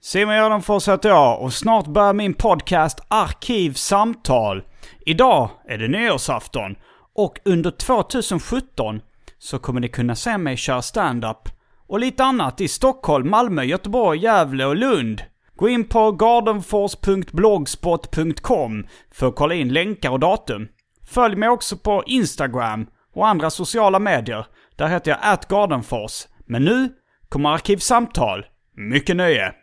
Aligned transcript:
Simon 0.00 0.34
Gärdenfors 0.34 0.88
heter 0.88 1.08
jag 1.08 1.42
och 1.42 1.52
snart 1.52 1.86
börjar 1.86 2.12
min 2.12 2.34
podcast 2.34 3.00
Arkivsamtal. 3.08 4.62
Idag 5.06 5.50
är 5.68 5.78
det 5.78 5.88
nyårsafton 5.88 6.76
och 7.14 7.38
under 7.44 7.70
2017 7.70 9.00
så 9.38 9.58
kommer 9.58 9.80
ni 9.80 9.88
kunna 9.88 10.14
se 10.14 10.38
mig 10.38 10.56
köra 10.56 10.82
stand-up 10.82 11.48
och 11.88 12.00
lite 12.00 12.24
annat 12.24 12.60
i 12.60 12.68
Stockholm, 12.68 13.30
Malmö, 13.30 13.62
Göteborg, 13.62 14.20
Gävle 14.20 14.64
och 14.64 14.76
Lund. 14.76 15.22
Gå 15.56 15.68
in 15.68 15.84
på 15.84 16.12
gardenfors.blogspot.com 16.12 18.86
för 19.10 19.28
att 19.28 19.36
kolla 19.36 19.54
in 19.54 19.72
länkar 19.72 20.10
och 20.10 20.20
datum. 20.20 20.68
Följ 21.06 21.36
mig 21.36 21.48
också 21.48 21.76
på 21.76 22.02
Instagram 22.06 22.86
och 23.14 23.28
andra 23.28 23.50
sociala 23.50 23.98
medier. 23.98 24.46
Där 24.76 24.88
heter 24.88 25.10
jag 25.10 25.18
atgardenfors. 25.22 26.26
Men 26.46 26.64
nu 26.64 26.88
kommer 27.28 27.50
Arkivsamtal. 27.50 28.46
Mycket 28.76 29.16
nöje! 29.16 29.54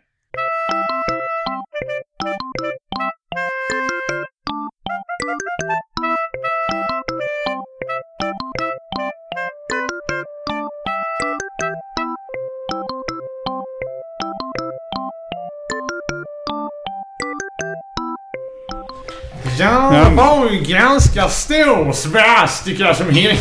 Ja, 19.58 19.90
det 19.90 20.16
var 20.16 20.50
ju 20.50 20.60
ganska 20.60 21.28
stor 21.28 21.92
svastika 21.92 22.94
som 22.94 23.10
hängde. 23.10 23.38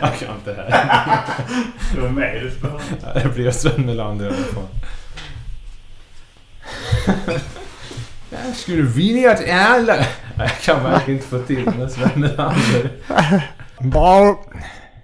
Jag 0.00 0.18
kan 0.18 0.34
inte 0.34 0.54
det 0.54 0.66
här. 0.70 1.18
Det 1.94 2.00
var 2.00 2.08
med 2.08 2.42
du 2.42 2.50
spelade. 2.50 3.20
Det 3.22 3.34
blev 3.34 3.52
Sven 3.52 3.86
Melander 3.86 4.24
i 4.24 4.28
alla 4.28 4.36
fall. 4.36 4.68
Jag 8.46 8.56
skulle 8.56 8.82
vilja 8.82 9.32
att 9.32 9.50
alla... 9.50 9.96
Jag 10.36 10.58
kan 10.60 10.82
verkligen 10.82 11.20
inte 11.20 11.30
få 11.30 11.42
till 11.42 11.64
med 11.64 11.92
Sven 11.92 12.20
Bra, 13.90 14.44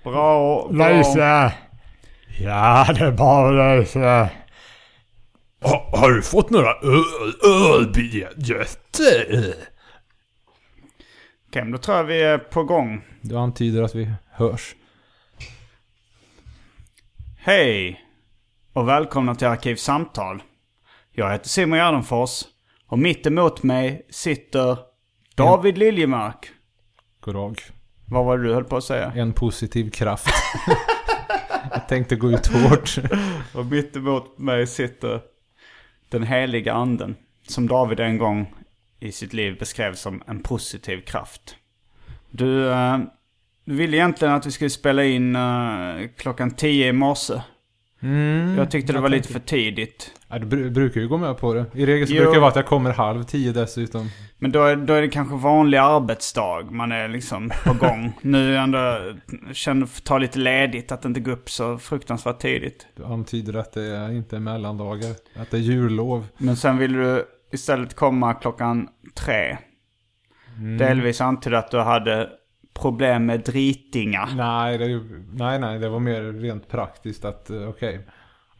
bra. 0.05 0.69
Lisa. 0.71 1.53
Ja, 2.39 2.87
det 2.99 3.05
är 3.05 3.13
bra 3.13 3.51
Lisa. 3.51 4.29
Har, 5.63 5.99
har 5.99 6.11
du 6.11 6.23
fått 6.23 6.51
några 6.51 6.71
öl, 6.71 7.05
ölbiljetter? 7.45 9.55
Okej, 11.49 11.63
men 11.63 11.73
då 11.73 11.79
tror 11.79 11.97
jag 11.97 12.05
vi 12.05 12.23
är 12.23 12.39
på 12.39 12.65
gång. 12.65 13.05
Du 13.21 13.39
antyder 13.39 13.83
att 13.83 13.95
vi 13.95 14.11
hörs. 14.31 14.75
Hej! 17.39 18.01
Och 18.73 18.89
välkomna 18.89 19.35
till 19.35 19.47
Arkivsamtal. 19.47 20.43
Jag 21.13 21.33
heter 21.33 21.49
Simon 21.49 21.79
Gärdenfors 21.79 22.45
och 22.87 22.99
mitt 22.99 23.27
emot 23.27 23.63
mig 23.63 24.07
sitter 24.11 24.79
David 25.35 25.79
Liljemark. 25.79 26.51
Goddag. 27.21 27.55
Vad 28.09 28.25
var 28.25 28.39
det 28.39 28.45
du 28.45 28.55
höll 28.55 28.65
på 28.65 28.77
att 28.77 28.85
säga? 28.85 29.13
En 29.17 29.33
positiv 29.33 29.91
kraft. 29.91 30.29
Jag 31.71 31.89
tänkte 31.89 32.17
gå 32.17 32.31
ut 32.31 32.47
hårt. 32.47 32.97
Och 33.55 33.67
mitt 33.67 33.97
emot 33.97 34.39
mig 34.39 34.67
sitter 34.67 35.21
den 36.09 36.23
heliga 36.23 36.73
anden. 36.73 37.17
Som 37.49 37.67
David 37.67 38.01
en 38.01 38.19
gång 38.19 38.55
i 39.01 39.13
sitt 39.13 39.33
liv 39.33 39.59
beskrev 39.59 39.95
som 39.95 40.23
en 40.27 40.43
positiv 40.43 41.01
kraft. 41.01 41.57
Du, 42.31 42.71
eh, 42.71 42.99
du 43.65 43.75
ville 43.75 43.97
egentligen 43.97 44.35
att 44.35 44.47
vi 44.47 44.51
skulle 44.51 44.71
spela 44.71 45.05
in 45.05 45.37
eh, 45.37 46.09
klockan 46.17 46.51
10 46.51 46.89
i 46.89 46.93
morse. 46.93 47.41
Jag 48.57 48.71
tyckte 48.71 48.93
det 48.93 49.01
var 49.01 49.09
lite 49.09 49.33
för 49.33 49.41
tidigt. 49.41 50.13
Ja, 50.29 50.39
du 50.39 50.47
bru- 50.47 50.71
brukar 50.71 51.01
ju 51.01 51.09
gå 51.09 51.17
med 51.17 51.39
på 51.39 51.55
det. 51.55 51.65
I 51.75 51.87
regel 51.87 52.09
så 52.09 52.15
Jo. 52.15 52.19
brukar 52.23 52.35
det 52.35 52.41
vara 52.41 52.51
att 52.51 52.57
jag 52.57 52.67
kommer 52.67 52.93
halv 52.93 53.23
tio 53.25 53.53
dessutom. 53.53 54.11
Men 54.39 54.53
då 54.53 54.63
är, 54.65 54.77
då 54.77 54.95
är 54.95 55.03
det 55.03 55.09
kanske 55.09 55.35
vanlig 55.37 55.79
arbetsdag. 55.79 56.63
Man 56.71 56.93
är 56.93 57.09
liksom 57.09 57.51
på 57.65 57.75
gång. 57.75 58.13
nu 58.23 58.51
är 58.51 58.55
jag 58.55 58.63
ändå, 58.65 58.99
känner 59.53 59.87
för 59.87 60.01
att 60.01 60.05
ta 60.05 60.19
lite 60.19 60.39
ledigt. 60.39 60.93
Att 60.93 61.05
inte 61.05 61.21
gå 61.21 61.31
upp 61.31 61.51
så 61.51 61.79
fruktansvärt 61.79 62.39
tidigt. 62.39 62.87
Du 62.97 63.05
antyder 63.05 63.55
att 63.55 63.73
det 63.73 63.83
är 63.97 64.11
inte 64.13 64.37
är 64.37 64.41
mellandagar. 64.41 65.11
Att 65.37 65.51
det 65.51 65.57
är 65.57 65.61
jullov. 65.61 66.27
Men 66.39 66.57
sen 66.57 66.79
vill 66.79 66.93
du 66.93 67.25
istället 67.53 67.95
komma 67.95 68.35
klockan 68.35 68.89
tre. 69.15 69.57
Delvis 70.79 71.21
antydde 71.21 71.59
att 71.59 71.71
du 71.71 71.79
hade 71.79 72.29
problem 72.81 73.27
med 73.27 73.41
dritingar. 73.41 74.29
Nej, 74.37 74.79
det, 74.79 75.01
nej, 75.33 75.59
nej, 75.59 75.79
det 75.79 75.89
var 75.89 76.01
mer 76.01 76.23
rent 76.23 76.69
praktiskt 76.69 77.25
att 77.25 77.51
eh, 77.51 77.69
okej. 77.69 78.07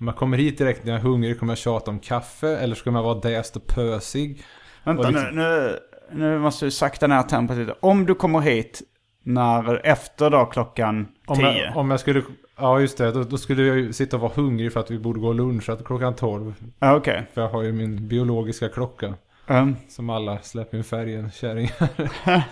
Om 0.01 0.07
jag 0.07 0.17
kommer 0.17 0.37
hit 0.39 0.59
direkt 0.59 0.85
när 0.85 0.93
jag 0.93 1.01
är 1.01 1.05
hungrig 1.05 1.39
kommer 1.39 1.51
jag 1.53 1.59
tjata 1.59 1.91
om 1.91 1.99
kaffe. 1.99 2.49
Eller 2.49 2.75
ska 2.75 2.91
jag 2.91 3.03
vara 3.03 3.21
däst 3.21 3.57
och 3.57 3.67
pösig. 3.67 4.43
Vänta 4.85 5.07
Och 5.07 5.13
nu, 5.13 5.19
liksom- 5.19 5.37
nu, 5.37 5.79
nu 6.13 6.39
måste 6.39 6.65
du 6.67 6.71
sakta 6.71 7.07
ner 7.07 7.23
tempot 7.23 7.57
lite. 7.57 7.75
Om 7.81 8.07
du 8.07 8.15
kommer 8.15 8.41
hit 8.41 8.83
när, 9.23 9.87
efter 9.87 10.31
då 10.31 10.45
klockan 10.47 11.09
Om 11.27 11.37
tio. 11.37 11.65
jag, 11.65 11.77
om 11.77 11.91
jag 11.91 12.01
skulle... 12.01 12.23
Ja, 12.59 12.81
just 12.81 12.99
det. 12.99 13.13
Då, 13.13 13.23
då 13.23 13.39
skulle 13.39 13.63
jag 13.63 13.77
ju 13.77 13.93
sitta 13.93 14.17
och 14.17 14.23
vara 14.23 14.33
hungrig 14.35 14.73
för 14.73 14.81
att 14.81 14.91
vi 14.91 14.99
borde 14.99 15.21
gå 15.21 15.29
och 15.29 15.35
luncha 15.35 15.77
klockan 15.85 16.15
12. 16.15 16.55
Ja, 16.79 16.97
Okej. 16.97 17.27
För 17.35 17.41
jag 17.43 17.49
har 17.49 17.63
ju 17.63 17.73
min 17.73 18.09
biologiska 18.09 18.69
klocka. 18.69 19.15
Um, 19.47 19.77
Som 19.89 20.11
alla 20.11 20.39
släpper 20.39 20.77
in 20.79 20.85
färgen, 20.85 21.31
kärringar. 21.31 21.89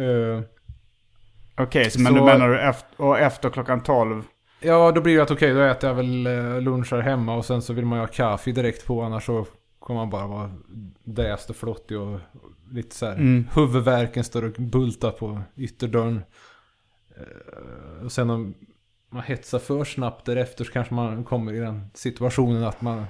Eh, 0.00 0.42
Okej, 1.62 1.90
så 1.90 2.00
men 2.00 2.12
Så- 2.12 2.18
du 2.18 2.24
menar 2.24 2.48
du 2.48 2.60
efter, 2.60 3.00
och 3.04 3.18
efter 3.18 3.50
klockan 3.50 3.82
tolv? 3.82 4.22
Ja, 4.60 4.92
då 4.92 5.00
blir 5.00 5.16
det 5.16 5.22
att 5.22 5.30
okej, 5.30 5.54
då 5.54 5.60
äter 5.60 5.88
jag 5.90 5.94
väl 5.96 6.26
eh, 6.26 6.60
lunchar 6.60 7.00
hemma 7.00 7.34
och 7.34 7.44
sen 7.44 7.62
så 7.62 7.72
vill 7.72 7.86
man 7.86 7.98
ju 7.98 8.02
ha 8.02 8.06
kaffe 8.12 8.52
direkt 8.52 8.86
på 8.86 9.02
annars 9.02 9.26
så 9.26 9.46
kommer 9.78 10.00
man 10.00 10.10
bara 10.10 10.26
vara 10.26 10.50
däst 11.04 11.50
och 11.50 11.56
flottig 11.56 11.98
och 11.98 12.20
lite 12.70 12.96
så 12.96 13.06
här. 13.06 13.12
Mm. 13.14 13.46
Huvudvärken 13.54 14.24
står 14.24 14.44
och 14.44 14.52
bultar 14.58 15.10
på 15.10 15.42
ytterdörren. 15.56 16.22
Eh, 17.16 18.04
Och 18.04 18.12
sen 18.12 18.30
om 18.30 18.54
man 19.12 19.22
hetsar 19.22 19.58
för 19.58 19.84
snabbt 19.84 20.26
därefter 20.26 20.64
så 20.64 20.72
kanske 20.72 20.94
man 20.94 21.24
kommer 21.24 21.52
i 21.52 21.58
den 21.58 21.90
situationen 21.94 22.64
att 22.64 22.80
man 22.82 23.04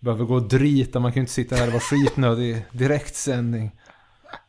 behöver 0.00 0.24
gå 0.24 0.34
och 0.34 0.48
drita. 0.48 1.00
Man 1.00 1.12
kan 1.12 1.20
ju 1.20 1.22
inte 1.22 1.32
sitta 1.32 1.56
här 1.56 1.66
och 1.66 1.72
vara 1.72 1.80
skitnödig 1.80 2.44
i 2.50 2.64
direktsändning. 2.72 3.70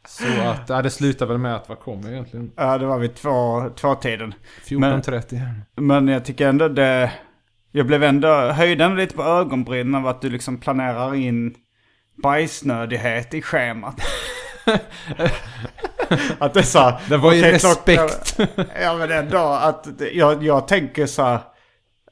Så 0.08 0.42
att, 0.42 0.70
ja, 0.70 0.82
det 0.82 0.90
slutar 0.90 1.26
väl 1.26 1.38
med 1.38 1.56
att 1.56 1.70
vad 1.70 1.80
kommer 1.80 2.12
egentligen? 2.12 2.52
Ja, 2.56 2.78
det 2.78 2.86
var 2.86 3.00
vid 3.00 3.16
två, 3.16 3.70
två 3.76 3.96
tiden. 3.96 4.34
14.30. 4.66 5.42
Men 5.76 6.08
jag 6.08 6.26
tycker 6.26 6.48
ändå 6.48 6.68
det... 6.68 7.12
Jag 7.72 7.88
blev 7.88 8.04
ändå, 8.04 8.28
höjde 8.52 8.84
ändå 8.84 8.98
lite 8.98 9.16
på 9.16 9.24
ögonbrynen 9.24 9.96
av 9.96 10.08
att 10.08 10.22
du 10.22 10.30
liksom 10.30 10.58
planerar 10.58 11.16
in 11.16 11.56
bajsnödighet 12.24 13.34
i 13.34 13.42
schemat. 13.42 13.96
att 16.40 16.54
det 16.54 16.60
är 16.60 16.64
så 16.64 16.80
här, 16.80 17.02
Det 17.10 17.18
var 17.18 17.34
ju 17.34 17.42
respekt. 17.42 18.40
ja 18.82 18.96
men 18.98 19.12
ändå 19.12 19.38
att 19.38 19.88
jag, 20.14 20.44
jag 20.44 20.68
tänker 20.68 21.06
så 21.06 21.24
här, 21.24 21.40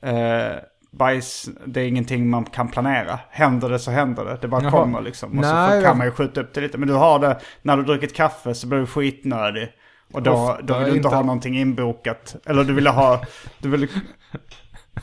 eh, 0.02 0.58
bajs, 0.92 1.50
det 1.66 1.82
är 1.82 1.88
ingenting 1.88 2.30
man 2.30 2.46
kan 2.46 2.68
planera. 2.68 3.20
Händer 3.30 3.70
det 3.70 3.80
så 3.80 3.92
händer 3.92 4.26
det. 4.26 4.38
Det 4.42 4.48
bara 4.48 4.62
Jaha. 4.62 4.72
kommer 4.72 5.02
liksom. 5.02 5.40
Och 5.40 5.46
så 5.46 5.54
Nej, 5.54 5.80
får, 5.82 5.88
kan 5.88 5.98
man 5.98 6.08
ju 6.08 6.12
skjuta 6.12 6.42
upp 6.42 6.54
det 6.54 6.62
lite. 6.62 6.78
Men 6.78 6.88
du 6.88 6.94
har 6.94 7.20
det, 7.20 7.40
när 7.62 7.78
du 7.78 7.84
druckit 7.84 8.16
kaffe 8.16 8.54
så 8.54 8.68
blir 8.68 8.80
du 8.80 8.86
skitnödig. 8.86 9.70
Och 10.14 10.22
då, 10.24 10.32
Ofta 10.32 10.62
då 10.62 10.74
vill 10.74 10.84
du 10.84 10.90
inte 10.90 10.98
inte. 10.98 11.16
ha 11.16 11.22
någonting 11.24 11.58
inbokat. 11.60 12.36
Eller 12.46 12.64
du 12.64 12.74
ville 12.74 12.90
ha... 12.90 13.22
Du 13.60 13.70
ville, 13.70 13.88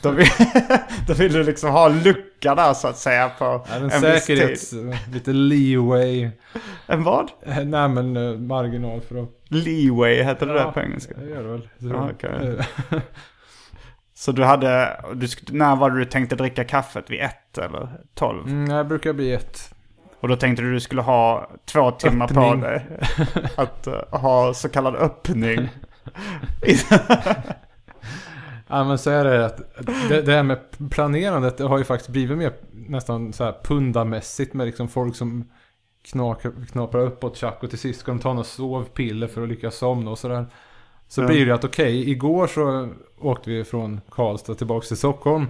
då, 0.01 0.11
vill, 0.11 0.27
då 1.07 1.13
vill 1.13 1.33
du 1.33 1.43
liksom 1.43 1.71
ha 1.71 1.89
en 1.89 2.03
lucka 2.03 2.55
där 2.55 2.73
så 2.73 2.87
att 2.87 2.97
säga 2.97 3.29
på 3.29 3.45
Ja, 3.45 3.65
en 3.75 3.81
en 3.81 3.89
viss 3.89 3.93
säkerhets... 4.25 4.69
tid. 4.69 4.97
Lite 5.13 5.31
leeway. 5.33 6.29
En 6.87 7.03
vad? 7.03 7.31
Nej 7.65 7.89
men 7.89 8.17
eh, 8.17 8.37
marginal 8.39 9.01
för 9.01 9.23
att... 9.23 9.29
Leeway 9.49 10.23
heter 10.23 10.45
det 10.45 10.53
Ja, 10.53 10.63
där 10.65 10.71
på 10.71 10.79
engelska. 10.79 11.13
Det 11.17 11.29
gör 11.29 11.43
det 11.43 11.49
väl. 11.49 11.69
Så- 11.79 11.87
Ja, 11.87 12.09
okej. 12.13 12.57
Så 14.17 14.31
du 14.31 14.43
hade... 14.43 15.01
Du, 15.13 15.27
när 15.51 15.75
var 15.75 15.91
det 15.91 15.97
du 15.97 16.05
tänkte 16.05 16.35
dricka 16.35 16.63
kaffet? 16.63 17.09
Vid 17.09 17.21
ett 17.21 17.57
eller 17.57 17.89
tolv? 18.13 18.47
Mm, 18.47 18.75
jag 18.75 18.87
brukar 18.87 19.13
bli 19.13 19.33
ett. 19.33 19.73
Och 20.19 20.27
då 20.27 20.35
tänkte 20.35 20.63
du 20.63 20.73
du 20.73 20.79
skulle 20.79 21.01
ha 21.01 21.49
två 21.65 21.91
timmar 21.91 22.27
på 22.27 22.39
Öppning. 22.39 22.61
dig. 22.61 22.85
Att 23.57 23.87
eh, 23.87 24.19
ha 24.19 24.53
så 24.53 24.69
kallad 24.69 24.95
öppning. 24.95 25.69
Ja 28.69 28.83
men 28.83 28.97
så 28.97 29.09
är 29.09 29.25
det 29.25 29.45
att 29.45 29.61
det, 30.09 30.21
det 30.21 30.31
här 30.31 30.43
med 30.43 30.59
planerandet 30.91 31.57
det 31.57 31.63
har 31.63 31.77
ju 31.77 31.83
faktiskt 31.83 32.09
blivit 32.09 32.37
mer 32.37 32.53
nästan 32.71 33.33
så 33.33 33.43
här 33.43 33.55
pundamässigt 33.63 34.53
med 34.53 34.65
liksom 34.65 34.87
folk 34.87 35.15
som 35.15 35.49
knakar, 36.11 36.51
knaprar 36.71 37.01
uppåt 37.01 37.37
tjack 37.37 37.63
och 37.63 37.69
till 37.69 37.79
sist 37.79 37.99
ska 37.99 38.11
de 38.11 38.19
ta 38.19 38.33
något 38.33 38.47
sovpiller 38.47 39.27
för 39.27 39.41
att 39.41 39.49
lyckas 39.49 39.75
somna 39.75 40.11
och 40.11 40.19
sådär. 40.19 40.45
Så 41.07 41.21
Ja. 41.21 41.27
blir 41.27 41.45
det 41.45 41.53
att 41.55 41.63
okej, 41.63 42.09
igår 42.09 42.47
så 42.47 42.89
åkte 43.19 43.49
vi 43.49 43.63
från 43.63 44.01
Karlstad 44.11 44.55
tillbaka 44.55 44.87
till 44.87 44.97
Stockholm. 44.97 45.45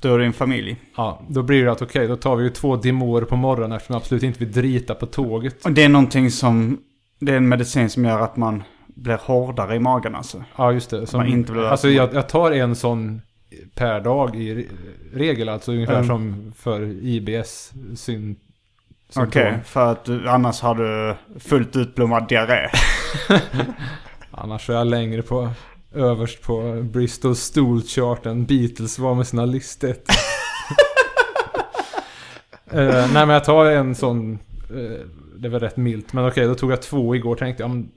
Du 0.00 0.10
och 0.10 0.18
din 0.18 0.32
familj. 0.32 0.76
Ja, 0.96 1.22
då 1.28 1.42
blir 1.42 1.64
det 1.64 1.72
att 1.72 1.82
okej, 1.82 2.06
då 2.08 2.16
tar 2.16 2.36
vi 2.36 2.44
ju 2.44 2.50
två 2.50 2.76
Dimor 2.76 3.22
på 3.22 3.36
morgonen 3.36 3.72
eftersom 3.72 3.94
jag 3.94 4.00
absolut 4.00 4.22
inte 4.22 4.38
vill 4.38 4.52
drita 4.52 4.94
på 4.94 5.06
tåget. 5.06 5.64
Och 5.64 5.72
det 5.72 5.82
är 5.84 5.88
någonting 5.88 6.30
som... 6.30 6.78
Det 7.18 7.32
är 7.32 7.36
en 7.36 7.48
medicin 7.48 7.90
som 7.90 8.04
gör 8.04 8.20
att 8.20 8.36
man 8.36 8.62
blir 8.86 9.18
hårdare 9.22 9.76
i 9.76 9.78
magen 9.78 10.14
alltså. 10.14 10.44
Ja, 10.56 10.72
just 10.72 10.90
det. 10.90 11.06
Som, 11.06 11.18
man 11.18 11.26
inte 11.28 11.52
vill 11.52 11.64
alltså 11.64 11.88
jag, 11.88 12.14
jag 12.14 12.28
tar 12.28 12.50
en 12.50 12.76
sån 12.76 13.22
per 13.74 14.00
dag 14.00 14.36
i 14.36 14.54
re- 14.54 14.66
regel, 15.14 15.48
alltså 15.48 15.72
ungefär 15.72 15.94
Mm. 15.94 16.06
som 16.06 16.52
för 16.56 16.82
IBS 17.02 17.72
syn, 17.96 18.36
Okej, 19.16 19.42
symptom. 19.44 19.64
för 19.64 19.92
att 19.92 20.04
du, 20.04 20.28
annars 20.28 20.60
har 20.60 20.74
du 20.74 21.14
fullt 21.40 21.76
utblommad 21.76 22.28
diarré. 22.28 22.68
Annars 24.30 24.70
är 24.70 24.74
jag 24.74 24.86
längre 24.86 25.22
på 25.22 25.50
överst 25.94 26.42
på 26.42 26.82
Bristol 26.82 27.36
Stool 27.36 27.82
Chart 27.82 28.26
än 28.26 28.46
Beatles 28.46 28.98
var 28.98 29.14
med 29.14 29.26
sina 29.26 29.44
listet. 29.44 30.08
uh, 32.74 33.12
nej 33.12 33.12
men 33.12 33.28
jag 33.28 33.44
tar 33.44 33.64
en 33.64 33.94
sån, 33.94 34.38
eh, 34.70 35.06
det 35.36 35.48
var 35.48 35.60
rätt 35.60 35.76
milt. 35.76 36.12
Men 36.12 36.28
okej, 36.28 36.46
då 36.46 36.54
tog 36.54 36.72
jag 36.72 36.82
två 36.82 37.14
igår 37.14 37.36
tänkte 37.36 37.62
jag. 37.62 37.70
men 37.70 37.90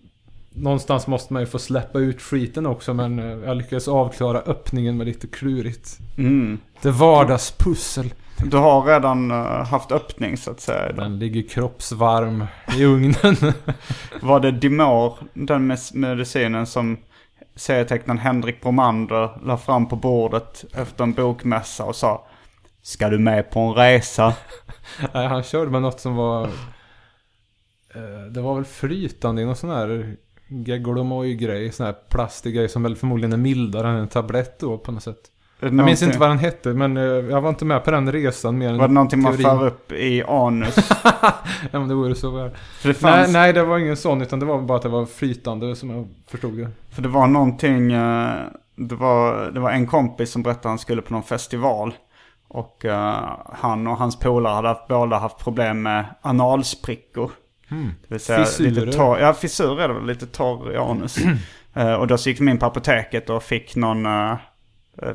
Någonstans 0.49 1.07
måste 1.07 1.33
man 1.33 1.41
ju 1.41 1.45
få 1.45 1.59
släppa 1.59 1.99
ut 1.99 2.21
skiten 2.21 2.65
också 2.65 2.93
men 2.93 3.19
eh, 3.19 3.25
jag 3.25 3.57
lyckades 3.57 3.87
avklara 3.87 4.39
öppningen 4.39 4.97
med 4.97 5.07
lite 5.07 5.27
klurigt. 5.27 5.99
Mm. 6.17 6.59
Det 6.81 6.91
vardagspussel. 6.91 8.13
Du 8.45 8.57
har 8.57 8.81
redan 8.85 9.31
eh, 9.31 9.65
haft 9.65 9.91
öppning 9.91 10.37
så 10.37 10.51
att 10.51 10.59
säga. 10.59 10.91
Den 10.91 11.19
ligger 11.19 11.49
kroppsvarm 11.49 12.45
i 12.77 12.85
ugnen. 12.85 13.35
Var 14.21 14.39
det 14.39 14.51
Dimor, 14.51 15.17
den 15.33 15.77
medicinen 15.93 16.65
som 16.65 16.97
serietecknaren 17.55 18.19
Henrik 18.19 18.61
Bromander 18.61 19.45
la 19.45 19.57
fram 19.57 19.87
på 19.87 19.95
bordet 19.95 20.65
efter 20.73 21.03
en 21.03 21.13
bokmässa 21.13 21.83
och 21.83 21.95
sa 21.95 22.27
Ska 22.81 23.09
du 23.09 23.19
med 23.19 23.51
på 23.51 23.59
en 23.59 23.73
resa? 23.73 24.33
Nej, 25.13 25.27
han 25.27 25.43
körde 25.43 25.71
med 25.71 25.81
något 25.81 25.99
som 25.99 26.15
var... 26.15 26.43
eh, 27.95 28.25
Det 28.31 28.41
var 28.41 28.55
väl 28.55 28.65
flytande 28.65 29.41
i 29.41 29.45
någon 29.45 29.55
sån 29.55 29.69
här 29.69 30.15
gegolomoj-grej. 30.47 31.71
Sån 31.71 31.85
här 31.85 31.95
plastig 32.09 32.55
grej 32.55 32.69
som 32.69 32.83
väl 32.83 32.95
förmodligen 32.95 33.33
är 33.33 33.37
mildare 33.37 33.89
än 33.89 33.95
en 33.95 34.07
tablett 34.07 34.59
då 34.59 34.77
på 34.77 34.91
något 34.91 35.03
sätt. 35.03 35.29
Jag 35.63 35.73
minns 35.73 36.03
inte 36.03 36.17
vad 36.17 36.29
den 36.29 36.37
hette 36.39 36.69
men 36.73 36.97
eh, 36.97 37.03
jag 37.03 37.41
var 37.41 37.49
inte 37.49 37.65
med 37.65 37.83
på 37.83 37.91
den 37.91 38.11
resan 38.11 38.57
mer 38.57 38.69
än 38.69 38.77
Var 38.77 38.87
det 38.87 38.93
någonting 38.93 39.21
man 39.21 39.37
teorin. 39.37 39.59
för 39.59 39.67
upp 39.67 39.91
i 39.91 40.23
anus? 40.23 40.75
Ja 41.71 41.79
men 41.79 41.87
det 41.87 41.95
vore 41.95 42.15
så 42.15 42.29
väl. 42.31 42.51
Fanns, 42.81 43.01
Nej, 43.01 43.31
nej 43.31 43.53
det 43.53 43.63
var 43.63 43.77
ingen 43.77 43.97
sån 43.97 44.21
utan 44.21 44.39
det 44.39 44.45
var 44.45 44.61
bara 44.61 44.75
att 44.77 44.81
det 44.83 44.89
var 44.89 45.05
flytande 45.05 45.75
som 45.75 45.89
jag 45.89 46.07
förstod 46.27 46.57
det. 46.57 46.67
För 46.91 47.01
det 47.01 47.07
var 47.07 47.27
någonting, 47.27 47.91
eh, 47.91 48.31
det 48.75 48.95
var, 48.95 49.51
det 49.51 49.59
var 49.59 49.71
en 49.71 49.87
kompis 49.87 50.31
som 50.31 50.43
berättade 50.43 50.59
att 50.59 50.65
han 50.71 50.79
skulle 50.79 51.01
på 51.01 51.13
någon 51.13 51.23
festival. 51.23 51.93
Och 52.47 52.85
eh, 52.85 53.37
han 53.53 53.87
och 53.87 53.97
hans 53.97 54.19
polare 54.19 54.53
hade 54.53 54.67
haft, 54.67 54.87
båda 54.87 55.17
haft 55.17 55.37
problem 55.37 55.81
med 55.81 56.05
analsprickor. 56.21 57.31
Det 57.69 58.07
vill 58.07 58.19
säga. 58.19 58.45
Fissurer. 58.45 58.69
lite 58.71 58.97
torr, 58.97 59.19
ja 59.19 59.33
fissur 59.33 59.79
är 59.79 59.87
det 59.87 59.93
väl, 59.93 60.05
lite 60.05 60.25
torr 60.25 60.73
i 60.73 60.77
anus. 60.77 61.17
Och 61.99 62.07
då 62.07 62.17
så 62.17 62.29
gick 62.29 62.37
de 62.37 62.49
in 62.49 62.59
på 62.59 62.65
apoteket 62.65 63.29
och 63.29 63.43
fick 63.43 63.75
någon, 63.75 64.05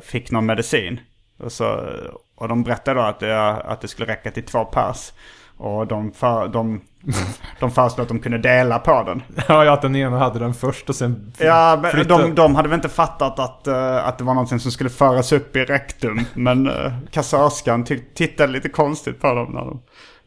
fick 0.01 0.31
någon 0.31 0.45
medicin. 0.45 0.99
Och, 1.37 1.51
så, 1.51 1.89
och 2.35 2.47
de 2.47 2.63
berättade 2.63 2.99
då 2.99 3.05
att 3.05 3.19
det, 3.19 3.49
att 3.51 3.81
det 3.81 3.87
skulle 3.87 4.11
räcka 4.11 4.31
till 4.31 4.43
två 4.43 4.65
pers. 4.65 5.11
Och 5.57 5.87
de, 5.87 6.11
för, 6.11 6.47
de, 6.47 6.81
de 7.59 7.71
föreslog 7.71 8.03
att 8.03 8.07
de 8.07 8.19
kunde 8.19 8.37
dela 8.37 8.79
på 8.79 9.03
den. 9.03 9.23
Ja, 9.47 9.65
ja, 9.65 9.73
att 9.73 9.81
den 9.81 9.95
ena 9.95 10.17
hade 10.19 10.39
den 10.39 10.53
först 10.53 10.89
och 10.89 10.95
sen 10.95 11.33
Ja, 11.37 11.79
men 11.81 12.07
de, 12.07 12.35
de 12.35 12.55
hade 12.55 12.69
väl 12.69 12.77
inte 12.77 12.89
fattat 12.89 13.39
att, 13.39 13.67
eh, 13.67 14.07
att 14.07 14.17
det 14.17 14.23
var 14.23 14.33
någonting 14.33 14.59
som 14.59 14.71
skulle 14.71 14.89
föras 14.89 15.31
upp 15.31 15.55
i 15.55 15.65
rektum. 15.65 16.21
Men 16.33 16.67
uh, 16.67 16.93
kassörskan 17.11 17.85
tittade 18.15 18.53
lite 18.53 18.69
konstigt 18.69 19.21
på 19.21 19.33
dem 19.33 19.51
när 19.53 19.61
de, 19.61 19.81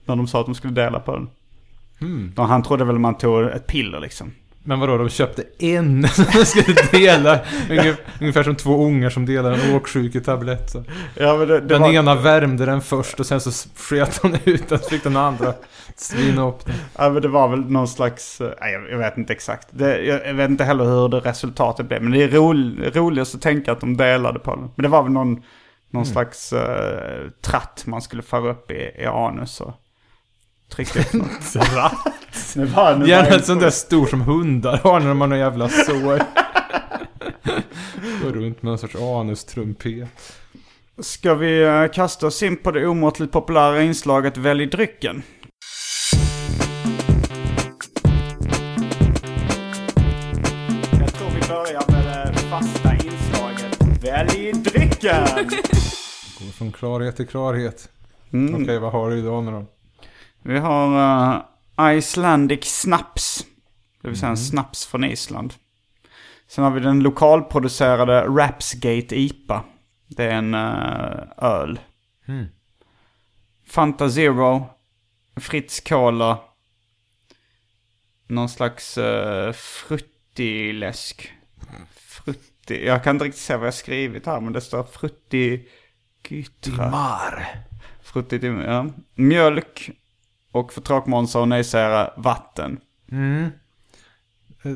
när 0.05 0.17
de 0.17 0.27
sa 0.27 0.41
att 0.41 0.47
de 0.47 0.55
skulle 0.55 0.75
dela 0.75 1.01
på 1.01 1.13
den. 1.13 1.29
Och 2.37 2.49
han 2.49 2.63
trodde 2.63 2.85
väl 2.85 2.99
man 2.99 3.19
tog 3.19 3.43
ett 3.43 3.67
piller 3.67 4.01
liksom. 4.01 4.33
Men 4.65 4.81
vadå, 4.81 4.97
de 4.99 5.09
köpte 5.09 5.45
en 5.59 6.09
som 6.09 6.25
de 6.33 6.45
skulle 6.45 6.75
dela? 6.93 7.41
Ungef- 7.69 7.97
Ungefär 8.21 8.43
som 8.43 8.57
två 8.57 8.85
ungar 8.87 9.11
som 9.11 9.27
delar 9.27 9.53
en 9.53 9.75
åksjuketablett. 9.75 10.75
Ja, 11.17 11.37
men 11.37 11.49
det, 11.49 11.61
det 11.61 11.67
Den 11.67 11.83
var, 11.83 11.93
ena 11.93 12.15
värmde 12.15 12.67
den 12.67 12.81
först 12.81 13.21
och 13.21 13.27
sen 13.27 13.41
så 13.41 13.69
sket 13.77 14.19
hon 14.23 14.37
ut 14.45 14.69
den 14.69 14.79
så 14.79 14.89
fick 14.89 15.05
den 15.05 15.17
andra 15.17 15.55
svina 15.97 16.49
upp 16.49 16.67
den. 16.67 16.75
ja, 16.99 17.11
men 17.11 17.23
det 17.23 17.29
var 17.29 17.49
väl 17.49 17.61
någon 17.61 17.89
slags, 17.89 18.41
eh, 18.41 18.51
nej, 18.61 18.73
jag, 18.91 18.99
vet 18.99 19.17
inte 19.19 19.33
exakt. 19.33 19.69
Det, 19.71 20.05
jag, 20.05 20.35
vet 20.35 20.51
inte 20.51 20.65
heller 20.65 20.85
hur 20.85 21.09
det 21.09 21.21
resultatet 21.21 21.89
blev. 21.89 22.03
Men 22.03 22.13
det 22.13 22.23
är 22.23 22.29
rolig, 22.29 22.97
roligast 22.97 23.35
att 23.35 23.43
tänka 23.43 23.73
att 23.73 23.81
de 23.81 23.97
delade 23.97 24.39
på 24.39 24.51
den. 24.55 24.71
Men 24.75 24.83
det 24.83 24.89
var 24.89 25.03
väl 25.03 25.13
någon, 25.13 25.43
någon 25.91 26.07
slags 26.07 26.53
uh, 26.53 26.61
tratt 27.41 27.83
man 27.87 28.03
skulle 28.03 28.23
föra 28.23 28.51
upp 28.51 28.71
i, 28.71 28.91
i 28.99 29.07
anus 29.07 29.61
och 29.61 29.73
trycka 30.75 31.01
upp 31.01 31.13
något. 31.13 31.55
Var 32.57 33.07
Gärna 33.07 33.07
jag- 33.29 33.33
en 33.33 33.43
sån 33.43 33.59
där 33.59 33.71
stor 33.71 34.07
som 34.07 34.21
hundar 34.21 34.77
har 34.85 35.01
när 35.01 35.09
de 35.09 35.21
har 35.21 35.29
någon 35.29 35.39
jävla 35.39 35.69
sår. 35.69 36.23
Går 38.25 38.31
runt 38.33 38.63
med 38.63 38.71
någon 38.71 38.79
sorts 38.79 38.97
anustrumpet. 38.97 40.09
Ska 40.99 41.35
vi 41.35 41.63
eh, 41.63 41.87
kasta 41.93 42.27
oss 42.27 42.43
in 42.43 42.57
på 42.57 42.71
det 42.71 42.87
omåttligt 42.87 43.33
populära 43.33 43.83
inslaget 43.83 44.37
Välj 44.37 44.67
drycken? 44.67 45.23
Jag 51.01 51.15
tror 51.15 51.29
vi 51.35 51.49
börjar 51.49 51.83
med 51.93 52.33
det 52.35 52.39
fasta 52.39 52.93
inslaget 52.95 54.05
Välj 54.05 54.53
drycken! 54.53 55.25
Går 56.39 56.53
från 56.53 56.73
klarhet 56.73 57.17
till 57.17 57.27
klarhet. 57.27 57.89
Mm. 58.33 58.63
Okej, 58.63 58.79
vad 58.79 58.93
har 58.93 59.11
du 59.11 59.19
idag 59.19 59.45
nu 59.45 59.51
då? 59.51 59.65
Vi 60.43 60.59
har 60.59 60.87
uh, 61.35 61.41
Icelandic 61.81 62.65
Snaps. 62.65 63.47
Det 64.03 64.09
vill 64.09 64.19
säga 64.19 64.31
en 64.31 64.37
snaps 64.37 64.87
från 64.87 65.05
Island. 65.05 65.55
Sen 66.47 66.65
har 66.65 66.71
vi 66.71 66.81
den 66.81 67.01
lokalproducerade 67.01 68.21
Rapsgate 68.23 69.21
IPA. 69.21 69.65
Det 70.09 70.25
är 70.25 70.35
en 70.35 70.55
uh, 70.55 71.23
öl. 71.37 71.81
Mm. 72.29 72.47
Fanta 73.67 74.11
Zero. 74.11 74.67
Fritz 75.37 75.81
Cola. 75.81 76.39
Någon 78.27 78.49
slags 78.49 78.99
uh, 78.99 79.53
fruttiläsk. 79.53 81.33
Frutti. 81.95 82.87
Jag 82.87 83.05
kan 83.05 83.17
inte 83.17 83.25
riktigt 83.25 83.43
se 83.43 83.57
vad 83.57 83.67
jag 83.67 83.75
skrivit 83.75 84.27
här 84.27 84.41
men 84.41 84.53
det 84.53 84.61
står 84.61 84.83
frutti... 84.83 85.69
Gytra. 86.29 86.91
Mar. 86.91 87.49
Frutti 88.03 88.39
Dimar, 88.39 88.65
ja. 88.65 88.87
Mjölk. 89.15 89.91
Och 90.53 90.73
för 90.73 90.81
tråkmånsar 90.81 91.41
och 91.41 91.49
nejsägare 91.49 92.11
vatten. 92.17 92.81
Mm. 93.13 93.51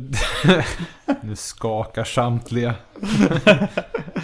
nu 1.22 1.36
skakar 1.36 2.04
samtliga. 2.04 2.74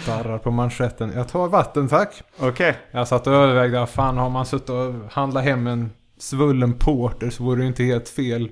Darrar 0.07 0.37
på 0.37 0.51
manschetten. 0.51 1.11
Jag 1.15 1.27
tar 1.27 1.47
vatten 1.47 1.87
tack. 1.87 2.21
Okej. 2.39 2.77
Jag 2.91 3.07
satt 3.07 3.27
och 3.27 3.33
övervägde, 3.33 3.87
fan 3.87 4.17
har 4.17 4.29
man 4.29 4.45
suttit 4.45 4.69
och 4.69 4.93
handlat 5.11 5.43
hem 5.43 5.67
en 5.67 5.91
svullen 6.17 6.73
porter 6.79 7.29
så 7.29 7.43
vore 7.43 7.61
det 7.61 7.67
inte 7.67 7.83
helt 7.83 8.09
fel. 8.09 8.49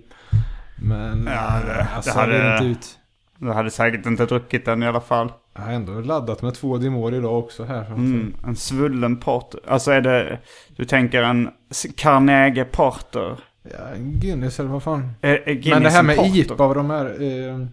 Men 0.82 1.26
Ja, 1.32 1.60
det- 1.66 1.80
eh, 1.80 1.96
alltså, 1.96 2.12
det 2.14 2.20
hade- 2.20 2.38
jag 2.38 2.54
inte 2.58 2.66
ut. 2.66 2.98
Du 3.38 3.52
hade 3.52 3.72
säkert 3.72 4.06
inte 4.06 4.26
druckit 4.26 4.66
den 4.66 4.84
i 4.84 4.88
alla 4.88 5.02
fall. 5.02 5.32
Jag 5.54 5.62
har 5.62 5.72
ändå 5.72 6.02
laddat 6.02 6.42
med 6.42 6.54
två 6.54 6.78
dimor 6.78 7.14
idag 7.14 7.40
också 7.40 7.64
här. 7.64 7.86
Mm, 7.86 8.36
en 8.44 8.56
svullen 8.56 9.18
porter. 9.18 9.60
Alltså 9.68 9.92
är 9.92 10.02
det, 10.02 10.40
du 10.76 10.86
tänker 10.86 11.24
en 11.24 11.50
Carnegie 11.96 12.66
Porter? 12.66 13.38
Ja, 13.64 13.88
en 13.96 14.20
Guinness 14.20 14.60
eller 14.60 14.70
vad 14.70 14.84
fan. 14.84 15.12
Är, 15.22 15.34
är 15.50 15.54
Guinness 15.54 15.66
Men 15.74 15.84
det 15.84 15.90
här 15.90 16.04
med 16.04 16.16
porter? 16.18 16.38
IPA 16.40 16.66
och 16.66 16.76
de 16.76 16.90
här... 16.90 17.22
Eh, 17.22 17.66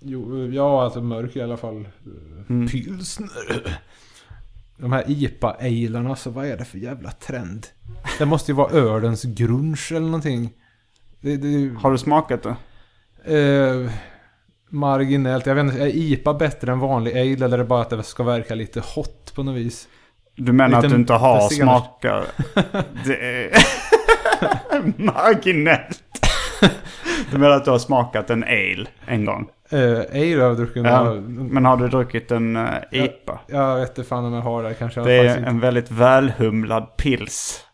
Jo, 0.00 0.46
ja, 0.52 0.82
alltså 0.84 1.00
mörk 1.00 1.36
i 1.36 1.42
alla 1.42 1.56
fall. 1.56 1.88
Mm. 2.48 2.68
Pilsner. 2.68 3.78
De 4.76 4.92
här 4.92 5.04
IPA-ailarna, 5.06 6.16
så 6.16 6.30
vad 6.30 6.46
är 6.46 6.56
det 6.56 6.64
för 6.64 6.78
jävla 6.78 7.10
trend? 7.10 7.66
Det 8.18 8.26
måste 8.26 8.50
ju 8.52 8.56
vara 8.56 8.70
ölens 8.70 9.22
grunge 9.22 9.86
eller 9.90 10.00
någonting. 10.06 10.50
Det, 11.20 11.36
det, 11.36 11.74
Har 11.78 11.92
du 11.92 11.98
smakat 11.98 12.42
det? 12.42 12.56
eh, 13.38 13.90
marginellt. 14.68 15.46
Jag 15.46 15.54
vet 15.54 15.64
inte, 15.64 15.82
är 15.82 15.96
IPA 15.96 16.34
bättre 16.34 16.72
än 16.72 16.78
vanlig 16.78 17.12
ale 17.12 17.44
eller 17.44 17.52
är 17.52 17.58
det 17.58 17.64
bara 17.64 17.82
att 17.82 17.90
det 17.90 18.02
ska 18.02 18.22
verka 18.22 18.54
lite 18.54 18.82
hot 18.94 19.32
på 19.34 19.42
något 19.42 19.56
vis? 19.56 19.88
Du 20.36 20.52
menar 20.52 20.68
Lite 20.68 20.86
att 20.86 20.92
du 20.92 20.96
inte 20.96 21.12
har 21.12 21.48
smakar? 21.48 22.24
Det 23.04 23.16
är 23.16 23.50
marginellt. 24.96 26.02
Du 27.30 27.38
menar 27.38 27.56
att 27.56 27.64
du 27.64 27.70
har 27.70 27.78
smakat 27.78 28.30
en 28.30 28.44
ale 28.44 28.86
en 29.06 29.24
gång? 29.24 29.48
Eh, 29.70 29.98
ale 29.98 30.40
har 30.40 30.48
jag 30.48 30.56
druckit. 30.56 30.84
Ja. 30.84 31.14
men 31.28 31.64
har 31.64 31.76
du 31.76 31.88
druckit 31.88 32.30
en 32.30 32.56
uh, 32.56 32.68
IPA? 32.92 33.40
Jag 33.46 33.76
vet 33.76 33.88
inte 33.88 34.08
fan 34.08 34.24
om 34.24 34.32
jag 34.32 34.40
har 34.40 34.62
det. 34.62 34.74
Kanske 34.74 35.00
Det 35.00 35.14
jag 35.14 35.24
är 35.24 35.28
faktiskt 35.28 35.38
inte. 35.38 35.50
en 35.50 35.60
väldigt 35.60 35.90
välhumlad 35.90 36.96
pils. 36.96 37.64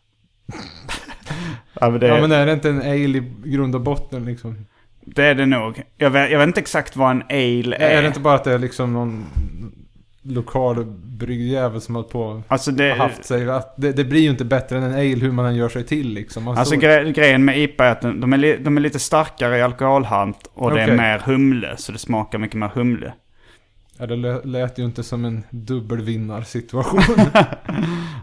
ja, 1.73 1.89
men 1.89 1.99
det, 1.99 2.07
Ja 2.07 2.21
men 2.21 2.31
är 2.31 2.45
det 2.45 2.53
inte 2.53 2.69
en 2.69 2.81
ale 2.81 3.17
i 3.17 3.33
grund 3.43 3.75
och 3.75 3.81
botten 3.81 4.25
liksom? 4.25 4.65
Det 5.05 5.23
är 5.23 5.35
det 5.35 5.45
nog. 5.45 5.81
Jag 5.97 6.09
vet, 6.09 6.31
jag 6.31 6.39
vet 6.39 6.47
inte 6.47 6.59
exakt 6.59 6.95
vad 6.95 7.11
en 7.11 7.21
ale 7.29 7.75
är. 7.75 7.97
Är 7.97 8.01
det 8.01 8.07
inte 8.07 8.19
bara 8.19 8.35
att 8.35 8.43
det 8.43 8.53
är 8.53 8.59
liksom 8.59 8.93
någon 8.93 9.25
lokal 10.23 10.85
bryggjävel 11.03 11.81
som 11.81 11.95
har 11.95 12.01
hållit 12.01 12.11
på 12.13 12.41
Alltså, 12.47 12.71
det, 12.71 12.93
haft 12.93 13.25
sig. 13.25 13.49
Att 13.49 13.73
det, 13.77 13.91
det 13.91 14.03
blir 14.03 14.21
ju 14.21 14.29
inte 14.29 14.45
bättre 14.45 14.77
än 14.77 14.83
en 14.83 14.93
ale 14.93 15.15
hur 15.15 15.31
man 15.31 15.45
än 15.45 15.55
gör 15.55 15.69
sig 15.69 15.83
till 15.83 16.09
liksom. 16.13 16.47
Alltså 16.47 16.65
står- 16.65 16.77
gre 16.81 17.11
grejen 17.11 17.45
med 17.45 17.59
IPA 17.59 17.85
är 17.85 17.91
att 17.91 18.01
de 18.01 18.33
är, 18.33 18.37
li 18.37 18.57
de 18.57 18.77
är 18.77 18.81
lite 18.81 18.99
starkare 18.99 19.57
i 19.57 19.61
alkoholhalt 19.61 20.49
och 20.53 20.71
det 20.73 20.81
är 20.81 20.97
mer 20.97 21.19
humle. 21.19 21.73
Så 21.77 21.91
det 21.91 21.97
smakar 21.97 22.37
mycket 22.37 22.57
mer 22.59 22.67
humle. 22.73 23.13
ja, 23.99 24.05
det 24.05 24.15
lä- 24.15 24.41
lät 24.43 24.79
ju 24.79 24.85
inte 24.85 25.03
som 25.03 25.25
en 25.25 25.43
dubbelvinnarsituation. 25.49 27.01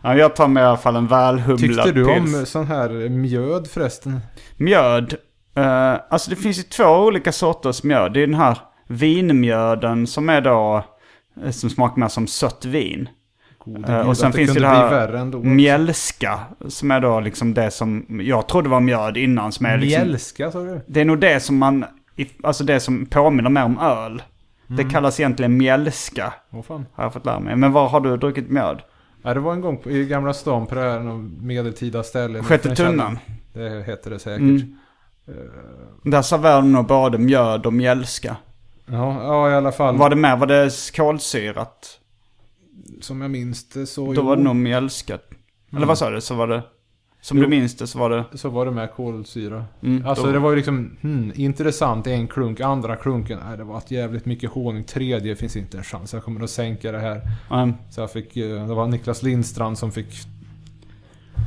Ja, 0.05 0.17
jag 0.17 0.37
tar 0.37 0.49
med 0.49 0.61
i 0.63 0.65
alla 0.67 0.77
fall 0.77 0.97
en 0.97 1.07
välhumlad 1.07 1.59
Tyckte 1.59 1.93
du 1.93 2.05
pils. 2.05 2.35
om 2.41 2.47
sån 2.47 2.67
här 2.67 3.09
mjöd 3.09 3.67
förresten? 3.67 4.21
Mjöd. 4.57 5.15
Eh, 5.55 5.97
alltså 6.11 6.31
det 6.31 6.37
finns 6.37 6.59
ju 6.59 6.63
två 6.63 6.85
olika 6.85 7.33
sorters 7.33 7.83
mjöd. 7.83 8.13
Det 8.13 8.23
är 8.23 8.27
den 8.27 8.35
här 8.37 8.59
vinmjöden 8.87 10.07
som 10.07 10.29
är 10.29 10.41
då... 10.41 10.85
eh, 11.45 11.51
Som 11.51 11.71
smakar 11.71 12.01
mer 12.01 12.09
som 12.09 12.27
sött 12.27 12.65
vin. 12.65 13.09
Gud, 13.65 13.91
och 14.07 14.17
sen 14.17 14.33
finns 14.33 14.55
det 14.55 14.61
det 14.61 14.67
här 14.67 15.39
mjälska. 15.45 16.39
Som 16.69 16.91
är 16.91 17.01
då 17.01 17.21
liksom 17.21 17.55
det 17.55 17.71
som 17.71 18.21
jag 18.23 18.49
trodde 18.49 18.69
var 18.69 18.81
mjöd 18.81 19.17
innan. 19.17 19.53
Som 19.53 19.67
är 19.67 19.79
liksom, 19.79 20.03
Mjälska 20.09 20.51
sa 20.51 20.59
du? 20.65 20.81
det 20.87 21.01
är 21.01 21.05
nog 21.05 21.19
det 21.19 21.41
som 21.41 21.59
man... 21.59 21.85
Alltså 22.43 22.65
det 22.65 22.81
som 22.81 23.07
påminner 23.07 23.51
mer 23.51 23.65
om 23.65 23.79
öl. 23.79 24.23
Det 24.67 24.83
Mm. 24.83 24.91
kallas 24.93 25.21
egentligen 25.21 25.57
mjälska. 25.57 26.33
Åh 26.51 26.63
fan. 26.63 26.87
Har 26.93 27.05
jag 27.05 27.13
fått 27.13 27.27
lära 27.27 27.41
mig. 27.41 27.57
Men 27.57 27.73
var 27.73 27.89
har 27.89 28.01
du 28.01 28.17
druckit 28.17 28.51
mjöd? 28.51 28.83
Ja, 29.23 29.35
det 29.35 29.41
var 29.41 29.53
en 29.53 29.61
gång 29.61 29.77
på, 29.77 29.91
i 29.91 30.07
Gamla 30.07 30.33
stan 30.33 30.67
på 30.67 30.75
det 30.75 30.81
här 30.81 31.01
medeltida 31.43 32.03
ställe. 32.03 32.43
Sjätte 32.43 32.75
tunnan. 32.77 33.19
Det 33.53 33.85
heter 33.87 34.11
det 34.11 34.19
säkert. 34.19 34.41
Mm. 34.41 34.79
Där 36.03 36.23
serverar 36.23 36.57
de 36.57 36.73
nog 36.73 36.87
både 36.87 37.19
mjöd 37.19 37.67
och 37.67 37.73
mjälska. 37.73 38.37
Ja, 38.87 39.23
ja, 39.23 39.51
i 39.51 39.55
alla 39.55 39.73
fall. 39.73 39.97
Var 39.97 40.11
det 40.11 40.17
med? 40.17 40.39
Var 40.39 40.47
det 40.47 40.93
kolsyrat? 40.97 41.99
Som 43.01 43.21
jag 43.23 43.31
minns 43.31 43.69
det 43.69 43.87
så... 43.87 44.07
Då 44.07 44.15
jo, 44.15 44.23
var 44.23 44.37
det 44.37 44.43
nog 44.43 44.57
mjälskat. 44.57 45.23
Eller 45.77 45.87
vad 45.87 45.99
sa 45.99 46.11
du? 46.11 46.21
Så 46.21 46.35
var 46.35 46.47
det... 46.49 46.63
Som 47.21 47.37
Jo. 47.39 47.43
du 47.45 47.49
minns 47.51 47.77
det 47.77 47.87
så 47.87 47.99
var 47.99 48.11
det... 48.11 48.25
Så 48.35 48.49
var 48.49 48.65
det 48.67 48.71
med 48.71 48.93
kolsyra. 48.93 49.65
Mm, 49.83 50.07
Alltså 50.07 50.27
då- 50.27 50.33
det 50.33 50.39
var 50.39 50.51
ju 50.51 50.57
liksom, 50.57 50.97
hmm, 51.01 51.33
intressant 51.35 52.07
en 52.07 52.29
klunk. 52.29 52.61
Andra 52.61 52.97
klunken, 52.97 53.39
nej 53.49 53.57
det 53.59 53.65
var 53.65 53.79
ett 53.79 53.91
jävligt 53.91 54.27
mycket 54.27 54.51
honung. 54.51 54.85
Tredje 54.85 55.37
finns 55.37 55.57
inte 55.57 55.77
en 55.79 55.85
chans. 55.85 56.13
Jag 56.13 56.25
kommer 56.25 56.45
att 56.45 56.51
sänka 56.51 56.93
det 56.93 56.99
här. 56.99 57.21
Mm. 57.51 57.75
Så 57.91 58.01
jag 58.01 58.13
fick, 58.13 58.37
eh, 58.37 58.67
det 58.67 58.75
var 58.75 58.87
Niklas 58.87 59.23
Lindstrand 59.23 59.79
som 59.79 59.93
fick 59.93 60.09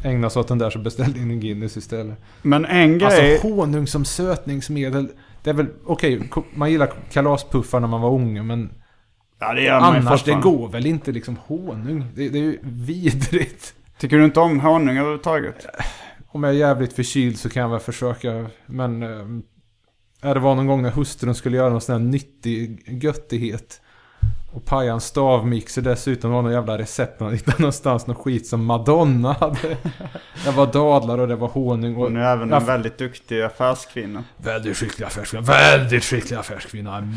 ägna 0.04 0.30
sig 0.30 0.40
åt 0.40 0.48
den 0.48 0.58
där 0.58 0.70
så 0.70 0.80
beställde 0.80 1.20
in 1.20 1.32
en 1.32 1.40
Guinness 1.40 1.78
istället. 1.78 2.18
Men 2.42 2.66
en 2.66 2.98
grej... 2.98 3.32
Alltså 3.34 3.48
honung 3.48 3.88
som 3.88 4.06
sötningsmedel. 4.06 5.08
Det 5.44 5.50
är 5.50 5.54
väl, 5.54 5.68
okej, 5.86 6.28
ko- 6.30 6.44
man 6.54 6.72
gillar 6.72 6.94
kalaspuffar 7.12 7.80
när 7.80 7.88
man 7.88 8.02
var 8.02 8.10
unge 8.12 8.44
men 8.44 8.70
ja, 9.40 9.54
det 9.54 9.62
gör 9.62 9.80
man 9.80 9.96
annars 9.96 10.24
det 10.24 10.34
går 10.34 10.70
väl 10.70 10.86
inte 10.86 11.12
liksom 11.12 11.38
honung. 11.48 12.06
Det, 12.16 12.30
det 12.30 12.40
är 12.40 12.44
ju 12.44 12.60
vidrigt. 12.64 13.74
Tycker 14.00 14.18
du 14.18 14.26
inte 14.26 14.40
om 14.40 14.60
honung 14.60 14.98
överhuvudtaget? 14.98 15.66
Om 16.28 16.44
jag 16.44 16.54
är 16.54 16.58
jävligt 16.58 16.94
förkyld 16.94 17.40
så 17.40 17.50
kan 17.50 17.62
jag 17.62 17.70
väl 17.70 17.80
försöka. 17.80 18.46
Men... 18.66 19.02
Ja, 20.22 20.34
det 20.34 20.40
var 20.40 20.56
någon 20.56 20.68
gång 20.68 20.82
när 20.82 20.92
hustrun 20.92 21.36
skulle 21.36 21.58
göra 21.58 21.70
någon 21.70 21.82
sån 21.82 21.94
här 21.94 22.10
nyttig 22.10 22.84
göttighet. 23.04 23.82
Och 24.56 24.66
paja 24.66 24.94
en 24.94 25.02
stavmixer 25.02 25.82
dessutom. 25.82 26.32
Var 26.32 26.42
någon 26.42 26.52
jävla 26.52 26.78
recept 26.78 27.20
man 27.20 27.34
hittade 27.34 27.58
någonstans. 27.60 28.08
Någon 28.08 28.16
skit 28.16 28.48
som 28.48 28.66
Madonna 28.66 29.34
hade. 29.34 29.78
Det 30.46 30.52
var 30.52 30.74
dadlar 30.74 31.18
och 31.18 31.28
det 31.28 31.36
var 31.36 31.48
honung. 31.48 31.96
Och 31.96 32.04
Hon 32.04 32.18
är 32.18 32.34
även 32.34 32.54
en 32.54 32.66
väldigt 32.66 32.98
duktig 32.98 33.42
affärskvinna. 33.42 34.24
Väldigt 34.38 34.78
skicklig 34.78 35.06
affärskvinna. 35.06 35.44
Väldigt 35.44 36.04
skicklig 36.04 36.38
affärskvinna. 36.38 36.98
Mm. 36.98 37.14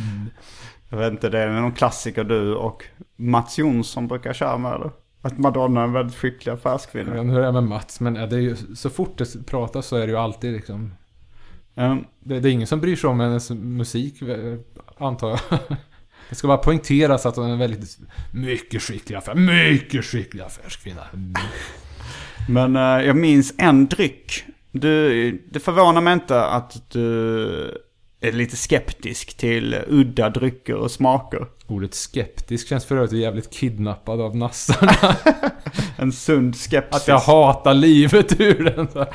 Jag 0.89 0.99
vet 0.99 1.13
inte, 1.13 1.29
det 1.29 1.39
är 1.39 1.49
någon 1.49 1.73
klassiker 1.73 2.25
du 2.25 2.55
och 2.55 2.85
Mats 3.17 3.59
Jonsson 3.59 4.09
brukar 4.09 4.33
köra 4.33 4.59
med 4.59 4.75
eller? 4.75 4.91
Att 5.23 5.39
Madonna 5.39 5.81
är 5.81 5.85
en 5.85 5.93
väldigt 5.93 6.17
skicklig 6.17 6.53
Jag 6.53 6.57
vet 6.57 6.67
affärskvinna. 6.67 7.19
inte 7.19 7.33
hur 7.35 7.41
det 7.41 7.47
är 7.47 7.53
med 7.53 7.63
Mats. 7.63 8.01
Men 8.01 8.15
det 8.15 8.21
är 8.21 8.41
ju, 8.41 8.57
så 8.77 8.91
fort 8.91 9.19
det 9.19 9.47
pratas 9.47 9.87
så 9.87 9.97
är 9.97 10.07
det 10.07 10.13
ju 10.13 10.19
alltid 10.19 10.53
liksom. 10.53 10.93
Mm. 11.75 12.05
Det, 12.21 12.41
det 12.41 12.49
är 12.49 12.53
ingen 12.53 12.67
som 12.67 12.81
bryr 12.81 12.97
sig 12.97 13.11
om 13.11 13.21
hennes 13.21 13.51
musik, 13.51 14.23
antar 14.99 15.29
jag. 15.29 15.39
Det 16.29 16.35
ska 16.35 16.49
bara 16.49 16.59
poängteras 16.59 17.27
att 17.27 17.37
hon 17.37 17.51
är 17.51 17.57
väldigt 17.57 17.99
mycket 18.33 18.83
skicklig 18.83 19.17
affär, 19.17 19.35
mycket 19.35 20.05
skicklig 20.05 20.43
affärskvinna. 20.43 21.03
Men 22.49 22.77
eh, 22.77 23.07
jag 23.07 23.17
minns 23.17 23.55
en 23.59 23.87
dryck. 23.87 24.45
Du, 24.73 25.31
det 25.51 25.61
förvånar 25.61 26.01
mig 26.01 26.13
inte 26.13 26.45
att 26.45 26.91
du 26.93 27.81
är 28.21 28.33
lite 28.33 28.57
skeptisk 28.57 29.37
till 29.37 29.77
udda 29.89 30.31
drycker 30.31 30.75
och 30.75 30.91
smaker. 30.91 31.47
Ordet 31.67 31.95
skeptisk 31.95 32.69
känns 32.69 32.85
för 32.85 32.97
övrigt 32.97 33.13
jävligt 33.13 33.51
kidnappad 33.53 34.21
av 34.21 34.37
nassarna. 34.37 34.93
En 36.01 36.13
sund 36.13 36.57
skepsis. 36.57 37.03
Att 37.03 37.09
jag 37.09 37.19
hatar 37.19 37.75
livet 37.75 38.41
ur 38.41 38.65
den. 38.65 38.89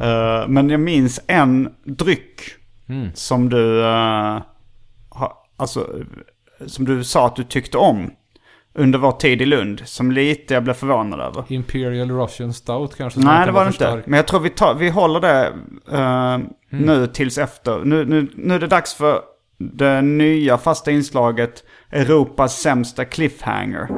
Eh, 0.00 0.48
men 0.48 0.70
jag 0.70 0.80
minns 0.80 1.20
en 1.26 1.68
dryck 1.84 2.40
Mm. 2.88 3.08
som 3.14 3.48
du, 3.48 3.82
ha, 3.82 4.42
alltså, 5.56 5.88
som 6.66 6.84
du 6.84 7.04
sa 7.04 7.26
att 7.26 7.36
du 7.36 7.44
tyckte 7.44 7.78
om 7.78 8.10
under 8.74 8.98
vår 8.98 9.12
tid 9.12 9.42
i 9.42 9.46
Lund. 9.46 9.82
Som 9.84 10.12
lite 10.12 10.54
jag 10.54 10.64
blev 10.64 10.74
förvånad 10.74 11.20
över. 11.20 11.44
Imperial 11.48 12.10
Russian 12.10 12.52
Stout 12.52 12.96
kanske? 12.96 13.20
Nej, 13.20 13.46
det 13.46 13.52
var 13.52 13.64
det 13.64 13.66
inte. 13.66 13.84
stark. 13.84 14.06
Men 14.06 14.16
jag 14.16 14.26
tror 14.26 14.40
vi, 14.40 14.50
tar, 14.50 14.74
vi 14.74 14.90
håller 14.90 15.20
det 15.20 15.52
eh, 15.92 16.38
nu 16.70 17.06
tills 17.06 17.38
efter. 17.38 17.84
Nu, 17.84 18.04
nu, 18.04 18.28
nu 18.34 18.54
är 18.54 18.58
det 18.58 18.66
dags 18.66 18.94
för 18.94 19.20
det 19.58 20.02
nya 20.02 20.58
fasta 20.58 20.90
inslaget 20.90 21.64
Europas 21.90 22.60
sämsta 22.60 23.04
cliffhanger. 23.04 23.88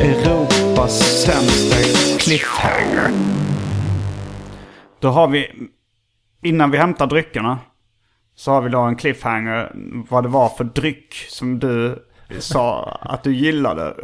Europas 0.00 1.22
sämsta 1.24 1.76
cliffhanger. 2.18 3.10
Då 5.00 5.08
har 5.08 5.28
vi, 5.28 5.50
innan 6.42 6.70
vi 6.70 6.78
hämtar 6.78 7.06
dryckerna, 7.06 7.58
så 8.34 8.52
har 8.52 8.60
vi 8.62 8.68
då 8.68 8.80
en 8.80 8.96
cliffhanger 8.96 9.72
vad 10.10 10.22
det 10.24 10.28
var 10.28 10.48
för 10.48 10.64
dryck 10.64 11.14
som 11.14 11.58
du 11.58 12.02
sa 12.38 12.98
att 13.00 13.22
du 13.22 13.34
gillade. 13.34 13.94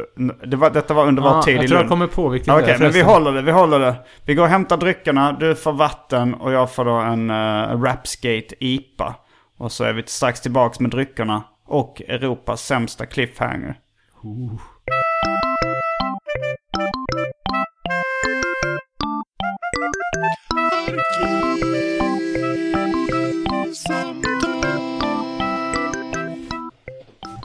Det 0.45 0.57
var, 0.57 0.69
detta 0.69 0.93
var 0.93 1.07
under 1.07 1.23
vår 1.23 1.29
Ah, 1.39 1.41
tid 1.41 1.57
jag 1.57 1.63
i 1.63 1.67
tror 1.67 1.77
jag 1.77 1.81
Lund. 1.83 1.89
kommer 1.89 2.07
på 2.07 2.29
vilken 2.29 2.53
Okej, 2.53 2.65
det 2.67 2.73
är 2.73 2.79
men 2.79 2.91
vi 2.91 3.01
håller 3.01 3.31
det, 3.31 3.41
vi 3.41 3.51
håller 3.51 3.79
det. 3.79 3.95
Vi 4.25 4.35
går 4.35 4.43
och 4.43 4.49
hämtar 4.49 4.77
dryckerna, 4.77 5.31
du 5.31 5.55
får 5.55 5.73
vatten 5.73 6.33
och 6.33 6.51
jag 6.51 6.71
får 6.71 6.85
då 6.85 6.91
en 6.91 7.29
uh, 7.31 7.81
Rapskate 7.83 8.55
IPA. 8.59 9.15
Och 9.57 9.71
så 9.71 9.83
är 9.83 9.93
vi 9.93 10.03
strax 10.05 10.41
tillbaks 10.41 10.79
med 10.79 10.91
dryckerna 10.91 11.43
och 11.65 12.01
Europas 12.07 12.65
sämsta 12.65 13.05
cliffhanger. 13.05 13.75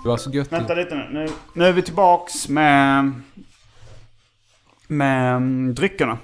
Det 0.09 0.11
var 0.11 0.17
så 0.17 0.31
gött. 0.31 0.53
Vänta 0.53 0.75
lite 0.75 0.95
nu. 0.95 1.07
nu. 1.13 1.29
Nu 1.53 1.65
är 1.65 1.73
vi 1.73 1.83
tillbaks 1.83 2.49
med, 2.49 3.13
med 4.87 5.37
mm, 5.37 5.75
dryckerna. 5.75 6.19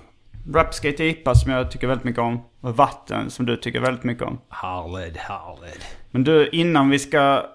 Rapskate 0.54 1.04
IPA 1.04 1.34
som 1.34 1.52
jag 1.52 1.70
tycker 1.70 1.86
väldigt 1.86 2.04
mycket 2.04 2.20
om. 2.22 2.40
Och 2.60 2.76
vatten 2.76 3.30
som 3.30 3.46
du 3.46 3.56
tycker 3.56 3.80
väldigt 3.80 4.04
mycket 4.04 4.24
om. 4.24 4.38
Härligt, 4.48 5.16
härligt. 5.16 5.96
Men 6.10 6.24
du, 6.24 6.48
innan 6.48 6.90
vi 6.90 6.98
ska 6.98 7.46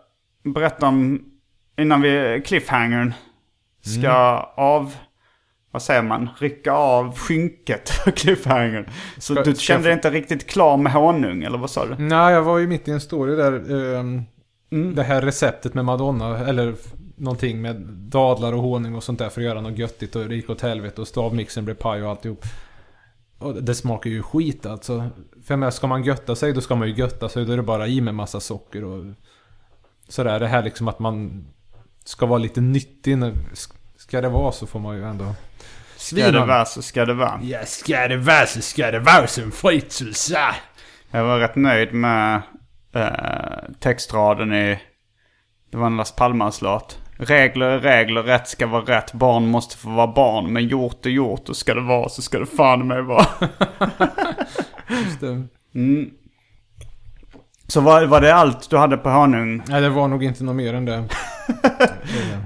berätta 0.43 0.88
om... 0.88 1.25
Innan 1.77 2.01
vi 2.01 2.41
cliffhangern 2.45 3.13
ska 3.81 4.12
av, 4.55 4.95
vad 5.71 5.81
säger 5.81 6.01
man, 6.01 6.29
rycka 6.39 6.71
av 6.71 7.17
skynket 7.17 7.89
för 8.03 8.12
cliffhangern. 8.12 8.89
Så 9.17 9.33
Ska- 9.33 9.43
du 9.43 9.55
kände 9.55 9.88
dig 9.88 9.93
inte 9.93 10.09
riktigt 10.09 10.48
klar 10.50 10.77
med 10.77 10.91
honung, 10.91 11.43
eller 11.43 11.57
vad 11.57 11.69
sa 11.69 11.86
du? 11.86 11.95
Nej, 11.98 12.33
jag 12.33 12.41
var 12.43 12.57
ju 12.57 12.67
mitt 12.67 12.88
i 12.88 12.91
en 12.91 13.01
story 13.01 13.36
där. 13.36 13.95
ehm, 13.95 14.24
Mm. 14.72 14.96
Det 14.96 15.04
här 15.04 15.22
receptet 15.22 15.74
med 15.74 15.86
Madonna, 15.86 16.40
eller 16.48 16.76
någonting 17.16 17.62
med 17.62 17.76
dadlar 17.92 18.54
och 18.54 18.62
honung 18.62 18.96
och 18.96 19.04
sånt 19.04 19.20
där 19.20 19.30
för 19.30 19.42
att 19.42 19.46
göra 19.46 19.62
något 19.62 19.78
göttigt 19.78 20.16
och 20.16 20.30
det 20.30 20.36
gick 20.36 20.50
åt 20.50 20.62
helvete 20.62 21.02
och 21.02 21.08
stavmixen 21.08 21.66
blev 21.66 21.76
paj 21.76 22.04
och 22.04 22.10
alltihop. 22.10 22.46
Och 23.38 23.64
det 23.64 23.76
smakar 23.76 24.10
ju 24.10 24.24
skit 24.24 24.66
alltså. 24.66 25.10
För 25.46 25.54
jag 25.54 25.60
menar, 25.60 25.72
ska 25.72 25.88
man 25.88 26.04
götta 26.04 26.36
sig 26.36 26.54
då 26.54 26.62
ska 26.62 26.76
man 26.76 26.88
ju 26.88 26.94
götta 26.94 27.30
sig. 27.30 27.46
Då 27.46 27.54
är 27.54 27.58
det 27.58 27.64
bara 27.64 27.88
i 27.88 28.02
med 28.02 28.16
massa 28.16 28.40
socker 28.40 28.84
och 28.84 29.06
sådär. 30.08 30.40
Det 30.40 30.48
här 30.48 30.64
liksom 30.64 30.88
att 30.88 31.00
man 31.00 31.46
ska 32.06 32.26
vara 32.26 32.40
lite 32.40 32.62
nyttig. 32.62 33.18
när- 33.18 33.34
Ska 33.98 34.22
det 34.22 34.30
vara 34.30 34.52
så 34.52 34.68
får 34.68 34.80
man 34.80 34.96
ju 34.98 35.04
ändå... 35.04 35.34
Ska 35.98 36.32
det 36.32 36.40
vara 36.46 36.66
så 36.66 36.82
ska 36.82 37.06
det 37.06 37.14
vara. 37.14 37.40
Ja, 37.44 37.66
ska 37.66 38.08
det 38.08 38.18
vara 38.18 38.46
så 38.46 38.62
ska 38.62 38.92
det 38.92 39.00
vara 39.00 39.28
som 39.28 39.52
fritselse. 39.52 40.40
Jag 41.12 41.24
var 41.24 41.40
rätt 41.40 41.56
nöjd 41.56 41.94
med 41.94 42.42
eh, 42.96 43.74
textraden 43.79 44.53
i... 44.53 44.79
Det 45.72 45.77
var 45.77 45.88
en 45.88 45.98
Las 45.98 46.15
Palmas-låt. 46.15 46.98
Regler 47.17 47.65
är 47.65 47.79
regler, 47.79 48.24
rätt 48.24 48.48
ska 48.48 48.67
vara 48.67 48.81
rätt. 48.81 49.13
Barn 49.13 49.48
måste 49.48 49.77
få 49.77 49.89
vara 49.89 50.08
barn. 50.08 50.53
Men 50.53 50.67
gjort 50.67 51.05
är 51.05 51.10
gjort 51.10 51.50
och 51.50 51.55
ska 51.58 51.74
det 51.74 51.81
vara 51.81 52.10
så 52.10 52.22
ska 52.22 52.39
det 52.39 52.46
fan 52.46 52.88
med 52.88 53.05
vara. 53.05 53.25
Just 54.89 55.19
det. 55.19 55.43
Mm. 55.75 56.10
Så 57.67 57.81
var, 57.81 58.05
var 58.05 58.22
det 58.22 58.36
allt 58.36 58.69
du 58.69 58.77
hade 58.77 58.98
på 58.98 59.10
honung? 59.10 59.63
Nej, 59.67 59.81
det 59.81 59.89
var 59.89 60.08
nog 60.08 60.24
inte 60.24 60.43
något 60.43 60.55
mer 60.55 60.74
än 60.74 60.86
det. 60.86 61.03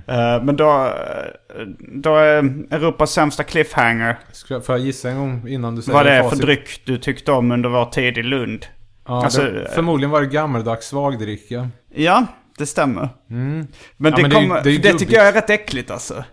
Eh, 0.07 0.43
men 0.43 0.55
då... 0.55 0.85
eh, 0.85 1.65
Då 1.79 2.15
är 2.15 2.37
Europas 2.73 3.11
sämsta 3.11 3.43
cliffhanger. 3.43 4.19
Ska, 4.31 4.61
får 4.61 4.75
jag 4.75 4.85
gissa 4.85 5.09
en 5.09 5.17
gång 5.17 5.47
innan 5.47 5.75
du 5.75 5.81
säger 5.81 5.97
Vad 5.97 6.05
det 6.05 6.11
är 6.11 6.29
för 6.29 6.35
dryck 6.35 6.81
du 6.85 6.97
tyckte 6.97 7.31
om 7.31 7.51
under 7.51 7.69
vår 7.69 7.85
tid 7.85 8.17
i 8.17 8.23
Lund. 8.23 8.65
Ja, 9.05 9.23
Alltså, 9.23 9.41
det, 9.41 9.71
förmodligen 9.75 10.11
var 10.11 10.21
det 10.21 10.27
gammaldags 10.27 10.87
svagdricka. 10.87 11.69
Ja, 11.93 12.25
det 12.57 12.65
stämmer. 12.65 13.09
Mm. 13.29 13.67
Men, 13.97 14.11
Ja, 14.11 14.15
det, 14.17 14.21
men 14.21 14.29
det 14.31 14.35
kommer, 14.35 14.55
det 14.55 14.61
det, 14.63 14.71
gubbigt. 14.77 14.99
tycker 14.99 15.15
jag 15.17 15.27
är 15.27 15.33
rätt 15.33 15.49
äckligt 15.49 15.91
alltså. 15.91 16.13
Ja, 16.13 16.23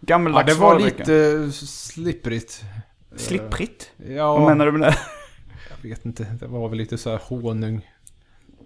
Gammaldags 0.00 0.54
det 0.54 0.60
var 0.60 0.78
lite 0.80 1.52
slipprigt. 1.66 2.64
Slipprigt? 3.16 3.90
Ja, 4.08 4.36
Vad 4.38 4.48
menar 4.48 4.66
du 4.66 4.72
med 4.72 4.80
det? 4.80 4.96
jag 5.82 5.88
vet 5.90 6.04
inte. 6.04 6.24
Det 6.40 6.46
var 6.46 6.68
väl 6.68 6.78
lite 6.78 6.98
så 6.98 7.10
här 7.10 7.20
honung. 7.28 7.86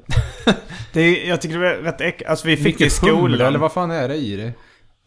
det 0.92 1.00
är, 1.00 1.28
jag 1.28 1.40
tycker 1.40 1.58
det 1.58 1.70
är 1.70 1.76
rätt 1.82 2.00
äckligt. 2.00 2.30
Alltså 2.30 2.46
vi 2.46 2.56
fick 2.56 2.78
det 2.78 2.84
i 2.84 2.86
Mycket 2.86 3.00
humle, 3.00 3.18
skolan. 3.18 3.40
eller 3.48 3.58
vad 3.58 3.72
fan 3.72 3.90
är 3.90 4.08
det 4.08 4.16
i 4.16 4.36
det? 4.36 4.52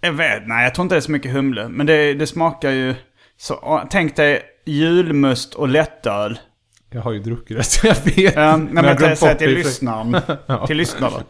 Jag 0.01 0.13
vet, 0.13 0.47
nej 0.47 0.63
jag 0.63 0.75
tror 0.75 0.83
inte 0.83 0.95
det 0.95 0.99
är 0.99 1.01
så 1.01 1.11
mycket 1.11 1.31
humle. 1.31 1.67
Men 1.69 1.85
det, 1.85 2.13
det 2.13 2.27
smakar 2.27 2.71
ju... 2.71 2.95
Så, 3.37 3.87
tänk 3.89 4.15
dig 4.15 4.41
julmust 4.65 5.53
och 5.53 5.67
lättöl. 5.67 6.39
Jag 6.89 7.01
har 7.01 7.11
ju 7.11 7.19
druckit 7.19 7.57
det 7.57 7.63
så 7.63 7.87
jag 7.87 7.95
vet. 7.95 8.35
Ja, 8.35 8.57
nej, 8.57 8.67
men 8.73 8.85
jag 8.85 8.97
glömt 8.97 9.19
säger 9.19 9.33
bort 9.33 9.39
till 9.39 9.53
lyssnaren. 9.53 10.21
Ja. 10.45 10.67
Till 10.67 10.77
lyssnaren. 10.77 11.23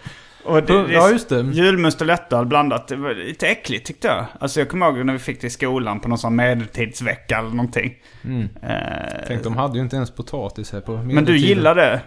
Och 0.44 0.64
det, 0.64 0.88
det, 0.88 0.94
Ja, 0.94 1.10
just 1.10 1.30
det. 1.30 1.42
Julmust 1.42 2.02
och 2.02 2.08
lättöl 2.08 2.46
blandat. 2.46 2.88
Det 2.88 2.96
var 2.96 3.14
lite 3.14 3.48
äckligt 3.48 3.88
tyckte 3.88 4.08
jag. 4.08 4.26
Alltså 4.40 4.60
jag 4.60 4.70
kommer 4.70 4.86
ihåg 4.86 5.06
när 5.06 5.14
vi 5.14 5.20
fick 5.20 5.42
det 5.42 5.48
i 5.48 5.50
skolan 5.50 6.00
på 6.00 6.10
någon 6.10 6.18
sån 6.18 6.36
medeltidsvecka 6.36 7.38
eller 7.38 7.50
någonting. 7.50 7.94
Mm. 8.24 8.50
Eh, 8.64 9.24
Tänk, 9.28 9.44
de 9.44 9.58
hade 9.58 9.78
ju 9.78 9.84
inte 9.84 9.96
ens 9.96 10.12
potatis 10.12 10.72
här 10.72 10.82
på 10.82 10.92
men 10.92 11.08
du 11.08 11.14
medeltiden. 11.16 11.42
gillar 11.42 11.76
det? 11.76 12.02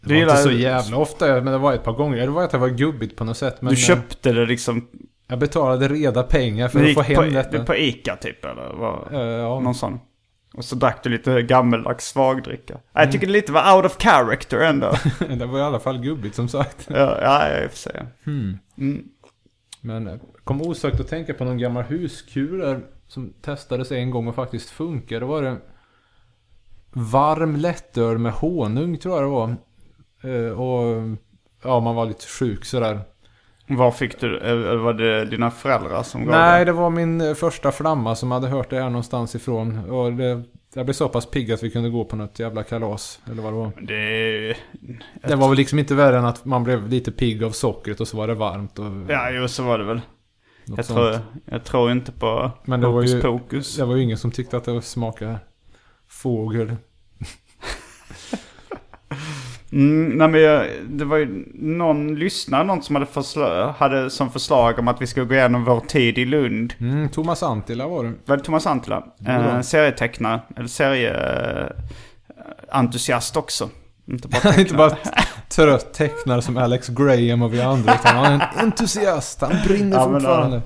Det 0.00 0.08
var 0.08 0.14
gillar 0.16 0.32
inte 0.32 0.42
så 0.42 0.50
jävla 0.50 0.96
ofta, 0.96 1.26
men 1.26 1.44
det 1.44 1.58
var 1.58 1.72
ett 1.74 1.84
par 1.84 1.92
gånger. 1.92 2.20
Det 2.20 2.26
var 2.26 2.44
att 2.44 2.50
det 2.50 2.58
var 2.58 2.68
gubbigt 2.68 3.16
på 3.16 3.24
något 3.24 3.36
sätt. 3.36 3.62
Men 3.62 3.74
Du 3.74 3.80
eh, 3.80 3.84
köpte 3.86 4.32
det 4.32 4.46
liksom... 4.46 4.88
jag 5.28 5.38
betalade 5.38 5.88
reda 5.88 6.22
pengar 6.22 6.68
för 6.68 6.84
att 6.84 6.94
få 6.94 7.02
hem 7.02 7.16
på, 7.16 7.22
detta. 7.22 7.64
på 7.64 7.76
Ica 7.76 8.16
typ 8.16 8.44
eller? 8.44 8.72
Vad? 8.74 9.12
Eh, 9.12 9.20
ja. 9.20 9.60
Någon 9.60 9.74
sån. 9.74 10.00
Och 10.54 10.64
så 10.64 10.74
drack 10.76 11.02
du 11.02 11.10
lite 11.10 11.42
gammeldags 11.42 12.08
svagdricka. 12.08 12.72
Mm. 12.74 12.82
Jag 12.92 13.12
tycker 13.12 13.26
det 13.26 13.32
lite 13.32 13.52
var 13.52 13.76
out 13.76 13.84
of 13.84 13.96
character 13.98 14.58
ändå. 14.60 14.92
det 15.38 15.46
var 15.46 15.58
i 15.58 15.62
alla 15.62 15.80
fall 15.80 15.98
gubbigt 16.02 16.34
som 16.34 16.48
sagt. 16.48 16.86
ja, 16.90 17.18
ja, 17.22 17.48
jag 17.48 17.70
får 17.70 17.76
säga. 17.76 18.06
Hmm. 18.24 18.58
Mm. 18.78 19.04
Men 19.80 20.06
eh, 20.06 20.14
kom 20.44 20.62
osökt 20.62 21.00
att 21.00 21.08
tänka 21.08 21.34
på 21.34 21.44
någon 21.44 21.58
gammal 21.58 21.82
huskur 21.82 22.58
där 22.58 22.80
som 23.08 23.32
testades 23.42 23.92
en 23.92 24.10
gång 24.10 24.28
och 24.28 24.34
faktiskt 24.34 24.70
funkade. 24.70 25.20
Då 25.20 25.26
var 25.26 25.42
det 25.42 25.56
varm 26.92 27.56
lättöl 27.56 28.18
med 28.18 28.32
honung 28.32 28.98
tror 28.98 29.14
jag 29.14 29.24
det 29.24 29.28
var. 29.30 29.56
Eh, 30.34 30.60
Och 30.60 31.02
ja, 31.62 31.80
man 31.80 31.94
var 31.94 32.06
lite 32.06 32.26
sjuk 32.26 32.64
sådär. 32.64 33.00
Var 33.70 33.90
fick 33.90 34.20
du 34.20 34.38
Eller 34.38 34.76
var 34.76 34.92
det 34.92 35.24
dina 35.24 35.50
föräldrar 35.50 36.02
som 36.02 36.24
gav 36.24 36.30
Nej, 36.30 36.58
det? 36.58 36.64
det 36.64 36.72
var 36.72 36.90
min 36.90 37.20
eh, 37.20 37.34
första 37.34 37.72
flamma 37.72 38.14
som 38.14 38.30
hade 38.30 38.48
hört 38.48 38.70
det 38.70 38.76
här 38.76 38.90
någonstans 38.90 39.34
ifrån. 39.34 39.90
Och 39.90 40.12
det, 40.12 40.42
jag 40.74 40.86
blev 40.86 40.94
så 40.94 41.08
pass 41.08 41.26
pigg 41.26 41.52
att 41.52 41.62
vi 41.62 41.70
kunde 41.70 41.90
gå 41.90 42.04
på 42.04 42.16
något 42.16 42.38
jävla 42.38 42.62
kalas. 42.62 43.20
Eller 43.32 43.42
vad 43.42 43.52
det 43.52 43.56
var. 43.56 43.72
Det... 43.80 44.56
Det 45.28 45.36
var 45.36 45.48
väl 45.48 45.56
liksom 45.56 45.78
inte 45.78 45.94
värre 45.94 46.18
än 46.18 46.24
att 46.24 46.44
man 46.44 46.64
blev 46.64 46.88
lite 46.88 47.12
pigg 47.12 47.44
av 47.44 47.50
sockret 47.50 48.00
och 48.00 48.08
så 48.08 48.16
var 48.16 48.28
det 48.28 48.34
varmt. 48.34 48.78
Och 48.78 48.86
Ja, 49.08 49.30
jo 49.30 49.48
så 49.48 49.62
var 49.62 49.78
det 49.78 49.84
väl. 49.84 50.00
Jag 50.76 50.86
tror, 50.86 51.18
jag 51.44 51.64
tror 51.64 51.92
inte 51.92 52.12
på 52.12 52.50
Men 52.64 52.80
det 52.80 52.86
var 52.86 52.94
hokus 52.94 53.14
ju- 53.14 53.20
pokus. 53.20 53.76
Det 53.76 53.84
var 53.84 53.96
ju 53.96 54.02
ingen 54.02 54.18
som 54.18 54.30
tyckte 54.30 54.56
att 54.56 54.64
det 54.64 54.82
smakade 54.82 55.38
fågel. 56.08 56.76
Mm, 59.72 60.08
nej 60.18 60.28
men 60.28 60.40
jag, 60.40 60.66
det 60.88 61.04
var 61.04 61.16
ju 61.16 61.44
någon 61.54 62.14
lyssnare, 62.18 62.64
någon 62.64 62.82
som 62.82 62.96
hade, 62.96 63.06
försla- 63.06 63.72
hade 63.78 64.10
som 64.10 64.30
förslag 64.30 64.78
om 64.78 64.88
att 64.88 65.02
vi 65.02 65.06
skulle 65.06 65.26
gå 65.26 65.34
igenom 65.34 65.64
vår 65.64 65.80
tid 65.80 66.18
i 66.18 66.24
Lund. 66.24 66.74
Mm, 66.80 67.08
Thomas 67.08 67.42
Antila 67.42 67.88
var 67.88 68.04
det. 68.04 68.12
Var 68.24 68.36
det 68.36 68.42
Thomas 68.42 68.66
Antila? 68.66 69.04
Ja. 69.18 69.32
Eh, 69.32 69.60
serietecknare, 69.60 70.40
eller 70.56 70.68
serieentusiast 72.70 73.36
också. 73.36 73.68
Inte 74.06 74.28
bara 74.28 74.54
inte 74.60 74.74
bara 74.74 74.96
trött 75.48 75.94
tecknare 75.94 76.42
som 76.42 76.56
Alex 76.56 76.88
Graham 76.88 77.42
och 77.42 77.54
vi 77.54 77.60
andra. 77.62 77.94
Utan 77.94 78.16
han 78.16 78.32
är 78.32 78.34
en 78.34 78.40
entusiast. 78.66 79.40
Han 79.40 79.52
brinner 79.66 79.96
Ja, 79.96 80.08
men, 80.08 80.20
fortfarande. 80.20 80.62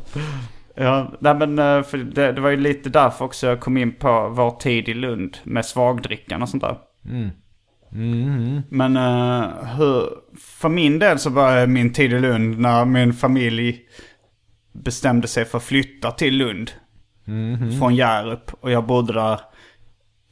Ja, 0.76 1.12
nej 1.18 1.34
men 1.34 1.58
eh, 1.58 1.82
för 1.82 1.98
det, 1.98 2.32
det 2.32 2.40
var 2.40 2.50
ju 2.50 2.56
lite 2.56 2.88
därför 2.88 3.24
också 3.24 3.46
jag 3.46 3.60
kom 3.60 3.76
in 3.76 3.92
på 3.94 4.28
vår 4.28 4.50
tid 4.50 4.88
i 4.88 4.94
Lund 4.94 5.36
med 5.42 5.64
svagdrickan 5.66 6.42
och 6.42 6.48
sånt 6.48 6.62
där. 6.62 6.76
Mm. 7.10 7.30
Mm. 7.94 8.62
Men 8.68 8.96
eh, 8.96 9.64
hur, 9.64 10.08
för 10.38 10.68
min 10.68 10.98
del 10.98 11.18
så 11.18 11.30
började 11.30 11.66
min 11.66 11.92
tid 11.92 12.12
i 12.12 12.20
Lund 12.20 12.58
när 12.58 12.84
min 12.84 13.12
familj 13.12 13.80
bestämde 14.72 15.28
sig 15.28 15.44
för 15.44 15.58
att 15.58 15.64
flytta 15.64 16.10
till 16.10 16.36
Lund. 16.36 16.70
Mm. 17.26 17.78
Från 17.78 17.94
Hjärup. 17.94 18.50
Och 18.60 18.70
jag 18.70 18.86
bodde 18.86 19.12
där 19.12 19.40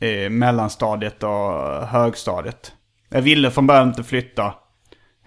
i 0.00 0.28
mellanstadiet 0.28 1.22
och 1.22 1.86
högstadiet. 1.86 2.72
Jag 3.08 3.22
ville 3.22 3.50
från 3.50 3.66
början 3.66 3.88
inte 3.88 4.04
flytta. 4.04 4.54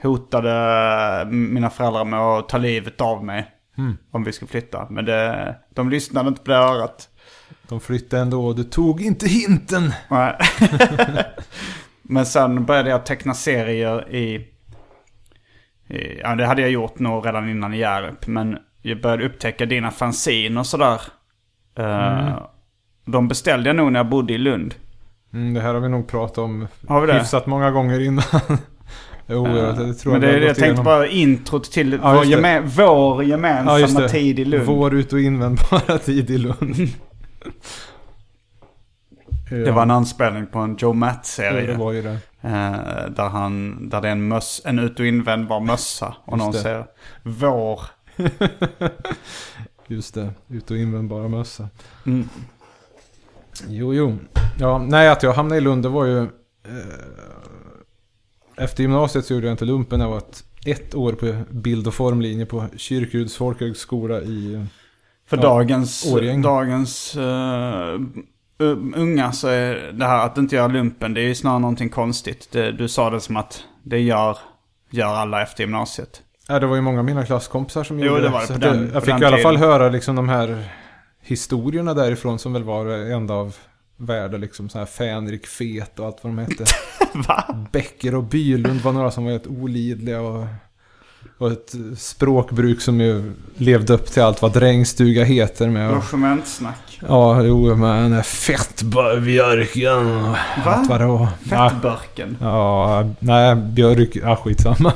Hotade 0.02 1.26
mina 1.32 1.70
föräldrar 1.70 2.06
med 2.06 2.20
att 2.20 2.50
ta 2.50 2.58
livet 2.58 3.02
av 3.02 3.26
mig. 3.26 3.52
Om 4.12 4.24
vi 4.24 4.32
skulle 4.32 4.50
flytta. 4.50 4.88
Men 4.90 5.06
det, 5.06 5.56
de 5.76 5.90
lyssnade 5.90 6.30
inte 6.30 6.42
på 6.42 6.52
det 6.52 6.58
örat. 6.58 7.10
De 7.68 7.80
flyttade 7.80 8.22
ändå 8.22 8.46
och 8.46 8.56
du 8.56 8.64
tog 8.64 9.02
inte 9.02 9.28
hinten. 9.28 9.94
Nej. 10.10 10.38
Men 12.10 12.26
sen 12.26 12.66
började 12.66 12.90
jag 12.90 13.06
teckna 13.06 13.34
serier 13.34 14.10
i, 14.16 14.36
i... 15.90 16.20
Ja, 16.24 16.36
det 16.36 16.46
hade 16.46 16.62
jag 16.62 16.72
gjort 16.72 17.00
nog 17.00 17.26
redan 17.26 17.50
innan 17.50 17.74
i 17.74 17.78
Hjärup. 17.78 18.28
Men 18.28 18.58
jag 18.82 19.02
började 19.02 19.26
upptäcka 19.26 19.66
dina 19.66 19.92
fanzine 19.92 20.60
och 20.60 20.66
sådär. 20.68 21.02
Eh, 21.78 22.40
de 23.06 23.28
beställde 23.28 23.70
jag 23.70 23.76
nog 23.76 23.92
när 23.92 24.00
jag 24.00 24.10
bodde 24.10 24.34
i 24.34 24.38
Lund. 24.38 24.76
Mm, 25.34 25.54
det 25.54 25.62
här 25.62 25.74
har 25.74 25.82
vi 25.82 25.90
nog 25.90 26.08
pratat 26.08 26.38
om 26.38 26.68
Har 26.88 27.02
vi 27.02 27.08
det? 27.08 27.14
hyfsat 27.14 27.46
många 27.46 27.72
gånger 27.72 28.00
innan. 28.00 28.24
jo, 29.28 29.46
Eh, 29.48 29.78
det 29.78 29.94
tror 29.94 30.14
men 30.14 30.22
jag 30.22 30.32
det, 30.34 30.40
jag 30.40 30.48
gått 30.48 30.58
tänkte 30.58 30.84
bara 30.84 31.08
introt 31.08 31.72
till 31.72 32.00
Ja, 32.04 32.14
vår, 32.14 32.26
geme, 32.26 32.62
vår 32.62 33.24
gemensamma 33.24 34.02
Ja, 34.02 34.08
tid 34.08 34.40
i 34.40 34.46
Lund. 34.46 34.66
Vår 34.66 34.94
ut 34.96 35.14
och 35.14 35.20
invändbara 35.20 35.98
tid 36.06 36.30
i 36.30 36.38
Lund. 36.38 36.76
Det 39.50 39.72
var 39.72 39.82
en 39.82 39.92
anspelning 39.92 40.48
på 40.48 40.60
en 40.60 40.76
Joe 40.80 40.94
Matt-serie. 40.94 41.68
det 41.68 41.76
var 41.78 41.92
ju 41.92 42.02
det. 42.02 42.18
Eh, 42.42 43.10
där, 43.10 43.30
han, 43.30 43.90
där 43.90 44.02
det 44.02 44.08
är 44.08 44.12
en, 44.12 44.28
möss, 44.28 44.62
en 44.66 44.80
ut 44.80 45.00
och 45.00 45.06
invändbar 45.06 45.60
mössa. 45.60 46.16
Och 46.26 46.34
Just 46.38 46.44
någon 46.46 46.52
det. 46.52 46.60
säger 46.60 46.86
vår. 47.24 47.82
Just 49.88 50.14
det, 50.14 50.30
ut 50.48 50.72
och 50.72 50.78
invändbara 50.78 51.28
mössa. 51.28 51.70
Mm. 52.06 52.30
Jo, 53.68 53.94
jo. 53.94 54.18
Ja, 54.60 54.78
nej, 54.78 55.10
att 55.10 55.24
jag 55.24 55.34
hamnade 55.34 55.58
i 55.58 55.62
Lund, 55.62 55.84
det 55.84 55.90
var 55.90 56.06
ju... 56.06 56.20
Eh, 56.20 56.28
efter 58.58 58.84
gymnasiet 58.84 59.26
så 59.26 59.34
gjorde 59.34 59.48
jag 59.48 59.54
inte 59.54 59.66
lumpen. 59.66 60.00
Jag 60.00 60.10
var 60.10 60.18
ett, 60.18 60.44
ett 60.66 60.96
år 60.96 61.14
på 61.14 61.44
bild 61.50 61.88
och 61.88 61.94
formlinje 61.94 62.46
på 62.46 62.66
Kyrkeruds 62.78 63.36
folkhögskola 63.36 64.22
i... 64.22 64.66
För 65.28 65.38
Ja, 65.38 65.44
dagens, 65.44 66.06
Årgäng. 66.14 66.42
dagens 66.42 67.16
eh, 67.16 68.00
unga 68.96 69.32
så 69.32 69.48
är 69.48 69.92
det 69.94 70.06
här 70.06 70.26
att 70.26 70.38
inte 70.38 70.56
göra 70.56 70.68
lumpen, 70.68 71.14
det 71.14 71.22
är 71.22 71.26
ju 71.28 71.36
snarare 71.36 71.60
någonting 71.60 71.90
konstigt. 71.90 72.48
Det, 72.52 72.72
du 72.72 72.88
sa 72.88 73.10
det 73.10 73.20
som 73.22 73.38
att 73.38 73.64
det 73.84 74.00
gör, 74.00 74.38
gör 74.90 75.14
alla 75.16 75.42
efter 75.44 75.64
gymnasiet. 75.64 76.22
Ja, 76.48 76.60
det 76.60 76.66
var 76.68 76.76
ju 76.76 76.82
många 76.82 77.00
av 77.00 77.06
mina 77.06 77.26
klasskompisar 77.26 77.84
som 77.84 78.00
Jo, 78.00 78.06
gjorde 78.06 78.22
det 78.22 78.30
var 78.30 78.42
det 78.42 78.48
på 78.54 78.60
den- 78.60 78.84
jag 78.84 78.94
på 78.94 79.02
fick 79.02 79.14
den 79.14 79.24
i 79.24 79.26
alla 79.26 79.38
fall 79.38 79.58
höra 79.58 79.90
liksom 79.90 80.16
de 80.16 80.30
här 80.30 80.64
historierna 81.22 81.94
därifrån 81.94 82.40
som 82.40 82.54
väl 82.54 82.64
var 82.64 82.86
enda 83.12 83.34
av 83.34 83.56
värde 83.98 84.38
liksom. 84.38 84.70
Så 84.70 84.78
här 84.80 84.86
Fänrik 84.86 85.48
Fet 85.48 86.00
och 86.00 86.06
allt 86.06 86.18
vad 86.24 86.34
de 86.34 86.38
hette. 86.38 86.66
Va? 87.28 87.68
Becker 87.72 88.16
och 88.16 88.24
Bylund 88.24 88.82
var 88.82 88.92
några 88.92 89.12
som 89.12 89.24
var 89.26 89.32
helt 89.32 89.48
olidliga 89.48 90.22
och, 90.22 90.46
och 91.38 91.52
ett 91.52 91.74
språkbruk 91.98 92.82
som 92.82 93.02
ju 93.02 93.34
levde 93.58 93.94
upp 93.94 94.06
till 94.06 94.24
allt 94.24 94.42
vad 94.42 94.54
drängstuga 94.54 95.24
heter 95.24 95.70
med. 95.70 95.90
Och, 95.90 95.96
Logementsnack. 95.96 96.85
Ja, 97.08 97.44
jo, 97.44 97.76
med 97.76 98.12
den 98.12 98.24
fettbjörken 98.24 100.26
och 100.26 100.36
allt 100.66 100.90
vad 100.90 101.02
det 101.02 101.06
var. 101.06 101.28
Ja, 102.42 103.10
nej, 103.20 103.56
björk, 103.56 104.16
ja 104.16 104.36
skitsamma. 104.36 104.94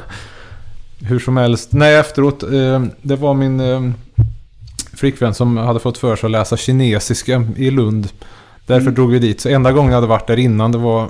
Hur 1.01 1.19
som 1.19 1.38
helst. 1.38 1.73
Nej, 1.73 1.95
efteråt. 1.95 2.43
Eh, 2.43 2.83
det 3.01 3.15
var 3.15 3.33
min 3.33 3.59
eh, 3.59 3.81
flickvän 4.93 5.33
som 5.33 5.57
hade 5.57 5.79
fått 5.79 5.97
för 5.97 6.15
sig 6.15 6.27
att 6.27 6.31
läsa 6.31 6.57
kinesiska 6.57 7.45
i 7.57 7.71
Lund. 7.71 8.09
Därför 8.65 8.81
Mm. 8.81 8.93
drog 8.93 9.12
vi 9.12 9.19
dit. 9.19 9.41
Så 9.41 9.49
enda 9.49 9.71
gången 9.71 9.91
jag 9.91 9.97
hade 9.97 10.07
varit 10.07 10.27
där 10.27 10.39
innan 10.39 10.71
det 10.71 10.77
var... 10.77 11.09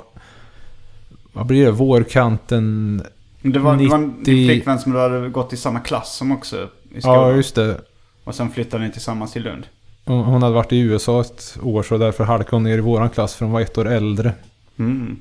Vad 1.32 1.46
blir 1.46 1.64
det? 1.64 1.70
Vårkanten? 1.70 3.02
Det 3.42 3.58
var, 3.58 3.76
det 3.76 3.88
var 3.88 3.98
en 3.98 4.08
90 4.08 4.24
flickvän 4.48 4.78
som 4.78 4.92
du 4.92 4.98
hade 4.98 5.28
gått 5.28 5.52
i 5.52 5.56
samma 5.56 5.80
klass 5.80 6.16
som 6.16 6.32
också 6.32 6.68
i 6.94 7.00
skolan. 7.00 7.28
Ja, 7.28 7.32
just 7.36 7.54
det. 7.54 7.80
Och 8.24 8.34
sen 8.34 8.50
flyttade 8.50 8.84
ni 8.84 8.92
tillsammans 8.92 9.32
till 9.32 9.42
Lund. 9.42 9.66
Hon 10.10 10.24
hon 10.24 10.42
hade 10.42 10.54
varit 10.54 10.72
i 10.72 10.78
USA 10.80 11.20
ett 11.20 11.56
år 11.62 11.82
så 11.82 11.98
därför 11.98 12.24
halkade 12.24 12.56
hon 12.56 12.62
ner 12.62 12.78
i 12.78 12.80
våran 12.80 13.10
klass 13.10 13.34
för 13.34 13.44
hon 13.44 13.52
var 13.52 13.60
ett 13.60 13.78
år 13.78 13.88
äldre. 13.88 14.32
Mm. 14.78 15.20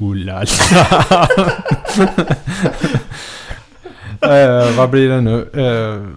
Oh 0.00 0.16
la 0.16 0.42
la. 0.42 1.28
eh, 4.36 4.76
vad 4.76 4.90
blir 4.90 5.08
det 5.08 5.20
nu? 5.20 5.48
Eh, 5.54 6.08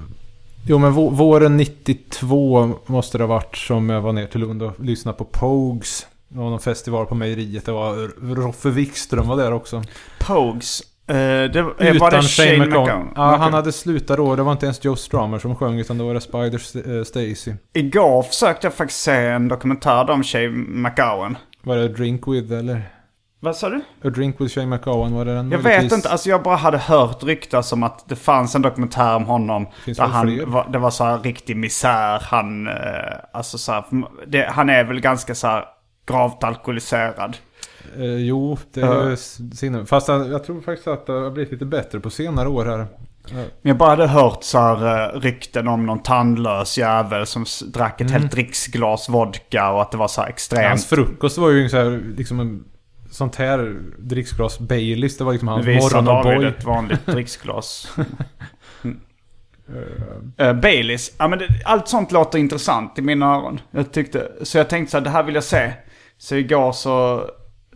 jo 0.68 0.78
men 0.78 0.94
vå- 0.94 1.12
våren 1.16 1.58
92 1.58 2.72
måste 2.86 3.18
det 3.18 3.24
ha 3.24 3.30
varit 3.36 3.58
som 3.58 3.90
jag 3.90 4.02
var 4.02 4.14
ner 4.14 4.28
till 4.28 4.40
Lund 4.42 4.64
och 4.64 4.80
lyssnade 4.80 5.18
på 5.18 5.26
Pogues. 5.26 6.06
Det 6.28 6.38
var 6.40 6.50
någon 6.50 6.60
festival 6.60 7.06
på 7.06 7.16
mejeriet. 7.16 7.66
Det 7.66 7.72
var 7.72 7.96
Roffe 8.36 8.70
Wikström 8.70 9.28
var 9.28 9.38
där 9.38 9.54
också. 9.54 9.84
Pogues. 10.20 10.82
Eh, 11.10 11.52
det 11.52 11.62
var, 11.62 11.74
eh, 11.78 12.00
var 12.00 12.12
det 12.12 12.22
Shane 12.22 12.66
McGowan? 12.66 13.12
Ja, 13.16 13.36
han 13.36 13.54
hade 13.54 13.72
slutat 13.72 14.18
då. 14.18 14.36
Det 14.36 14.44
var 14.44 14.52
inte 14.52 14.66
ens 14.66 14.86
Joe 14.86 14.96
Strummer 14.96 15.40
som 15.40 15.56
sjöng 15.56 15.80
utan 15.80 15.98
det 15.98 16.04
var 16.04 16.14
det 16.14 16.22
Spider 16.22 16.98
eh, 16.98 17.04
Stacy. 17.04 17.54
Igår 17.74 18.24
försökte 18.24 18.68
jag 18.68 18.74
faktiskt 18.74 19.02
se 19.02 19.16
en 19.16 19.48
dokumentär 19.48 20.10
om 20.10 20.24
Shane 20.24 20.50
McGowan. 20.50 21.38
Var 21.64 21.78
det 21.78 21.88
Drink 21.88 22.28
With 22.28 22.54
eller? 22.54 22.82
Vad 23.40 23.56
sa 23.56 23.70
du? 23.70 23.82
A 24.04 24.10
Drink 24.10 24.42
With 24.42 24.56
Shane 24.56 24.68
McGowan 24.68 25.14
var 25.14 25.26
det 25.26 25.36
den 25.36 25.52
Jag 25.52 25.60
vet 25.60 25.92
inte, 25.92 26.10
alltså 26.10 26.30
jag 26.30 26.44
bara 26.44 26.56
hade 26.56 26.78
hört 26.78 27.24
ryktas 27.24 27.74
om 27.74 27.84
att 27.84 28.10
det 28.10 28.16
fanns 28.16 28.56
en 28.56 28.62
dokumentär 28.62 29.16
om 29.16 29.26
honom. 29.26 29.68
Finns 29.86 29.98
där 29.98 30.06
han 30.06 30.52
var, 30.52 30.70
det 30.70 30.80
var 30.80 30.90
så 30.90 31.04
här 31.04 31.18
riktig 31.18 31.58
misär. 31.58 32.20
Han, 32.20 32.70
alltså 33.34 33.58
så 33.58 33.72
här, 33.72 33.84
det, 34.28 34.50
han 34.50 34.70
är 34.70 34.84
väl 34.84 35.00
ganska 35.00 35.36
så 35.36 35.48
här 35.48 35.66
gravt 36.08 36.44
alkoholiserad. 36.44 37.38
Eh, 37.98 38.16
jo, 38.16 38.58
det 38.74 38.82
är 38.82 39.10
ju 39.10 39.18
sinne. 39.56 39.86
Fast 39.86 40.08
jag, 40.08 40.30
jag 40.30 40.44
tror 40.44 40.62
faktiskt 40.62 40.88
att 40.88 41.06
det 41.06 41.14
har 41.14 41.32
blivit 41.32 41.52
lite 41.52 41.66
bättre 41.66 42.00
på 42.00 42.10
senare 42.10 42.48
år 42.50 42.66
här. 42.66 42.88
Men 43.34 43.50
jag 43.62 43.78
bara 43.78 43.90
hade 43.90 44.08
hört 44.08 44.44
så 44.44 44.58
här 44.58 45.14
eh, 45.16 45.20
rykten 45.20 45.68
om 45.68 45.86
någon 45.86 46.00
tandlös 46.00 46.78
jävel 46.78 47.26
som 47.26 47.46
drack 47.68 48.02
ett 48.02 48.12
helt 48.12 48.32
dricksglas 48.32 49.10
vodka 49.10 49.72
och 49.72 49.82
att 49.82 49.92
det 49.92 49.98
var 49.98 50.08
så 50.08 50.22
här 50.22 50.30
extremt. 50.30 50.68
Hans 50.68 50.86
frukost 50.86 51.38
var 51.38 51.50
ju 51.50 51.70
så 51.70 51.78
här, 51.78 52.02
liksom 52.18 52.40
en 52.40 52.64
sånt 53.12 53.36
här 53.36 53.80
dricksglas 53.98 54.60
Baileys. 54.60 55.18
Det 55.18 55.24
var 55.24 55.32
liksom 55.32 55.48
hans 55.48 55.66
morgon 55.66 56.08
och 56.08 56.24
boy. 56.24 56.46
ett 56.46 56.64
vanligt 56.64 57.06
dricksglas. 57.06 57.98
Uh, 60.40 60.54
Baileys. 60.62 61.12
Ja, 61.18 61.28
men 61.28 61.40
det, 61.40 61.48
allt 61.66 61.88
sånt 61.88 62.12
låter 62.12 62.40
intressant 62.40 63.00
i 63.00 63.02
mina 63.02 63.36
öron. 63.36 63.60
Jag 63.72 63.92
tyckte, 63.92 64.32
så 64.42 64.58
jag 64.58 64.70
tänkte 64.70 64.92
så 64.92 64.98
här, 64.98 65.04
det 65.04 65.10
här 65.10 65.24
vill 65.24 65.36
jag 65.36 65.44
se. 65.44 65.74
Så 66.18 66.36
igår 66.36 66.72
så 66.72 67.26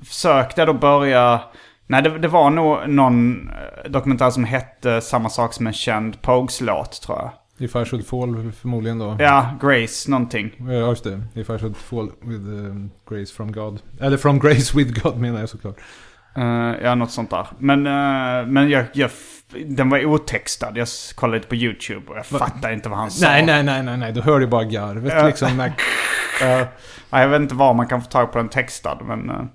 försökte 0.05 0.61
jag 0.61 0.67
då 0.67 0.73
börja... 0.73 1.41
Nej, 1.87 2.01
det, 2.01 2.19
det 2.19 2.27
var 2.27 2.49
nog 2.49 2.89
någon 2.89 3.49
eh, 3.49 3.91
dokumentär 3.91 4.29
som 4.29 4.43
hette 4.43 5.01
samma 5.01 5.29
sak 5.29 5.53
som 5.53 5.67
en 5.67 5.73
känd 5.73 6.21
Pogues-låt 6.21 7.01
tror 7.01 7.17
jag. 7.17 7.31
If 7.59 7.75
I 7.75 7.85
should 7.85 8.07
fall 8.07 8.51
förmodligen 8.51 8.99
då. 8.99 9.15
Ja, 9.19 9.57
Grace 9.61 10.11
någonting. 10.11 10.51
Ja, 10.59 10.71
just 10.73 11.03
det. 11.03 11.21
If 11.33 11.49
I 11.49 11.57
should 11.57 11.77
fall 11.77 12.11
with 12.21 12.45
um, 12.47 12.91
grace 13.09 13.33
from 13.33 13.51
God. 13.51 13.81
Eller 14.01 14.17
from 14.17 14.39
grace 14.39 14.77
with 14.77 15.03
God 15.03 15.17
menar 15.17 15.39
jag 15.39 15.49
såklart. 15.49 15.75
Uh, 16.37 16.73
ja, 16.83 16.95
något 16.95 17.11
sånt 17.11 17.29
där. 17.29 17.47
Men, 17.59 17.87
eh, 17.87 18.47
men 18.47 18.69
jag, 18.69 18.85
jag, 18.93 19.09
den 19.65 19.89
var 19.89 20.05
otextad. 20.05 20.77
Jag 20.77 20.87
kollade 21.15 21.37
lite 21.37 21.49
på 21.49 21.55
YouTube 21.55 22.11
och 22.11 22.17
jag 22.17 22.25
fattade 22.25 22.73
inte 22.73 22.89
vad 22.89 22.97
han 22.97 23.11
sa. 23.11 23.27
Nej, 23.27 23.45
nej, 23.45 23.63
nej, 23.63 23.83
nej, 23.83 23.97
nej. 23.97 24.13
Du 24.13 24.21
hör 24.21 24.39
ju 24.39 24.47
bara 24.47 24.63
garvet 24.63 25.13
Ja. 25.17 25.27
liksom. 25.27 25.59
Eh, 25.59 25.71
nej, 27.09 27.21
jag 27.21 27.27
vet 27.27 27.41
inte 27.41 27.55
var 27.55 27.73
man 27.73 27.87
kan 27.87 28.01
få 28.01 28.09
tag 28.09 28.31
på 28.31 28.37
den 28.37 28.49
textad, 28.49 28.97
men... 29.03 29.49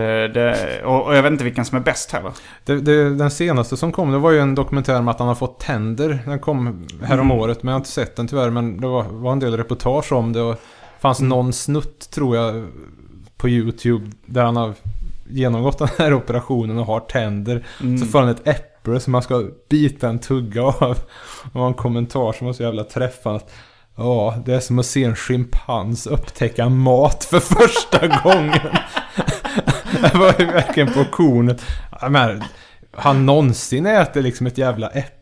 det, 0.00 0.28
det, 0.28 0.82
och, 0.84 1.06
och 1.06 1.16
jag 1.16 1.22
vet 1.22 1.32
inte 1.32 1.44
vilken 1.44 1.64
som 1.64 1.76
är 1.78 1.82
bäst 1.82 2.12
heller. 2.12 2.32
det, 2.64 2.80
det, 2.80 3.14
den 3.14 3.30
senaste 3.30 3.76
som 3.76 3.92
kom, 3.92 4.12
det 4.12 4.18
var 4.18 4.30
ju 4.30 4.40
en 4.40 4.54
dokumentär 4.54 4.98
om 4.98 5.08
att 5.08 5.18
han 5.18 5.28
har 5.28 5.34
fått 5.34 5.60
tänder. 5.60 6.18
Den 6.24 6.38
kom 6.38 6.86
härom 7.04 7.26
Mm. 7.30 7.38
året, 7.38 7.62
men 7.62 7.70
jag 7.72 7.74
har 7.74 7.80
inte 7.80 7.90
sett 7.90 8.16
den 8.16 8.28
tyvärr. 8.28 8.50
Men 8.50 8.80
det 8.80 8.86
var, 8.86 9.02
var 9.02 9.32
en 9.32 9.38
del 9.40 9.56
reportage 9.56 10.12
om 10.12 10.32
det. 10.32 10.40
Och 10.42 10.56
fanns 11.00 11.20
Mm. 11.20 11.28
någon 11.28 11.52
snutt, 11.52 12.10
tror 12.10 12.36
jag, 12.36 12.66
på 13.36 13.48
YouTube. 13.48 14.10
Där 14.26 14.44
han 14.44 14.56
har 14.56 14.72
genomgått 15.28 15.78
den 15.78 15.88
här 15.98 16.14
operationen 16.14 16.78
och 16.78 16.86
har 16.86 17.00
tänder. 17.00 17.66
Mm. 17.82 17.98
Så 17.98 18.06
får 18.06 18.18
han 18.20 18.28
ett 18.28 18.48
äpple 18.48 19.00
som 19.00 19.12
man 19.12 19.22
ska 19.22 19.44
bita 19.70 20.08
en 20.08 20.18
tugga 20.18 20.62
av. 20.62 20.98
Och 21.52 21.66
en 21.66 21.74
kommentar 21.74 22.32
som 22.32 22.46
var 22.46 22.54
så 22.54 22.62
jävla 22.62 22.84
träffande. 22.84 23.36
att, 23.36 23.50
Ja, 23.98 24.34
det 24.46 24.54
är 24.54 24.60
som 24.60 24.78
att 24.78 24.86
se 24.86 25.04
en 25.04 25.16
schimpans 25.16 26.06
upptäcka 26.06 26.68
mat 26.68 27.24
för 27.24 27.40
första 27.40 28.06
gången. 28.22 28.60
det 30.12 30.18
var 30.18 30.34
ju 30.38 30.46
verkligen 30.46 30.92
på 30.92 31.04
kornet. 31.04 31.62
Menar, 32.02 32.42
han 32.96 33.26
någonsin 33.26 33.86
äter 33.86 34.22
liksom 34.22 34.46
ett 34.46 34.58
jävla 34.58 34.88
äpple. 34.88 35.16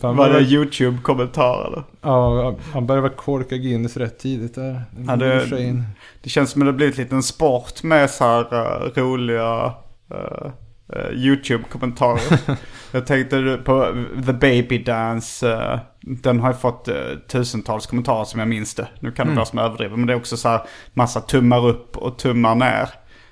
Var 0.00 0.30
det 0.30 0.40
YouTube-kommentar 0.40 1.66
eller? 1.66 1.82
Ja, 2.00 2.56
han 2.72 2.86
började 2.86 3.08
väl 3.08 3.16
korka 3.16 3.56
Guinness 3.56 3.96
rätt 3.96 4.18
tidigt 4.18 4.54
där. 4.54 4.82
Ja, 5.06 5.16
det-. 5.16 5.84
Det 6.22 6.30
känns 6.30 6.50
som 6.50 6.62
att 6.62 6.68
det 6.68 6.72
blivit 6.72 6.96
lite 6.96 7.14
en 7.14 7.22
sport 7.22 7.82
med 7.82 8.10
så 8.10 8.24
här 8.24 8.54
eh, 8.54 9.02
roliga 9.02 9.74
eh, 10.10 10.50
eh, 10.92 11.10
YouTube-kommentarer. 11.12 12.56
jag 12.92 13.06
tänkte 13.06 13.60
på 13.64 14.04
The 14.26 14.32
Baby 14.32 14.78
Dance. 14.78 15.80
den 16.00 16.40
har 16.40 16.48
ju 16.48 16.56
fått 16.56 16.88
tusentals 17.28 17.86
kommentarer 17.86 18.24
som 18.24 18.40
jag 18.40 18.48
minns 18.48 18.74
det. 18.74 18.88
Nu 19.00 19.12
kan 19.12 19.28
det 19.28 19.34
vara 19.34 19.46
som 19.46 19.58
jag 19.58 19.66
överdriver. 19.66 19.96
Men 19.96 20.06
det 20.06 20.12
är 20.12 20.16
också 20.16 20.36
så 20.36 20.48
här 20.48 20.62
massa 20.94 21.20
tummar 21.20 21.66
upp 21.66 21.96
och 21.96 22.18
tummar 22.18 22.54
ner. 22.54 22.88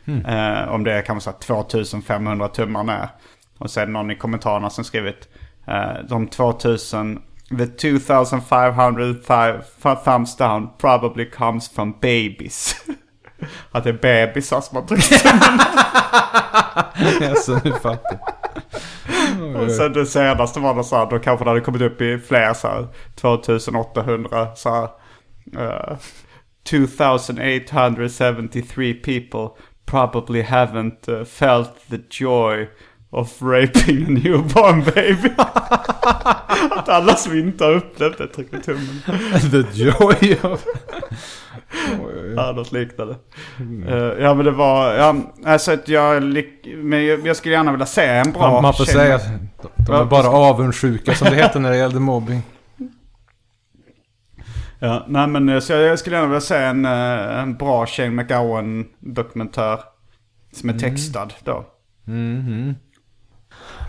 Eh, 0.08 0.68
om 0.68 0.84
det 0.84 0.92
är 0.92 1.02
kanske 1.02 1.24
så 1.24 1.30
här 1.30 1.38
2500 1.38 2.48
tummar 2.48 2.84
ner. 2.84 3.08
Och 3.58 3.70
sen 3.70 3.92
någon 3.92 4.10
i 4.10 4.16
kommentarerna 4.16 4.70
som 4.70 4.84
skrivit 4.84 5.28
eh, 5.68 5.92
de 6.08 6.26
2000 6.28 7.22
The 7.58 7.66
2500 7.66 9.04
th- 9.04 10.04
thumbs 10.04 10.36
down 10.36 10.68
probably 10.78 11.30
comes 11.30 11.68
from 11.68 11.92
babies. 11.92 12.76
Att 13.72 13.84
det 13.84 13.90
är 13.90 14.26
bebisar 14.26 14.60
som 14.60 14.76
har 14.76 14.84
tryckt 14.86 15.26
Alltså, 17.30 17.60
nu 17.64 17.72
fattar. 17.72 18.18
Och 19.56 19.70
sen 19.70 19.92
det 19.92 20.06
senaste 20.06 20.60
var 20.60 20.74
det 20.74 20.84
så 20.84 20.96
här, 20.96 21.06
då 21.10 21.18
kanske 21.18 21.44
det 21.44 21.50
hade 21.50 21.60
kommit 21.60 21.82
upp 21.82 22.00
i 22.00 22.18
fler 22.18 22.54
så 22.54 22.68
här, 22.68 22.86
2800 23.14 24.48
så 24.56 24.70
här. 24.74 24.88
eh, 25.92 25.96
2873 26.70 28.94
people 28.94 29.48
probably 29.86 30.42
haven't 30.42 31.08
uh, 31.08 31.24
felt 31.24 31.70
the 31.90 31.98
joy 32.10 32.68
of 33.10 33.42
raping 33.42 34.06
a 34.06 34.10
newborn 34.10 34.82
baby. 34.94 35.30
Att 36.70 36.88
alla 36.88 37.14
som 37.14 37.38
inte 37.38 37.64
har 37.64 37.72
upplevt 37.72 38.18
det 38.18 38.26
trycker 38.26 38.58
tummen. 38.58 39.02
The 39.50 39.82
joy 39.84 40.36
of... 40.42 40.64
Ja, 42.36 42.52
något 42.52 42.72
liknande. 42.72 43.14
Eh, 43.88 44.22
ja, 44.24 44.34
men 44.34 44.44
det 44.44 44.50
var... 44.50 44.94
Ja, 44.94 45.14
alltså 45.44 45.72
att 45.72 45.88
jag, 45.88 46.22
men 46.76 47.06
jag, 47.06 47.26
jag 47.26 47.36
skulle 47.36 47.54
gärna 47.54 47.70
vilja 47.70 47.86
se 47.86 48.06
en 48.06 48.32
bra... 48.32 48.50
Man, 48.52 48.62
man 48.62 48.74
får 48.74 48.84
tjej- 48.84 48.94
säga 48.94 49.14
att 49.14 49.26
de 49.86 49.94
är 49.94 50.04
bara 50.04 50.28
avundsjuka 50.28 51.14
som 51.14 51.30
det 51.30 51.36
heter 51.36 51.60
när 51.60 51.70
det 51.70 51.76
gällde 51.76 52.00
mobbing. 52.00 52.42
Ja, 54.78 55.04
nej 55.08 55.26
men 55.26 55.48
eh, 55.48 55.60
så 55.60 55.72
jag, 55.72 55.98
skulle 55.98 56.16
gärna 56.16 56.28
vilja 56.28 56.40
se 56.40 56.56
en, 56.56 56.84
eh, 56.84 57.38
en 57.38 57.56
bra 57.56 57.86
Shane 57.86 58.10
McGowan 58.10 58.86
dokumentär. 58.98 59.78
Som 60.52 60.68
är 60.68 60.78
textad 60.78 61.28
då. 61.44 61.64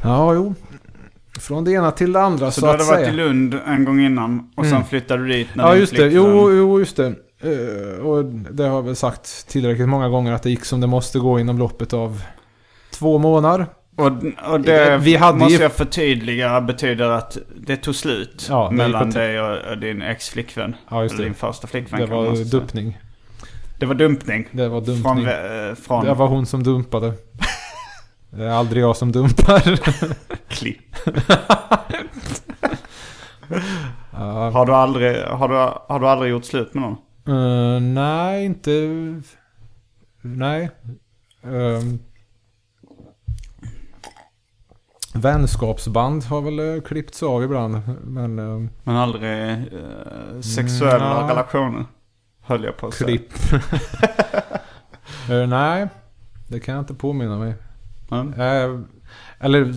Ja, 0.03 0.33
jo. 0.33 0.53
Från 1.39 1.63
det 1.63 1.71
ena 1.71 1.91
till 1.91 2.13
det 2.13 2.21
andra 2.21 2.51
Så, 2.51 2.61
så, 2.61 2.65
du 2.65 2.71
att 2.71 2.79
hade 2.79 2.91
varit 2.91 3.05
säga. 3.05 3.13
i 3.13 3.17
Lund 3.17 3.59
en 3.67 3.85
gång 3.85 3.99
innan 3.99 4.51
och 4.55 4.65
sen 4.65 4.85
flyttade 4.85 5.23
du 5.23 5.27
dit 5.27 5.47
när 5.55 5.63
Ja, 5.63 5.75
just 5.75 5.95
det. 5.95 6.07
Jo, 6.07 6.51
jo, 6.51 6.79
just 6.79 6.97
det. 6.97 7.15
Eh, 7.41 8.05
och 8.05 8.25
det 8.25 8.63
har 8.63 8.75
jag 8.75 8.83
väl 8.83 8.95
sagt 8.95 9.47
tillräckligt 9.47 9.89
många 9.89 10.09
gånger 10.09 10.33
att 10.33 10.43
det 10.43 10.49
gick 10.49 10.65
som 10.65 10.81
det 10.81 10.87
måste 10.87 11.19
gå 11.19 11.39
inom 11.39 11.57
loppet 11.57 11.93
av 11.93 12.23
två 12.91 13.17
månader. 13.17 13.65
Och, 13.97 14.11
och 14.51 14.61
det 14.61 14.97
Vi 14.97 15.15
hade 15.15 15.37
måste 15.37 15.53
ju- 15.55 15.61
jag 15.61 15.71
förtydliga 15.73 16.61
betyder 16.61 17.09
att 17.09 17.37
det 17.55 17.77
tog 17.77 17.95
slut 17.95 18.45
Ja, 18.49 18.67
det 18.69 18.75
mellan 18.75 19.09
dig 19.09 19.41
och, 19.41 19.57
och 19.71 19.77
din 19.77 20.01
ex-flickvän. 20.01 20.75
Ja, 20.89 21.03
just 21.03 21.17
det. 21.17 21.23
din 21.23 21.33
första 21.33 21.67
flickvän 21.67 21.99
Det 21.99 22.05
var 22.05 22.51
dumpning. 22.51 22.97
Det 23.79 23.85
var 23.85 23.95
dumpning. 23.95 24.47
Det 24.51 24.67
var 24.69 24.81
dumpning. 24.81 25.03
Från, 25.03 25.27
eh, 25.27 25.75
från 25.75 26.05
Det 26.05 26.13
var 26.13 26.27
hon 26.27 26.45
som 26.45 26.63
dumpade. 26.63 27.13
Det 28.29 28.43
är 28.43 28.49
aldrig 28.49 28.83
jag 28.83 28.97
som 28.97 29.11
dumpar. 29.11 29.79
klipp. 30.47 30.95
Har 34.51 34.65
du, 34.65 34.71
aldrig, 34.73 35.23
har, 35.23 35.47
du, 35.49 35.55
har 35.93 35.99
du 35.99 36.07
aldrig 36.07 36.31
gjort 36.31 36.45
slut 36.45 36.73
med 36.73 36.83
någon? 36.83 36.97
Eh, 37.75 37.81
nej, 37.81 38.45
inte... 38.45 38.71
Nej. 40.21 40.69
Um, 41.43 41.99
vänskapsband 45.21 46.23
har 46.23 46.41
väl 46.41 46.59
uh, 46.59 46.81
klippts 46.81 47.23
av 47.23 47.43
ibland. 47.43 47.81
Men 48.03 48.39
ehm, 48.39 48.69
Men 48.83 48.95
aldrig 48.95 49.51
eh, 49.51 50.41
sexuella 50.41 51.21
ja. 51.21 51.27
relationer? 51.29 51.85
Höll 52.41 52.63
jag 52.63 52.77
på 52.77 52.87
att 52.87 52.97
klipp. 52.97 53.33
Eh, 55.29 55.47
nej, 55.47 55.87
det 56.47 56.59
kan 56.59 56.75
jag 56.75 56.81
inte 56.81 56.93
påminna 56.93 57.37
mig. 57.37 57.53
Mm. 58.11 58.33
Eh, 58.33 58.79
eller 59.39 59.73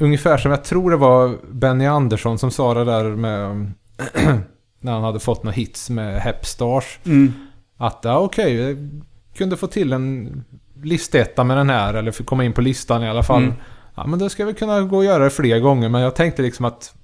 ungefär 0.00 0.38
som 0.38 0.50
jag 0.50 0.64
tror 0.64 0.90
det 0.90 0.96
var 0.96 1.38
Benny 1.50 1.86
Andersson 1.86 2.38
som 2.38 2.50
sa 2.50 2.74
det 2.74 2.84
där 2.84 3.04
med... 3.04 3.72
när 4.80 4.92
han 4.92 5.02
hade 5.02 5.20
fått 5.20 5.42
några 5.42 5.54
hits 5.54 5.90
med 5.90 6.20
Hepstars. 6.20 6.98
Mm. 7.04 7.32
Att 7.76 8.00
ja, 8.02 8.18
okej, 8.18 8.54
jag 8.54 9.00
kunde 9.34 9.56
få 9.56 9.66
till 9.66 9.92
en 9.92 10.44
listetta 10.82 11.44
med 11.44 11.56
den 11.56 11.70
här. 11.70 11.94
Eller 11.94 12.24
komma 12.24 12.44
in 12.44 12.52
på 12.52 12.60
listan 12.60 13.02
i 13.02 13.08
alla 13.08 13.22
fall. 13.22 13.42
Mm. 13.42 13.54
Ja, 14.00 14.06
men 14.06 14.18
då 14.18 14.28
ska 14.28 14.44
vi 14.44 14.54
kunna 14.54 14.80
gå 14.80 14.96
och 14.96 15.04
göra 15.04 15.24
det 15.24 15.30
fler 15.30 15.58
gånger. 15.58 15.88
Men 15.88 16.00
jag 16.00 16.14
tänkte 16.14 16.42
liksom 16.42 16.64
att... 16.64 16.94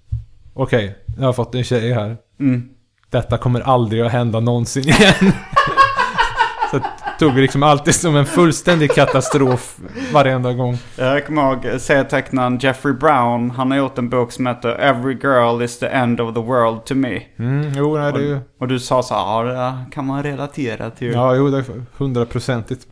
Okej, 0.55 0.97
jag 1.19 1.27
har 1.27 1.33
fått 1.33 1.55
en 1.55 1.65
tjej 1.65 1.93
här. 1.93 2.17
Mm. 2.41 2.69
Detta 3.11 3.39
kommer 3.39 3.61
aldrig 3.61 4.03
att 4.03 4.13
hända 4.13 4.41
någonsin 4.41 4.83
igen. 4.83 5.15
Så 6.71 6.81
tog 7.19 7.35
det 7.35 7.41
liksom 7.41 7.63
alltid 7.63 7.95
som 7.95 8.17
en 8.17 8.27
fullständig 8.27 8.91
katastrof 8.91 9.79
varenda 10.13 10.53
gång. 10.53 10.79
Jag 10.99 11.27
kommer 11.27 11.43
ihåg 11.53 11.81
serietecknaren 11.81 12.59
Jeffrey 12.59 12.95
Brown. 12.95 13.51
Han 13.51 13.71
har 13.71 13.79
gjort 13.79 13.99
en 13.99 14.09
bok 14.09 14.33
som 14.33 14.47
heter 14.47 14.69
Every 14.69 15.15
girl 15.23 15.63
is 15.63 15.79
the 15.79 15.87
end 15.87 16.21
of 16.21 16.35
the 16.35 16.41
world 16.41 16.85
to 16.85 16.95
me. 16.95 17.23
Mm, 17.39 17.73
jo, 17.77 17.99
nej, 17.99 18.13
det 18.13 18.19
är 18.19 18.23
ju... 18.23 18.39
Och 18.61 18.69
du 18.69 18.81
sa 18.81 19.03
så 19.03 19.15
här, 19.15 19.45
ja 19.45 19.79
det 19.87 19.95
kan 19.95 20.07
man 20.07 20.23
relatera 20.23 20.91
till. 20.91 21.13
Ja, 21.13 21.35
jo, 21.35 21.51
det 21.51 21.59
är 21.59 21.65
hundraprocentigt. 21.97 22.87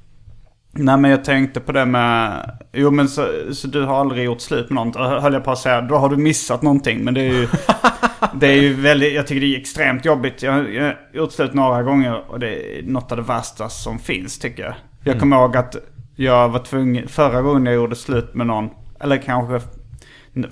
Nej 0.77 0.97
men 0.97 1.11
jag 1.11 1.25
tänkte 1.25 1.61
på 1.61 1.73
det 1.73 1.87
med, 1.87 2.51
jo 2.73 2.91
men 2.91 3.09
så, 3.09 3.27
så 3.53 3.69
du 3.69 3.83
har 3.83 4.01
aldrig 4.01 4.25
gjort 4.25 4.41
slut 4.41 4.71
med 4.71 4.75
någon. 4.75 4.93
Då 4.93 4.99
höll 4.99 5.33
jag 5.33 5.45
på 5.45 5.51
att 5.51 5.59
säga, 5.59 5.81
då 5.81 5.97
har 5.97 6.09
du 6.09 6.17
missat 6.17 6.63
någonting. 6.63 7.05
Men 7.05 7.15
det 7.15 7.21
är 7.21 7.33
ju, 7.33 7.49
det 8.35 8.47
är 8.47 8.63
ju 8.63 8.75
väldigt, 8.75 9.15
jag 9.15 9.27
tycker 9.27 9.41
det 9.41 9.57
är 9.57 9.61
extremt 9.61 10.05
jobbigt. 10.05 10.43
Jag, 10.43 10.53
har 10.53 10.97
gjort 11.13 11.33
slut 11.33 11.55
några 11.55 11.83
gånger 11.83 12.31
och 12.31 12.39
det 12.39 12.79
är 12.79 12.83
något 12.83 13.13
av 13.13 13.19
det 13.19 13.25
värsta 13.25 13.69
som 13.69 13.99
finns 13.99 14.39
tycker 14.39 14.63
jag. 14.63 14.75
Jag 15.05 15.21
kommer 15.21 15.37
ihåg 15.37 15.57
att 15.57 15.77
jag 16.17 16.49
var 16.49 16.59
tvungen, 16.59 17.09
förra 17.09 17.43
gången 17.43 17.67
jag 17.67 17.75
gjorde 17.75 17.97
slut 17.97 18.35
med 18.35 18.47
någon, 18.47 18.69
eller 19.01 19.17
kanske 19.17 19.61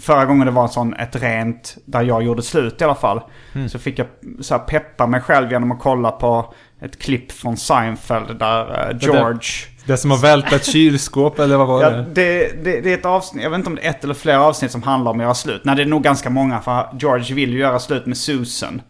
Förra 0.01 0.25
gången 0.25 0.47
det 0.47 0.53
var 0.53 0.63
en 0.63 0.69
sån, 0.69 0.95
ett 0.95 1.17
rent, 1.23 1.77
där 1.85 2.03
jag 2.03 2.23
gjorde 2.23 2.43
slut 2.43 2.81
i 2.81 2.85
alla 2.85 2.95
fall. 2.95 3.21
Så 3.69 3.79
fick 3.79 3.99
jag 3.99 4.07
så 4.41 4.59
peppa 4.59 5.07
mig 5.07 5.21
själv 5.21 5.53
genom 5.53 5.73
att 5.73 5.81
kolla 5.81 6.11
på 6.11 6.55
ett 6.83 6.99
klipp 7.03 7.33
från 7.33 7.57
Seinfeld 7.57 8.39
där 8.39 8.91
eh, 8.91 8.97
George... 9.01 9.41
Det 9.87 9.97
som 9.97 10.11
har 10.11 10.19
vält 10.19 10.53
ett 10.53 10.65
kylskåp, 10.65 11.39
eller 11.39 11.57
vad 11.57 11.67
var 11.69 11.83
Ja, 11.83 11.91
det? 11.91 12.03
det, 12.15 12.65
det, 12.65 12.81
det 12.81 12.91
är 12.93 12.99
ett 12.99 13.07
avsnitt, 13.07 13.43
jag 13.43 13.51
vet 13.51 13.59
inte 13.59 13.71
om 13.71 13.77
det 13.77 13.87
är 13.87 13.91
ett 13.91 14.05
eller 14.05 14.15
flera 14.15 14.41
avsnitt 14.43 14.71
som 14.71 14.83
handlar 14.83 15.11
om 15.11 15.17
att 15.21 15.23
göra 15.25 15.35
slut. 15.35 15.63
Nej, 15.65 15.77
det 15.77 15.83
är 15.83 15.87
nog 15.87 16.03
ganska 16.03 16.31
många 16.31 16.61
för 16.61 16.89
George 16.99 17.35
vill 17.35 17.53
ju 17.53 17.59
göra 17.59 17.79
slut 17.79 18.07
med 18.07 18.17
Susan. 18.17 18.83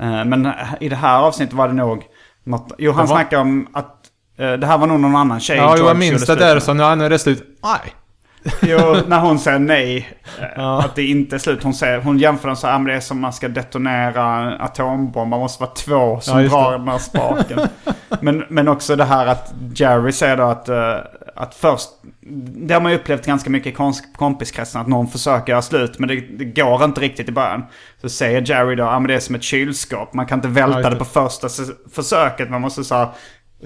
Eh, 0.00 0.24
Men 0.24 0.48
i 0.80 0.88
det 0.88 0.96
här 0.96 1.18
avsnittet 1.18 1.54
var 1.54 1.68
det 1.68 1.74
nog 1.74 2.02
något, 2.44 2.72
jo 2.78 2.92
han 2.92 3.04
Det 3.04 3.10
var- 3.10 3.16
snackar 3.16 3.38
om 3.40 3.66
att 3.72 3.96
eh, 4.38 4.52
det 4.52 4.66
här 4.66 4.78
var 4.78 4.86
nog 4.86 5.00
någon 5.00 5.16
annan 5.16 5.40
tjej 5.40 5.56
Ja, 5.56 5.62
George 5.76 5.84
jag 5.90 5.96
minns 5.98 6.26
det 6.26 6.34
där 6.36 6.56
och 6.70 6.76
nu 6.76 6.94
nu 6.96 7.04
är 7.04 7.10
det 7.10 7.18
slut. 7.18 7.42
Nej. 7.62 7.94
Jo, 8.62 8.96
när 9.06 9.20
hon 9.20 9.38
säger 9.38 9.58
nej. 9.58 10.08
Ja. 10.56 10.82
Att 10.84 10.94
det 10.94 11.02
inte 11.06 11.36
är 11.36 11.38
slut. 11.38 11.62
Hon, 11.62 11.74
säger, 11.74 12.00
hon 12.00 12.18
jämför 12.18 12.54
så 12.54 12.66
här, 12.66 12.74
"Ah, 12.74 12.78
det 12.78 12.94
är 12.94 13.00
som 13.00 13.20
man 13.20 13.32
ska 13.32 13.48
detonera 13.48 14.52
en 14.52 14.60
atombomb. 14.60 15.30
Man 15.30 15.40
måste 15.40 15.62
vara 15.62 15.70
två 15.74 16.20
som 16.20 16.42
Ja, 16.42 16.48
drar 16.48 16.72
den 16.78 16.88
här 16.88 16.98
spaken. 16.98 17.60
men, 18.20 18.44
men 18.48 18.68
också 18.68 18.96
det 18.96 19.04
här 19.04 19.26
att 19.26 19.52
Jerry 19.74 20.12
säger 20.12 20.36
då 20.36 20.42
att, 20.42 20.68
eh, 20.68 20.94
att 21.36 21.54
först... 21.54 21.88
Det 22.66 22.74
har 22.74 22.80
man 22.80 22.92
ju 22.92 22.98
upplevt 22.98 23.26
ganska 23.26 23.50
mycket 23.50 23.72
i 23.72 23.76
kompiskretsen. 24.16 24.80
Att 24.80 24.88
någon 24.88 25.08
försöker 25.08 25.52
göra 25.52 25.62
slut 25.62 25.98
men 25.98 26.08
det, 26.08 26.20
det 26.20 26.44
går 26.44 26.84
inte 26.84 27.00
riktigt 27.00 27.28
i 27.28 27.32
början. 27.32 27.64
Så 28.02 28.08
säger 28.08 28.42
Jerry 28.50 28.74
då, 28.74 28.82
ja 28.84 28.98
men 29.00 29.08
det 29.08 29.14
är 29.14 29.20
som 29.20 29.34
ett 29.34 29.42
kylskåp. 29.42 30.14
Man 30.14 30.26
kan 30.26 30.38
inte 30.38 30.48
välta 30.48 30.80
Ja, 30.80 30.88
det 30.88 30.94
det. 30.94 30.98
på 30.98 31.04
första 31.04 31.48
försöket. 31.94 32.50
Man 32.50 32.60
måste 32.60 32.84
så 32.84 32.94
här 32.94 33.08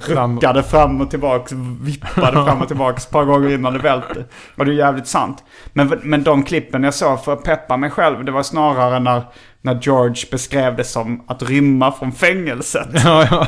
Fram- 0.01 0.37
rucka 0.37 0.53
det 0.53 0.63
fram 0.63 1.01
och 1.01 1.11
tillbaks, 1.11 1.53
vippa 1.81 2.31
det 2.31 2.45
fram 2.45 2.63
och 2.63 2.69
tillbaks 2.69 3.05
ett 3.05 3.11
par 3.11 3.25
gånger 3.25 3.51
innan 3.55 3.73
det 3.73 3.79
välter. 3.79 4.25
Och 4.57 4.65
det 4.65 4.71
är 4.73 4.75
jävligt 4.75 5.07
sant. 5.07 5.45
Men, 5.73 6.01
men 6.03 6.23
de 6.23 6.43
klippen 6.43 6.85
jag 6.85 6.95
såg 6.95 7.25
för 7.25 7.33
att 7.33 7.45
peppa 7.45 7.77
mig 7.77 7.91
själv, 7.91 8.25
det 8.25 8.33
var 8.33 8.43
snarare 8.43 8.99
när, 9.01 9.23
när 9.63 9.79
George 9.83 10.25
beskrev 10.31 10.77
det 10.77 10.85
som 10.85 11.25
att 11.27 11.43
rymma 11.43 11.93
från 11.93 12.13
fängelset. 12.13 12.89
Ja, 13.05 13.27
ja. 13.31 13.47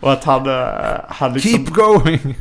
Och 0.00 0.12
att 0.12 0.24
han, 0.24 0.48
eh, 0.48 0.68
han 1.08 1.32
liksom, 1.32 1.50
Keep 1.52 1.64
going! 1.74 2.34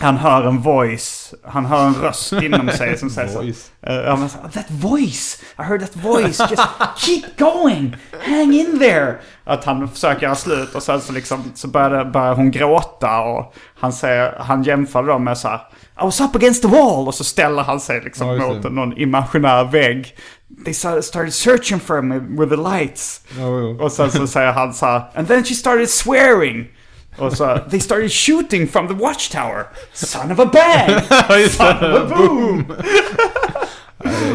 Han 0.00 0.16
hör 0.16 0.48
en 0.48 0.60
voice, 0.60 1.34
han 1.44 1.66
hör 1.66 1.86
en 1.86 1.94
röst 1.94 2.32
inom 2.42 2.68
sig 2.68 2.98
som 2.98 3.10
säger 3.10 3.28
så. 3.28 3.42
Uh, 3.42 4.04
han 4.08 4.28
sa, 4.28 4.38
that 4.38 4.70
voice! 4.70 5.42
I 5.58 5.62
heard 5.62 5.80
that 5.80 5.96
voice! 5.96 6.40
Just 6.50 6.62
keep 6.96 7.22
going! 7.38 7.96
Hang 8.26 8.54
in 8.54 8.78
there! 8.78 9.18
Att 9.44 9.64
han 9.64 9.88
försöker 9.88 10.22
göra 10.22 10.34
slut 10.34 10.74
och 10.74 10.82
sen 10.82 11.00
så 11.00 11.12
liksom 11.12 11.52
så 11.54 11.68
börjar, 11.68 12.04
börjar 12.04 12.34
hon 12.34 12.50
gråta 12.50 13.20
och 13.20 13.54
han 13.78 13.92
säger, 13.92 14.34
han 14.38 14.62
jämför 14.62 15.02
dem 15.02 15.24
med 15.24 15.38
så 15.38 15.48
här 15.48 15.60
I 16.00 16.04
was 16.04 16.20
up 16.20 16.36
against 16.36 16.62
the 16.62 16.68
wall! 16.68 17.08
Och 17.08 17.14
så 17.14 17.24
ställer 17.24 17.62
han 17.62 17.80
sig 17.80 18.00
liksom 18.00 18.34
just 18.34 18.48
mot 18.48 18.72
någon 18.72 18.98
imaginär 18.98 19.64
vägg. 19.64 20.16
They 20.64 20.74
started 20.74 21.34
searching 21.34 21.80
for 21.80 22.02
me 22.02 22.18
with 22.18 22.50
the 22.50 22.56
lights. 22.56 23.20
Jo, 23.38 23.60
jo. 23.60 23.84
Och 23.84 23.92
sen 23.92 24.10
så 24.10 24.26
säger 24.26 24.52
han 24.52 24.74
så 24.74 24.86
här, 24.86 25.02
and 25.14 25.28
then 25.28 25.44
she 25.44 25.54
started 25.54 25.90
swearing. 25.90 26.68
Och 27.18 27.32
så, 27.32 27.58
they 27.70 27.80
started 27.80 28.12
shooting 28.12 28.68
from 28.68 28.88
the 28.88 28.94
watchtower. 28.94 29.66
Son 29.92 30.32
of 30.32 30.38
a 30.38 30.50
bang! 30.52 31.00
Son 31.50 31.76
of 31.76 31.82
a 32.12 32.16
boom! 32.16 32.64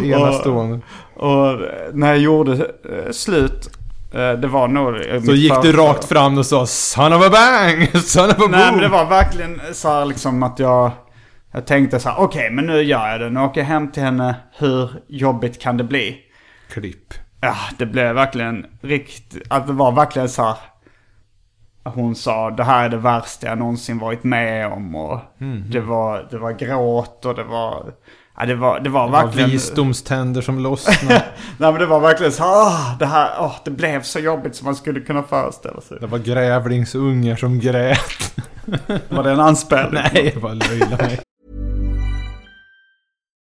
Enastående. 0.03 0.79
Och 1.15 1.57
när 1.93 2.07
jag 2.07 2.17
gjorde 2.17 2.51
eh, 2.53 3.11
slut, 3.11 3.69
eh, 4.13 4.31
det 4.31 4.47
var 4.47 4.67
nog... 4.67 4.95
eh, 5.05 5.21
Så 5.23 5.31
gick 5.31 5.61
du 5.61 5.71
rakt 5.71 6.05
fram 6.05 6.37
och 6.37 6.45
sa 6.45 6.65
'Son 6.65 7.13
of 7.13 7.25
a 7.25 7.29
bang! 7.31 7.89
Son 8.03 8.25
of 8.29 8.31
a 8.31 8.35
boom!' 8.39 8.51
Nej 8.51 8.71
men 8.71 8.79
det 8.81 8.87
var 8.87 9.05
verkligen 9.05 9.61
så 9.73 9.89
här 9.89 10.05
liksom 10.05 10.43
att 10.43 10.59
jag... 10.59 10.91
Jag 11.53 11.65
tänkte 11.65 11.99
så 11.99 12.09
här, 12.09 12.19
okej 12.19 12.49
men 12.51 12.65
nu 12.65 12.81
gör 12.81 13.09
jag 13.09 13.19
det. 13.19 13.29
Nu 13.29 13.39
åker 13.39 13.61
jag 13.61 13.65
hem 13.67 13.91
till 13.91 14.03
henne. 14.03 14.35
Hur 14.57 14.89
jobbigt 15.07 15.61
kan 15.61 15.77
det 15.77 15.83
bli? 15.83 16.17
Klipp. 16.73 17.13
Ja, 17.41 17.55
det 17.77 17.85
blev 17.85 18.15
verkligen 18.15 18.65
riktigt... 18.81 19.43
Att 19.49 19.67
det 19.67 19.73
var 19.73 19.91
verkligen 19.91 20.29
så 20.29 20.43
här... 20.43 20.55
Hon 21.83 22.15
sa 22.15 22.49
det 22.49 22.63
här 22.63 22.85
är 22.85 22.89
det 22.89 22.97
värsta 22.97 23.47
jag 23.47 23.57
någonsin 23.57 23.99
varit 23.99 24.23
med 24.23 24.67
om 24.67 24.95
och 24.95 25.19
det, 25.71 25.79
var, 25.79 26.27
det 26.31 26.37
var 26.37 26.51
gråt 26.51 27.25
och 27.25 27.35
det 27.35 27.43
var... 27.43 27.93
Ja, 28.37 28.45
det 28.45 28.55
var, 28.55 28.79
det 28.79 28.89
var 28.89 29.05
Det 29.05 29.11
var 29.11 29.23
verkligen... 29.23 29.49
visdomständer 29.49 30.41
som 30.41 30.59
lossnade. 30.59 31.23
Nej 31.57 31.71
men 31.71 31.79
det 31.79 31.85
var 31.85 31.99
verkligen 31.99 32.31
så 32.31 32.43
ah, 32.43 32.95
det 32.99 33.05
här, 33.05 33.29
åh, 33.39 33.55
det 33.65 33.71
blev 33.71 34.01
så 34.01 34.19
jobbigt 34.19 34.55
som 34.55 34.65
man 34.65 34.75
skulle 34.75 34.99
kunna 34.99 35.23
föreställa 35.23 35.81
sig. 35.81 35.97
Det 36.01 36.07
var 36.07 36.17
grävlingsungar 36.19 37.35
som 37.35 37.59
grät. 37.59 38.35
Var 39.09 39.23
det 39.23 39.31
en 39.31 39.39
anspelning? 39.39 40.03
Nej, 40.13 40.37
vad 40.41 40.69
löjla 40.69 40.97
mig. 40.97 41.19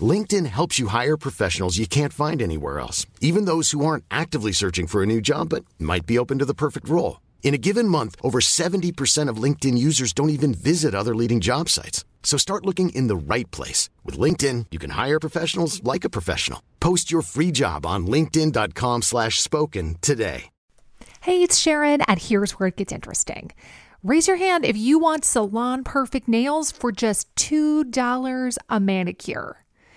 LinkedIn 0.00 0.46
helps 0.46 0.78
you 0.78 0.88
hire 0.88 1.16
professionals 1.16 1.78
you 1.78 1.86
can't 1.86 2.12
find 2.12 2.42
anywhere 2.42 2.80
else, 2.80 3.06
even 3.20 3.44
those 3.44 3.70
who 3.70 3.84
aren't 3.84 4.04
actively 4.10 4.50
searching 4.50 4.88
for 4.88 5.02
a 5.02 5.06
new 5.06 5.20
job 5.20 5.50
but 5.50 5.64
might 5.78 6.06
be 6.06 6.18
open 6.18 6.38
to 6.40 6.44
the 6.44 6.54
perfect 6.54 6.88
role. 6.88 7.20
In 7.44 7.54
a 7.54 7.58
given 7.58 7.86
month, 7.86 8.16
over 8.22 8.40
70% 8.40 9.28
of 9.28 9.36
LinkedIn 9.36 9.78
users 9.78 10.12
don't 10.12 10.30
even 10.30 10.52
visit 10.52 10.94
other 10.94 11.14
leading 11.14 11.40
job 11.40 11.68
sites. 11.68 12.04
So 12.24 12.36
start 12.36 12.66
looking 12.66 12.88
in 12.88 13.06
the 13.06 13.16
right 13.16 13.48
place. 13.52 13.90
With 14.02 14.18
LinkedIn, 14.18 14.66
you 14.72 14.80
can 14.80 14.90
hire 14.90 15.20
professionals 15.20 15.84
like 15.84 16.04
a 16.04 16.10
professional. 16.10 16.60
Post 16.80 17.12
your 17.12 17.22
free 17.22 17.52
job 17.52 17.86
on 17.86 18.06
linkedin.com 18.08 19.02
slash 19.02 19.40
spoken 19.40 19.96
today. 20.00 20.46
Hey, 21.20 21.42
it's 21.42 21.56
Sharon, 21.56 22.02
and 22.02 22.20
here's 22.20 22.58
where 22.58 22.68
it 22.68 22.76
gets 22.76 22.92
interesting. 22.92 23.52
Raise 24.02 24.26
your 24.28 24.36
hand 24.36 24.66
if 24.66 24.76
you 24.76 24.98
want 24.98 25.24
salon 25.24 25.82
perfect 25.84 26.28
nails 26.28 26.70
for 26.70 26.92
just 26.92 27.34
$2 27.36 28.58
a 28.68 28.80
manicure. 28.80 29.63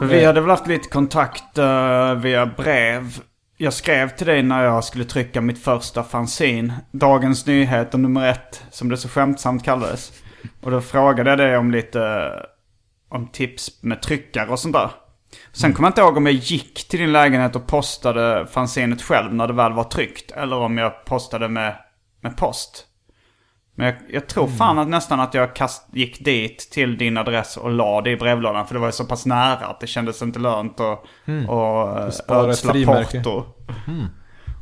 För 0.00 0.06
vi 0.06 0.24
hade 0.24 0.40
väl 0.40 0.50
haft 0.50 0.66
lite 0.66 0.88
kontakt 0.88 1.58
eh, 1.58 2.14
via 2.14 2.46
brev. 2.46 3.20
Jag 3.56 3.72
skrev 3.72 4.08
till 4.08 4.26
dig 4.26 4.42
när 4.42 4.64
jag 4.64 4.84
skulle 4.84 5.04
trycka 5.04 5.40
mitt 5.40 5.64
första 5.64 6.02
fanzine. 6.02 6.74
Dagens 6.90 7.46
Nyheter 7.46 7.98
nummer 7.98 8.28
ett, 8.28 8.64
som 8.70 8.88
det 8.88 8.96
så 8.96 9.08
skämtsamt 9.08 9.64
kallades. 9.64 10.12
Och 10.60 10.70
då 10.70 10.80
frågade 10.80 11.30
jag 11.30 11.38
dig 11.38 11.56
om 11.56 11.70
lite 11.70 12.00
eh, 12.00 13.16
om 13.16 13.26
tips 13.26 13.82
med 13.82 14.02
tryckare 14.02 14.50
och 14.50 14.58
sånt 14.58 14.74
där. 14.74 14.90
Sen 15.52 15.72
kommer 15.72 15.86
jag 15.86 15.90
inte 15.90 16.00
ihåg 16.00 16.16
om 16.16 16.26
jag 16.26 16.34
gick 16.34 16.88
till 16.88 17.00
din 17.00 17.12
lägenhet 17.12 17.56
och 17.56 17.66
postade 17.66 18.46
fanzinet 18.46 19.02
själv 19.02 19.34
när 19.34 19.46
det 19.46 19.54
väl 19.54 19.72
var 19.72 19.84
tryckt. 19.84 20.30
Eller 20.30 20.56
om 20.56 20.78
jag 20.78 21.04
postade 21.04 21.48
med, 21.48 21.76
med 22.20 22.36
post. 22.36 22.86
Men 23.80 23.88
jag, 23.88 23.96
jag 24.08 24.26
tror 24.26 24.48
fan 24.48 24.78
att 24.78 24.88
nästan 24.88 25.20
att 25.20 25.34
jag 25.34 25.54
kast, 25.54 25.86
gick 25.92 26.24
dit 26.24 26.70
till 26.72 26.98
din 26.98 27.16
adress 27.16 27.56
och 27.56 27.70
la 27.70 28.00
det 28.00 28.10
i 28.10 28.16
brevlådan. 28.16 28.66
För 28.66 28.74
det 28.74 28.80
var 28.80 28.90
så 28.90 29.04
pass 29.04 29.26
nära 29.26 29.66
att 29.66 29.80
det 29.80 29.86
kändes 29.86 30.22
inte 30.22 30.38
lönt 30.38 30.80
att 30.80 31.04
och, 31.48 32.08
ett 32.08 32.30
ödsla 32.30 32.72
porto. 32.72 33.44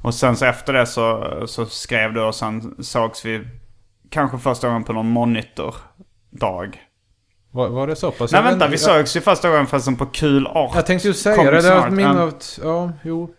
Och 0.02 0.14
sen 0.14 0.36
så 0.36 0.44
efter 0.44 0.72
det 0.72 0.86
så, 0.86 1.24
så 1.46 1.66
skrev 1.66 2.14
du 2.14 2.20
och 2.20 2.34
sen 2.34 2.74
sågs 2.84 3.24
vi 3.24 3.46
kanske 4.10 4.38
första 4.38 4.68
gången 4.68 4.84
på 4.84 4.92
någon 4.92 5.10
monitordag. 5.10 6.82
Var, 7.50 7.68
var 7.68 7.86
det 7.86 7.96
så 7.96 8.10
pass? 8.10 8.32
Nej 8.32 8.42
Jag 8.42 8.50
vänta, 8.50 8.68
vi 8.68 8.78
sågs 8.78 9.16
ju 9.16 9.20
första 9.20 9.50
gången 9.50 9.66
förresten 9.66 9.96
på 9.96 10.06
Kul 10.06 10.46
Art. 10.46 10.72
Jag 10.74 10.86
tänkte 10.86 11.08
ju 11.08 11.14
säga 11.14 11.50
det. 11.50 11.62
Det 11.62 11.70
var 11.70 12.00
Ja. 12.00 12.22
av... 12.22 12.32
Ja, 12.62 12.92
jo. 13.02 13.34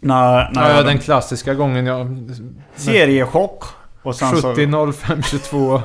När, 0.00 0.50
när 0.52 0.70
Ja, 0.70 0.76
jag 0.76 0.86
den 0.86 0.98
klassiska 0.98 1.54
gången 1.54 1.86
jag... 1.86 2.30
seriechock. 2.76 3.64
Och 4.06 4.14
sen 4.14 4.36
så... 4.36 4.54
70 4.54 4.92
05 4.92 5.22
22. 5.22 5.82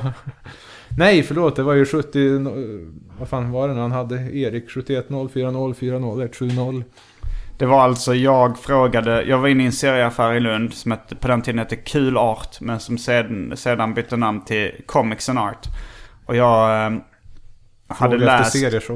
Nej, 0.98 1.22
förlåt. 1.22 1.56
Det 1.56 1.62
var 1.62 1.74
ju 1.74 1.86
70... 1.86 2.18
no- 2.18 2.92
Vad 3.18 3.28
fan 3.28 3.50
var 3.50 3.68
det 3.68 3.74
när 3.74 3.80
han 3.80 3.92
hade 3.92 4.16
Erik? 4.36 4.70
71 4.70 5.06
04 5.32 5.74
04 5.74 5.96
0170. 5.96 6.84
Det 7.58 7.66
var 7.66 7.80
alltså, 7.80 8.14
jag 8.14 8.58
frågade, 8.58 9.22
jag 9.22 9.38
var 9.38 9.48
inne 9.48 9.62
i 9.62 9.66
en 9.66 9.72
serieaffär 9.72 10.34
i 10.34 10.40
Lund 10.40 10.74
som 10.74 10.90
hette, 10.90 11.16
på 11.16 11.28
den 11.28 11.42
tiden 11.42 11.58
hette 11.58 11.76
Kul 11.76 12.16
Art. 12.16 12.60
Men 12.60 12.80
som 12.80 12.98
sedan, 12.98 13.52
sedan 13.56 13.94
bytte 13.94 14.16
namn 14.16 14.44
till 14.44 14.72
Comics 14.86 15.28
and 15.28 15.38
Art. 15.38 15.66
Och 16.26 16.36
jag 16.36 16.86
eh, 16.86 16.98
hade 17.88 18.18
läst, 18.18 18.54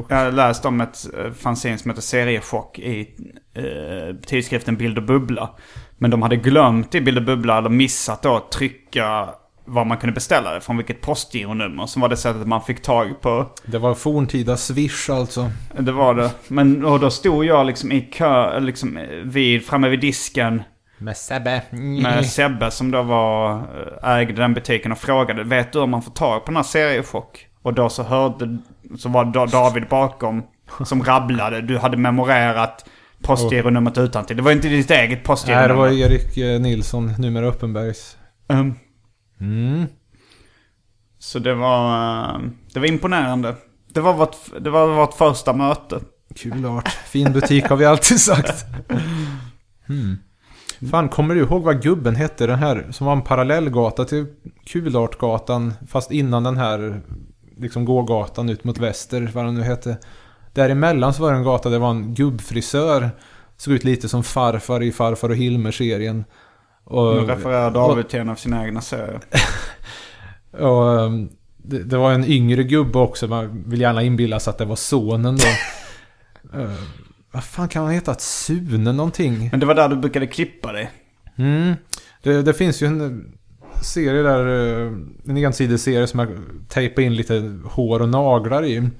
jag 0.08 0.16
hade 0.16 0.30
läst 0.30 0.64
om 0.64 0.80
ett 0.80 1.06
eh, 1.18 1.32
fanzine 1.32 1.78
som 1.78 1.90
heter 1.90 2.02
Seriechock 2.02 2.78
i 2.78 3.14
eh, 3.54 4.16
tidskriften 4.26 4.76
Bild 4.76 4.98
och 4.98 5.04
Bubbla. 5.04 5.50
Men 5.98 6.10
de 6.10 6.22
hade 6.22 6.36
glömt 6.36 6.94
i 6.94 7.00
Bild 7.00 7.18
och 7.18 7.24
Bubbla, 7.24 7.58
eller 7.58 7.68
missat 7.68 8.22
då, 8.22 8.36
att 8.36 8.52
trycka 8.52 9.28
vad 9.64 9.86
man 9.86 9.98
kunde 9.98 10.12
beställa 10.12 10.54
det 10.54 10.60
från 10.60 10.76
vilket 10.76 11.00
postgironummer. 11.00 11.86
Som 11.86 12.02
var 12.02 12.08
det 12.08 12.16
sättet 12.16 12.46
man 12.46 12.62
fick 12.62 12.82
tag 12.82 13.20
på 13.20 13.50
Det 13.66 13.78
var 13.78 13.94
forntida 13.94 14.56
Swish 14.56 15.10
alltså. 15.10 15.50
det 15.78 15.92
var 15.92 16.14
det. 16.14 16.30
Men 16.48 16.84
och 16.84 17.00
då 17.00 17.10
stod 17.10 17.44
jag 17.44 17.66
liksom 17.66 17.92
i 17.92 18.00
kö, 18.00 18.60
liksom 18.60 18.98
vid, 19.24 19.66
framme 19.66 19.88
vid 19.88 20.00
disken 20.00 20.62
Med 20.98 21.16
Sebbe. 21.16 21.62
med 22.02 22.26
Sebbe 22.26 22.70
som 22.70 22.90
då 22.90 23.02
var, 23.02 23.54
eh, 24.02 24.10
ägde 24.10 24.42
den 24.42 24.54
butiken 24.54 24.92
och 24.92 24.98
frågade 24.98 25.44
Vet 25.44 25.72
du 25.72 25.78
om 25.78 25.90
man 25.90 26.02
får 26.02 26.12
tag 26.12 26.44
på 26.44 26.46
den 26.46 26.56
här 26.56 26.62
seriechock? 26.62 27.46
Och 27.62 27.74
då 27.74 27.88
så 27.88 28.02
hörde, 28.02 28.58
så 28.98 29.08
var 29.08 29.46
David 29.46 29.88
bakom 29.88 30.42
som 30.84 31.02
rabblade. 31.02 31.60
Du 31.62 31.78
hade 31.78 31.96
memorerat 31.96 32.84
postgironumret 33.22 33.98
utantill. 33.98 34.36
Det 34.36 34.42
var 34.42 34.52
inte 34.52 34.68
ditt 34.68 34.90
eget 34.90 35.08
Nej, 35.08 35.16
det 35.16 35.22
postgironummer. 35.24 35.74
var 35.74 35.88
Erik 35.88 36.36
eh, 36.36 36.60
Nilsson, 36.60 37.12
numera 37.18 37.46
Uppenbergs. 37.46 38.16
Mm. 38.48 38.74
Mm. 39.40 39.86
Så 41.18 41.38
det 41.38 41.54
var, 41.54 42.24
eh, 42.34 42.40
det 42.74 42.80
var 42.80 42.86
imponerande. 42.86 43.54
Det 43.94 44.00
var 44.00 44.14
vårt, 44.14 44.36
det 44.60 44.70
var 44.70 44.94
vårt 44.94 45.14
första 45.14 45.52
möte. 45.52 46.00
Kul 46.34 46.66
art. 46.66 46.88
Fin 46.88 47.32
butik 47.32 47.64
har 47.64 47.76
vi 47.76 47.84
alltid 47.84 48.20
sagt. 48.20 48.64
Hmm. 49.88 50.18
Fan, 50.90 51.08
kommer 51.08 51.34
du 51.34 51.40
ihåg 51.40 51.62
vad 51.62 51.82
gubben 51.82 52.16
hette? 52.16 52.46
Den 52.46 52.58
här 52.58 52.86
som 52.90 53.06
var 53.06 53.12
en 53.12 53.22
parallellgata 53.22 54.04
till 54.04 54.26
Kulartgatan. 54.66 55.74
Fast 55.88 56.10
innan 56.10 56.44
den 56.44 56.56
här 56.56 57.02
liksom 57.56 57.84
gågatan 57.84 58.48
ut 58.48 58.64
mot 58.64 58.78
väster, 58.78 59.30
vad 59.34 59.44
den 59.44 59.54
nu 59.54 59.62
hette. 59.62 59.98
Däremellan 60.56 61.14
så 61.14 61.22
var 61.22 61.32
det 61.32 61.38
en 61.38 61.44
gata 61.44 61.68
där 61.68 61.76
det 61.76 61.82
var 61.82 61.90
en 61.90 62.14
gubbfrisör. 62.14 63.10
Såg 63.56 63.74
ut 63.74 63.84
lite 63.84 64.08
som 64.08 64.24
farfar 64.24 64.82
i 64.82 64.92
Farfar 64.92 65.28
och 65.28 65.36
Hilmer-serien. 65.36 66.24
Och, 66.84 67.16
Nu 67.16 67.20
refererar 67.20 67.70
David 67.70 68.08
till 68.08 68.20
en 68.20 68.28
av 68.28 68.34
sina 68.34 68.64
egna 68.64 68.80
serier. 68.80 69.20
och 70.50 70.82
um, 70.82 71.28
det, 71.56 71.82
det 71.82 71.96
var 71.96 72.12
en 72.12 72.24
yngre 72.24 72.62
gubbe 72.62 72.98
också. 72.98 73.28
Man 73.28 73.64
vill 73.66 73.80
gärna 73.80 74.02
inbilla 74.02 74.40
sig 74.40 74.50
att 74.50 74.58
det 74.58 74.64
var 74.64 74.76
sonen 74.76 75.36
då. 75.36 75.46
Eh, 76.54 76.70
vad 77.32 77.44
fan 77.44 77.68
kan 77.68 77.84
han 77.84 77.92
heta? 77.92 78.14
Sune 78.14 78.92
någonting? 78.92 79.48
Men 79.50 79.60
det 79.60 79.66
var 79.66 79.74
där 79.74 79.88
du 79.88 79.96
brukade 79.96 80.26
klippa 80.26 80.72
dig. 80.72 80.90
Mm. 81.36 81.74
Det, 82.22 82.42
det 82.42 82.54
finns 82.54 82.82
ju 82.82 82.86
en 82.86 83.00
eh, 83.00 83.82
serie 83.82 84.22
där, 84.22 84.46
eh, 84.46 84.92
en 85.28 85.36
ensidig 85.36 85.80
serie 85.80 86.06
som 86.06 86.20
jag 86.20 86.28
tejpade 86.68 87.06
in 87.06 87.16
lite 87.16 87.58
hår 87.64 88.02
och 88.02 88.08
naglar 88.08 88.64
i. 88.64 88.90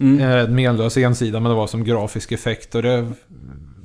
Mm. 0.00 0.20
Eh, 0.20 0.38
En 0.44 0.54
menlös 0.54 0.96
ensida 0.96 1.40
men 1.40 1.50
det 1.50 1.56
var 1.56 1.66
som 1.66 1.84
grafisk 1.84 2.32
effekt 2.32 2.74
och 2.74 2.82
det... 2.82 3.06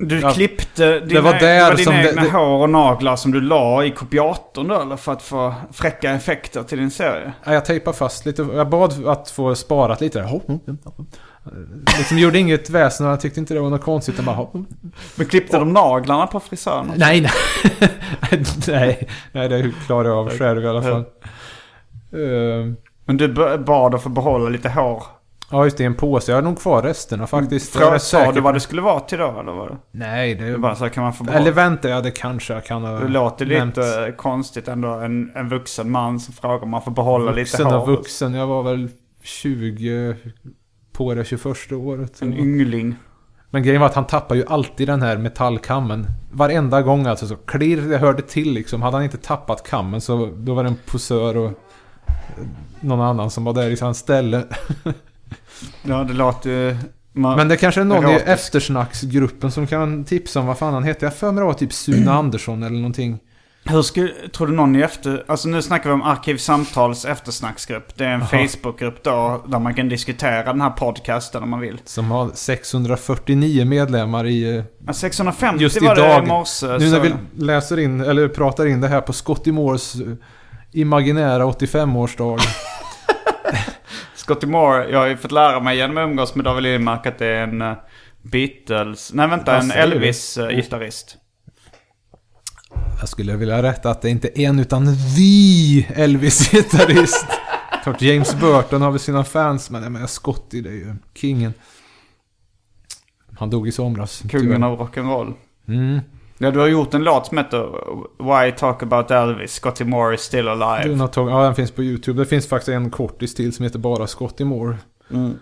Du 0.00 0.20
Ja, 0.20 0.30
klippte 0.30 1.00
dina, 1.00 1.06
det 1.06 1.20
var 1.20 1.32
där 1.32 1.40
det 1.40 1.62
var 1.70 1.76
dina 1.76 2.08
egna 2.08 2.22
det- 2.22 2.30
hår 2.30 2.62
och 2.62 2.70
naglar 2.70 3.16
som 3.16 3.30
du 3.32 3.40
la 3.40 3.84
i 3.84 3.90
kopiatorn 3.90 4.68
då 4.68 4.80
eller? 4.80 4.96
För 4.96 5.12
att 5.12 5.22
få 5.22 5.54
fräcka 5.72 6.10
effekter 6.10 6.62
till 6.62 6.78
din 6.78 6.90
serie? 6.90 7.32
Ja, 7.44 7.52
jag 7.54 7.64
tejpade 7.64 7.96
fast 7.96 8.26
lite. 8.26 8.42
Jag 8.54 8.68
bad 8.68 9.06
att 9.06 9.30
få 9.30 9.54
sparat 9.54 10.00
lite 10.00 10.20
där. 10.20 10.40
Liksom 11.98 12.18
gjorde 12.18 12.38
inget 12.38 12.70
väsen 12.70 13.06
och 13.06 13.12
jag 13.12 13.20
tyckte 13.20 13.40
inte 13.40 13.54
det 13.54 13.60
var 13.60 13.70
något 13.70 13.82
konstigt. 13.82 14.14
Jag 14.16 14.24
bara, 14.24 14.36
hopp. 14.36 14.54
Men 15.16 15.26
klippte 15.26 15.58
de 15.58 15.72
naglarna 15.72 16.26
på 16.26 16.40
frisören? 16.40 16.92
Nej, 16.96 17.20
nej. 17.20 17.30
nej, 18.68 19.08
nej, 19.32 19.48
det 19.48 19.72
klarar 19.86 20.08
jag 20.08 20.18
av 20.18 20.38
själv 20.38 20.64
i 20.64 20.68
alla 20.68 20.82
fall. 20.82 21.04
Men 23.04 23.16
du 23.16 23.28
bad 23.58 23.94
att 23.94 24.02
få 24.02 24.08
behålla 24.08 24.48
lite 24.48 24.68
hår? 24.68 25.02
Ja, 25.50 25.64
just 25.64 25.76
det. 25.78 25.84
En 25.84 25.94
påse. 25.94 26.32
Jag 26.32 26.36
har 26.36 26.42
nog 26.42 26.58
kvar 26.58 26.82
resterna 26.82 27.26
faktiskt. 27.26 27.74
Jag 27.74 27.82
är 27.82 27.86
Frå, 27.86 27.94
rätt 27.94 28.02
sa 28.02 28.32
du 28.32 28.40
vad 28.40 28.54
det 28.54 28.60
skulle 28.60 28.82
vara 28.82 29.00
till 29.00 29.18
då 29.18 29.40
eller 29.40 29.52
var 29.52 29.68
det? 29.68 29.76
Nej, 29.90 30.34
det 30.34 30.50
Det 30.50 30.58
bara 30.58 30.74
så 30.74 30.84
här, 30.84 30.90
kan 30.90 31.02
man 31.02 31.12
få? 31.12 31.24
Eller 31.30 31.52
vänta, 31.52 31.88
ja 31.88 32.00
det 32.00 32.10
kanske 32.10 32.52
jag 32.54 32.64
kan 32.64 32.82
ha 32.84 32.90
Det 32.98 33.08
låter 33.08 33.46
nämnt. 33.46 33.76
lite 33.76 34.14
konstigt 34.16 34.68
ändå. 34.68 34.88
En, 34.88 35.32
en 35.34 35.48
vuxen 35.48 35.90
man 35.90 36.20
som 36.20 36.34
frågar 36.34 36.62
om 36.62 36.70
man 36.70 36.82
får 36.82 36.90
behålla 36.90 37.32
Vuxen 37.32 37.64
lite 37.64 37.74
hår. 37.76 37.82
och 37.82 37.88
vuxen. 37.88 38.34
Jag 38.34 38.46
var 38.46 38.62
väl 38.62 38.88
20 39.22 40.16
på 40.92 41.14
det 41.14 41.24
21 41.24 41.72
året. 41.72 42.22
En 42.22 42.34
yngling. 42.38 42.96
Men 43.50 43.62
grejen 43.62 43.80
var 43.80 43.88
att 43.88 43.94
han 43.94 44.06
tappade 44.06 44.40
ju 44.40 44.46
alltid 44.48 44.88
den 44.88 45.02
här 45.02 45.16
metallkammen. 45.16 46.06
Varenda 46.32 46.82
gång 46.82 47.06
alltså. 47.06 47.26
Så 47.26 47.36
klirr, 47.36 47.88
det 47.90 47.98
hörde 47.98 48.22
till 48.22 48.52
liksom. 48.52 48.82
Hade 48.82 48.96
han 48.96 49.04
inte 49.04 49.16
tappat 49.18 49.68
kammen 49.68 50.00
så 50.00 50.26
då 50.36 50.54
var 50.54 50.62
det 50.62 50.68
en 50.68 50.76
posör 50.86 51.36
och 51.36 51.52
någon 52.80 53.00
annan 53.00 53.30
som 53.30 53.44
var 53.44 53.52
där 53.52 53.70
i 53.70 53.76
hans 53.80 53.98
ställe. 53.98 54.44
Ja, 55.82 56.04
det 56.04 56.12
låter 56.14 56.50
ju... 56.50 56.76
Man- 57.12 57.36
Men 57.36 57.48
det 57.48 57.56
kanske 57.56 57.80
är 57.80 57.84
någon 57.84 58.10
i 58.10 58.14
eftersnacksgruppen 58.14 59.50
som 59.50 59.66
kan 59.66 60.04
tipsa 60.04 60.40
om 60.40 60.46
vad 60.46 60.58
fan 60.58 60.74
han 60.74 60.84
heter. 60.84 61.06
Jag 61.06 61.14
för 61.16 61.32
mig 61.32 61.40
det 61.40 61.46
var 61.46 61.52
typ 61.54 61.72
Sune 61.72 62.10
Andersson 62.18 62.62
eller 62.62 62.76
någonting. 62.76 63.18
Hur 63.64 63.82
skulle, 63.82 64.12
tror 64.36 64.46
du 64.46 64.52
någon 64.52 64.76
i 64.76 64.80
efter... 64.80 65.24
Alltså 65.28 65.48
nu 65.48 65.62
snackar 65.62 65.90
vi 65.90 65.94
om 65.94 66.02
Arkivsamtals 66.02 67.04
eftersnacksgrupp. 67.04 67.96
Det 67.96 68.04
är 68.04 68.08
en 68.08 68.20
Jaha. 68.32 68.46
Facebookgrupp 68.48 69.02
då 69.04 69.44
där 69.46 69.58
man 69.58 69.74
kan 69.74 69.88
diskutera 69.88 70.42
den 70.52 70.60
här 70.60 70.70
podcasten 70.70 71.42
om 71.42 71.50
man 71.50 71.60
vill. 71.60 71.80
Som 71.84 72.10
har 72.10 72.30
649 72.34 73.64
medlemmar 73.64 74.26
i... 74.26 74.56
eh, 74.56 74.64
Ja, 74.86 74.92
650 74.92 75.62
Just 75.62 75.82
var 75.82 75.94
det 75.94 76.00
idag. 76.06 76.24
i 76.24 76.26
morse. 76.26 76.66
Nu 76.66 76.90
när 76.90 77.00
vi 77.00 77.12
läser 77.36 77.78
in, 77.78 78.00
eller 78.00 78.28
pratar 78.28 78.66
in 78.66 78.80
det 78.80 78.88
här 78.88 79.00
på 79.00 79.12
Scotty 79.12 79.52
Moores 79.52 79.94
eh, 79.94 80.00
imaginära 80.72 81.44
85-årsdag. 81.44 82.38
Scotty 84.28 84.46
Moore, 84.46 84.90
jag 84.90 84.98
har 84.98 85.06
ju 85.06 85.16
fått 85.16 85.32
lära 85.32 85.60
mig 85.60 85.76
genom 85.76 85.98
att 85.98 86.08
umgås 86.08 86.34
med 86.34 86.44
David 86.44 86.62
Lindmark 86.62 87.06
att 87.06 87.18
det 87.18 87.26
är 87.26 87.42
en 87.42 87.62
eh, 87.62 87.76
Beatles... 88.22 89.12
Nej 89.14 89.28
vänta, 89.28 89.58
en? 89.58 89.70
Elvis-gitarrist. 89.70 91.16
Jag 93.00 93.08
skulle 93.08 93.36
vilja 93.36 93.62
rätta 93.62 93.90
att 93.90 94.02
det 94.02 94.10
inte 94.10 94.40
är 94.40 94.48
en 94.48 94.58
utan 94.58 94.86
THE 94.86 96.02
Elvis-gitarrist. 96.02 97.26
Klart 97.82 98.02
James 98.02 98.34
Burton 98.34 98.82
har 98.82 98.90
väl 98.90 99.00
sina 99.00 99.24
fans, 99.24 99.70
men 99.70 99.82
jag 99.82 99.92
menar 99.92 100.06
Scotty 100.06 100.60
det 100.60 100.68
är 100.68 100.72
ju 100.72 100.94
kingen. 101.14 101.54
Han 103.38 103.50
dog 103.50 103.68
i 103.68 103.72
somras. 103.72 104.22
Kungen 104.30 104.46
tyvärr. 104.46 104.66
av 104.66 104.78
rock'n'roll. 104.78 105.34
Mm. 105.68 106.00
Ja, 106.38 106.50
du 106.50 106.58
har 106.60 106.66
gjort 106.66 106.94
en 106.94 107.04
låt 107.04 107.26
som 107.26 107.38
heter 107.38 107.68
Why 108.18 108.52
Talk 108.52 108.82
About 108.82 109.10
Elvis, 109.10 109.52
Scotty 109.52 109.84
Moore 109.84 110.14
is 110.14 110.20
still 110.20 110.48
alive. 110.48 110.94
har 110.94 111.08
tagit, 111.08 111.30
ja, 111.30 111.42
den 111.42 111.54
finns 111.54 111.70
på 111.70 111.82
YouTube. 111.82 112.22
Det 112.22 112.26
finns 112.26 112.48
faktiskt 112.48 112.68
en 112.68 112.90
kortis 112.90 113.34
till 113.34 113.52
som 113.52 113.64
heter 113.64 113.78
bara 113.78 114.06
Scotty 114.06 114.44
Moore. 114.44 114.76
Mm. 115.10 115.38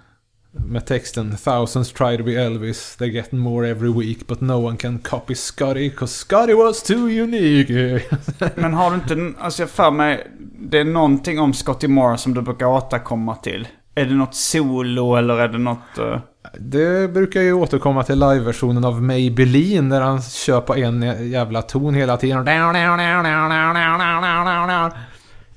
Med 0.66 0.86
texten 0.86 1.36
Thousands 1.36 1.92
try 1.92 2.16
to 2.16 2.24
be 2.24 2.32
Elvis, 2.32 2.96
they're 3.00 3.10
getting 3.10 3.38
more 3.38 3.68
every 3.68 3.92
week 3.92 4.26
but 4.26 4.40
no 4.40 4.52
one 4.66 4.76
can 4.76 4.98
copy 4.98 5.34
Scotty 5.34 5.90
'cause 5.90 6.06
Scotty 6.18 6.52
was 6.54 6.82
too 6.82 7.06
unique. 7.08 8.00
Men 8.54 8.74
har 8.74 8.90
du 8.90 8.94
inte, 8.96 9.40
alltså 9.42 9.62
jag 9.62 9.70
för 9.70 9.90
mig, 9.90 10.26
det 10.60 10.78
är 10.78 10.84
någonting 10.84 11.40
om 11.40 11.52
Scotty 11.52 11.88
Moore 11.88 12.18
som 12.18 12.34
du 12.34 12.40
brukar 12.42 12.66
återkomma 12.66 13.34
till. 13.36 13.68
Är 13.94 14.04
det 14.04 14.14
något 14.14 14.34
solo 14.34 15.16
eller 15.16 15.38
är 15.38 15.48
det 15.48 15.58
något... 15.58 15.98
eh, 15.98 16.18
Det 16.54 17.12
brukar 17.12 17.42
ju 17.42 17.52
återkomma 17.52 18.02
till 18.02 18.18
liveversionen 18.18 18.84
av 18.84 19.02
Maybelline 19.02 19.88
när 19.88 20.00
han 20.00 20.22
kör 20.22 20.60
på 20.60 20.76
en 20.76 21.30
jävla 21.30 21.62
ton 21.62 21.94
hela 21.94 22.16
tiden. 22.16 22.44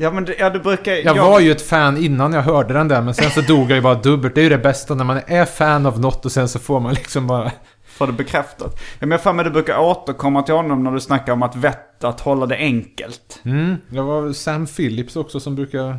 Ja 0.01 0.11
men 0.11 0.25
det, 0.25 0.35
ja, 0.39 0.49
du 0.49 0.59
brukar... 0.59 0.93
Jag 0.93 1.15
var 1.15 1.39
ju 1.39 1.51
ett 1.51 1.61
fan 1.61 1.97
innan 1.97 2.33
jag 2.33 2.41
hörde 2.41 2.73
den 2.73 2.87
där 2.87 3.01
men 3.01 3.13
sen 3.13 3.31
så 3.31 3.41
dog 3.41 3.71
jag 3.71 3.75
ju 3.75 3.81
bara 3.81 3.95
dubbelt. 3.95 4.35
Det 4.35 4.41
är 4.41 4.43
ju 4.43 4.49
det 4.49 4.57
bästa 4.57 4.95
när 4.95 5.03
man 5.03 5.21
är 5.27 5.45
fan 5.45 5.85
av 5.85 5.99
något 5.99 6.25
och 6.25 6.31
sen 6.31 6.47
så 6.47 6.59
får 6.59 6.79
man 6.79 6.93
liksom 6.93 7.27
bara... 7.27 7.51
Får 7.85 8.07
det 8.07 8.13
bekräftat. 8.13 8.75
Ja, 8.77 8.79
men 8.99 9.11
jag 9.11 9.21
för 9.21 9.33
mig 9.33 9.45
du 9.45 9.51
brukar 9.51 9.79
återkomma 9.79 10.43
till 10.43 10.53
honom 10.53 10.83
när 10.83 10.91
du 10.91 10.99
snackar 10.99 11.33
om 11.33 11.43
att 11.43 11.55
vett 11.55 12.03
att 12.03 12.19
hålla 12.19 12.45
det 12.45 12.57
enkelt. 12.57 13.41
Mm, 13.45 13.75
det 13.89 14.01
var 14.01 14.33
Sam 14.33 14.65
Phillips 14.65 15.15
också 15.15 15.39
som 15.39 15.55
brukar 15.55 15.97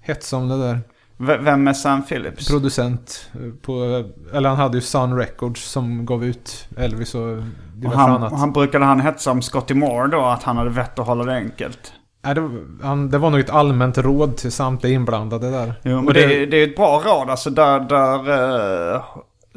hetsa 0.00 0.36
om 0.36 0.48
det 0.48 0.58
där. 0.66 0.80
Vem 1.20 1.68
är 1.68 1.72
Sam 1.72 2.02
Phillips? 2.02 2.48
Producent 2.48 3.30
eh, 3.34 3.40
på... 3.62 4.04
Eller 4.32 4.48
han 4.48 4.58
hade 4.58 4.76
ju 4.76 4.80
Sun 4.80 5.16
Records 5.16 5.64
som 5.70 6.06
gav 6.06 6.24
ut 6.24 6.68
Elvis 6.76 7.14
och 7.14 7.36
diverse 7.74 7.96
han, 7.98 8.10
annat. 8.10 8.32
han 8.32 8.52
brukade 8.52 8.84
han 8.84 9.00
hetsa 9.00 9.30
om 9.30 9.42
Scotty 9.42 9.74
Moore 9.74 10.08
då, 10.08 10.24
att 10.24 10.42
han 10.42 10.56
hade 10.56 10.70
vett 10.70 10.98
att 10.98 11.06
hålla 11.06 11.24
det 11.24 11.34
enkelt. 11.34 11.92
Nej, 12.24 12.34
det, 12.34 12.40
var, 12.40 12.50
han, 12.82 13.10
det 13.10 13.18
var 13.18 13.30
nog 13.30 13.40
ett 13.40 13.50
allmänt 13.50 13.98
råd 13.98 14.36
till 14.36 14.52
samtliga 14.52 14.92
inblandade 14.94 15.50
där. 15.50 15.74
Jo, 15.82 15.96
men 15.96 16.06
Och 16.06 16.14
det, 16.14 16.46
det 16.46 16.56
är 16.56 16.68
ett 16.68 16.76
bra 16.76 17.02
råd 17.04 17.30
alltså. 17.30 17.50
Där, 17.50 17.80
där 17.80 18.94
eh, 18.94 19.02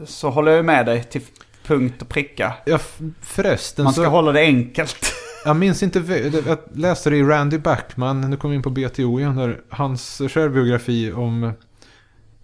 så 0.05 0.29
håller 0.29 0.51
jag 0.51 0.65
med 0.65 0.85
dig 0.85 1.03
till 1.03 1.21
punkt 1.67 2.01
och 2.01 2.09
pricka. 2.09 2.53
Ja, 2.65 2.79
förresten 3.21 3.83
Man 3.83 3.93
ska 3.93 4.03
så... 4.03 4.09
hålla 4.09 4.31
det 4.31 4.41
enkelt. 4.41 5.10
Jag 5.45 5.55
minns 5.55 5.83
inte, 5.83 5.99
jag 6.45 6.57
läste 6.73 7.09
det 7.09 7.17
i 7.17 7.23
Randy 7.23 7.57
Backman, 7.57 8.21
nu 8.21 8.37
kommer 8.37 8.51
vi 8.51 8.55
in 8.55 8.63
på 8.63 8.69
BTO 8.69 9.19
igen 9.19 9.35
där, 9.35 9.61
hans 9.69 10.21
självbiografi 10.29 11.11
om 11.11 11.53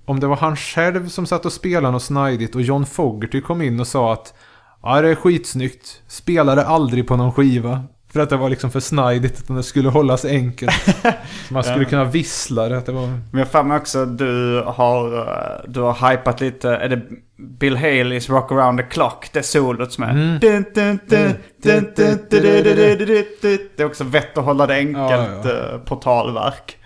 om 0.07 0.19
det 0.19 0.27
var 0.27 0.35
han 0.35 0.55
själv 0.55 1.09
som 1.09 1.25
satt 1.25 1.45
och 1.45 1.53
spelade 1.53 1.91
något 1.91 2.03
snajdigt 2.03 2.55
och 2.55 2.61
John 2.61 2.85
Fogerty 2.85 3.41
kom 3.41 3.61
in 3.61 3.79
och 3.79 3.87
sa 3.87 4.13
att 4.13 4.33
ja 4.83 5.01
det 5.01 5.09
är 5.09 5.15
skitsnyggt, 5.15 6.01
spelade 6.07 6.65
aldrig 6.65 7.07
på 7.07 7.15
någon 7.15 7.33
skiva. 7.33 7.83
För 8.09 8.19
att 8.19 8.29
det 8.29 8.37
var 8.37 8.49
liksom 8.49 8.71
för 8.71 8.79
snajdigt, 8.79 9.39
utan 9.39 9.55
det 9.55 9.63
skulle 9.63 9.89
hållas 9.89 10.25
enkelt. 10.25 10.97
Man 11.51 11.63
skulle 11.63 11.85
kunna 11.85 12.03
vissla 12.03 12.69
det, 12.69 12.77
att 12.77 12.85
det 12.85 12.91
var... 12.91 13.07
Men 13.31 13.47
jag 13.53 13.63
har 13.63 13.77
också 13.77 14.05
du 14.05 14.63
har, 14.65 15.17
eh, 15.17 15.69
du 15.69 15.79
har 15.79 16.09
hypat 16.09 16.41
lite, 16.41 16.69
är 16.69 16.89
det 16.89 17.01
Bill 17.37 17.75
Haleys 17.75 18.29
Rock 18.29 18.51
Around 18.51 18.79
the 18.79 18.85
Clock, 18.85 19.29
det 19.33 19.43
solot 19.43 19.91
som 19.91 20.03
är... 20.03 20.39
Det 23.75 23.83
är 23.83 23.85
också 23.85 24.03
vett 24.03 24.37
att 24.37 24.45
hålla 24.45 24.67
det 24.67 24.75
enkelt 24.75 25.45
eh, 25.45 25.79
portalverk. 25.85 26.77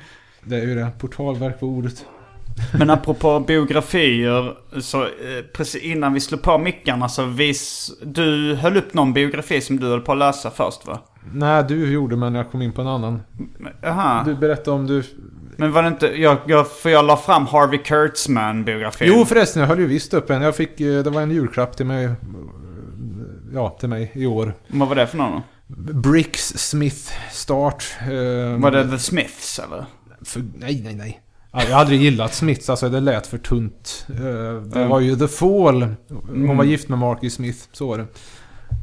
Det 0.44 0.56
är 0.56 0.62
ju 0.62 0.76
det, 0.76 0.92
portalverk 1.00 1.62
var 1.62 1.70
ordet. 1.70 2.06
Men 2.80 2.90
apropå 2.90 3.40
biografier, 3.40 4.54
så 4.82 5.02
eh, 5.02 5.10
precis 5.54 5.84
innan 5.84 6.14
vi 6.14 6.20
slog 6.20 6.42
på 6.42 6.58
mickarna 6.58 7.10
så 7.10 7.26
vis, 7.26 7.92
du 8.04 8.56
höll 8.56 8.78
upp 8.78 8.94
någon 8.94 9.14
biografi 9.14 9.62
som 9.62 9.80
du 9.80 9.88
höll 9.88 10.02
på 10.02 10.12
att 10.12 10.18
läsa 10.18 10.50
först 10.50 10.88
va? 10.88 11.00
Nej, 11.34 11.64
du 11.68 11.94
gjorde 11.94 12.16
men 12.16 12.36
jag 12.36 12.52
kom 12.52 12.62
in 12.62 12.72
på 12.72 12.82
en 12.82 12.88
annan. 12.88 13.22
Aha. 13.86 14.24
Du 14.26 14.36
berättade 14.36 14.72
om 14.72 14.88
du 14.88 15.04
men 15.58 15.72
var 15.72 15.82
det 15.84 15.88
inte... 15.88 16.08
Jag, 16.08 16.38
jag, 16.48 16.72
för 16.72 16.90
jag 16.90 17.06
la 17.06 17.18
fram 17.18 17.46
Harvey 17.46 17.80
Kurtzman-biografin. 17.84 19.08
Jo 19.08 19.26
förresten, 19.26 19.60
jag 19.62 19.68
höll 19.68 19.80
ju 19.80 19.86
visst 19.88 20.14
upp 20.14 20.30
en. 20.30 20.42
Jag 20.42 20.56
fick, 20.56 20.82
eh, 20.82 21.04
det 21.04 21.10
var 21.10 21.22
en 21.22 21.32
julklapp 21.32 21.78
till 21.78 21.86
mig. 21.86 22.10
Ja, 23.54 23.70
till 23.80 23.90
mig 23.90 24.12
i 24.16 24.26
år. 24.26 24.54
Vad 24.68 24.88
var 24.88 24.96
det 24.96 25.08
för 25.08 25.18
någon? 25.18 25.42
Bricks 26.02 26.48
Smith 26.58 27.12
Start. 27.32 27.84
eh, 28.02 28.08
Var 28.62 28.72
det 28.72 28.90
The 28.92 29.00
Smiths 29.00 29.60
eller? 29.60 29.86
För, 30.26 30.42
nej, 30.56 30.82
nej, 30.86 30.96
nej. 30.96 31.22
Ja, 31.54 31.64
Jag 31.64 31.74
har 31.76 31.80
aldrig 31.82 32.02
gillat 32.02 32.34
Smiths, 32.34 32.70
alltså 32.70 32.90
det 32.90 33.00
lät 33.00 33.28
för 33.28 33.38
tunt. 33.38 34.06
Eh, 34.10 34.62
Det 34.64 34.86
var 34.86 35.00
ju 35.00 35.16
The 35.16 35.28
Fall. 35.28 35.82
Hon 36.10 36.48
var 36.48 36.54
Mm. 36.54 36.70
gift 36.70 36.90
med 36.90 37.00
Marky 37.00 37.30
Smith, 37.30 37.60
så 37.72 37.88
var 37.88 37.98
det. 37.98 38.06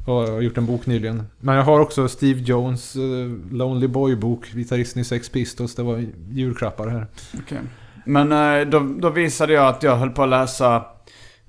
Och 0.08 0.28
har 0.28 0.40
gjort 0.40 0.58
en 0.58 0.66
bok 0.66 0.86
nyligen. 0.86 1.26
Men 1.40 1.56
jag 1.56 1.62
har 1.62 1.80
också 1.80 2.08
Steve 2.08 2.40
Jones 2.40 2.96
eh, 2.96 3.52
Lonely 3.52 3.86
Boy-bok, 3.86 4.46
gitarristen 4.54 5.02
i 5.02 5.04
Sex 5.04 5.28
Pistols. 5.28 5.74
Det 5.74 5.82
var 5.82 6.04
julklappar 6.30 6.88
här. 6.88 7.06
Okej. 7.42 7.58
Men 8.04 8.32
eh, 8.32 8.68
då, 8.68 8.80
då 8.80 9.10
visade 9.10 9.52
jag 9.52 9.66
att 9.66 9.82
jag 9.82 9.96
höll 9.96 10.10
på 10.10 10.22
att 10.22 10.28
läsa 10.28 10.84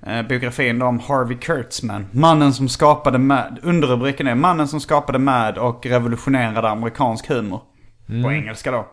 eh, 0.06 0.22
biografin 0.22 0.82
om 0.82 0.98
Harvey 0.98 1.36
Kurtzman. 1.38 2.06
Mannen 2.12 2.52
som 2.52 2.68
skapade 2.68 3.18
Mad. 3.18 3.58
Underrubriken 3.62 4.26
är 4.26 4.34
Mannen 4.34 4.68
som 4.68 4.80
skapade 4.80 5.18
Mad 5.18 5.58
och 5.58 5.86
revolutionerade 5.86 6.68
amerikansk 6.68 7.28
humor. 7.28 7.60
På 8.06 8.32
engelska 8.32 8.70
då. 8.70 8.86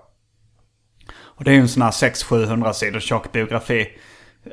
Och 1.20 1.44
det 1.44 1.52
är 1.52 1.56
ju 1.56 1.62
en 1.62 1.68
sån 1.68 1.82
här 1.82 1.92
600-700 1.92 2.74
sidor 2.74 3.00
tjock 3.00 3.32
biografi. 3.32 3.88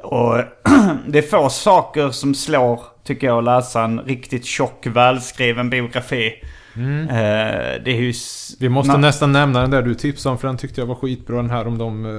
Och 0.03 0.37
det 1.09 1.19
är 1.19 1.23
få 1.23 1.49
saker 1.49 2.11
som 2.11 2.35
slår, 2.35 2.81
tycker 3.05 3.27
jag, 3.27 3.39
att 3.39 3.45
läsa 3.45 3.85
en 3.85 4.01
riktigt 4.01 4.45
tjock, 4.45 4.87
välskriven 4.87 5.71
biografi. 5.71 6.33
Eh, 6.77 7.83
det 7.85 7.91
är 7.91 8.01
ju... 8.01 8.13
Vi 8.61 8.69
måste 8.69 8.93
na- 8.93 8.99
nästan 8.99 9.33
nämna 9.33 9.61
den 9.61 9.71
där 9.71 9.83
du 9.83 9.95
tipsade 9.95 10.33
om, 10.33 10.39
för 10.39 10.49
den 10.49 10.57
tyckte 10.57 10.81
jag 10.81 10.87
var 10.87 10.95
skitbra. 10.95 11.37
Den 11.37 11.51
här 11.51 11.67
om 11.67 11.79
de, 11.79 12.05
eh, 12.07 12.11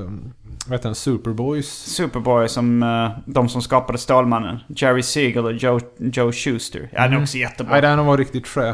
vad 0.68 0.78
heter 0.78 0.90
den, 0.90 0.96
Superboys. 0.96 1.68
Superboy 1.68 2.48
som 2.48 2.84
eh, 2.84 3.10
de 3.26 3.50
som 3.50 3.62
skapade 3.62 3.98
Stålmannen. 3.98 4.60
Jerry 4.68 5.04
Siegel 5.04 5.46
och 5.46 5.54
Joe, 5.54 5.80
Joe 5.98 6.32
Schuster. 6.32 6.90
Ja, 6.94 7.02
den 7.02 7.14
är 7.14 7.22
också 7.22 7.38
jättebra. 7.38 7.72
Nej, 7.72 7.82
den 7.82 8.06
var 8.06 8.18
riktigt. 8.18 8.58
Eh, 8.58 8.74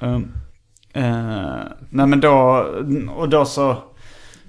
Um, 0.00 0.32
eh, 0.92 1.02
nej 1.90 2.06
men 2.06 2.20
då, 2.20 2.66
och 3.16 3.28
då 3.28 3.44
så... 3.44 3.76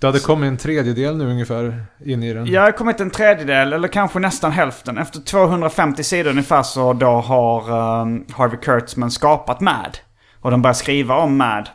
Det 0.04 0.08
hade 0.08 0.20
kommit 0.20 0.48
en 0.48 0.58
tredjedel 0.58 1.18
nu 1.18 1.26
ungefär 1.26 1.86
in 2.06 2.24
i 2.24 2.34
den. 2.34 2.46
Jag 2.46 2.62
har 2.62 2.72
kommit 2.72 3.00
en 3.00 3.10
tredjedel, 3.10 3.74
eller 3.74 3.88
kanske 3.88 4.20
nästan 4.20 4.52
hälften. 4.52 4.98
Efter 4.98 5.20
250 5.20 6.04
sidor 6.04 6.30
ungefär 6.30 6.64
så 6.64 6.94
då 6.94 7.06
har 7.06 7.62
um, 8.02 8.26
Harvey 8.32 8.60
Kurtzman 8.60 9.12
skapat 9.12 9.62
Mad. 9.62 9.98
Och 10.40 10.52
de 10.52 10.62
börjar 10.62 10.74
skriva 10.74 11.16
om 11.16 11.38
Mad. 11.38 11.70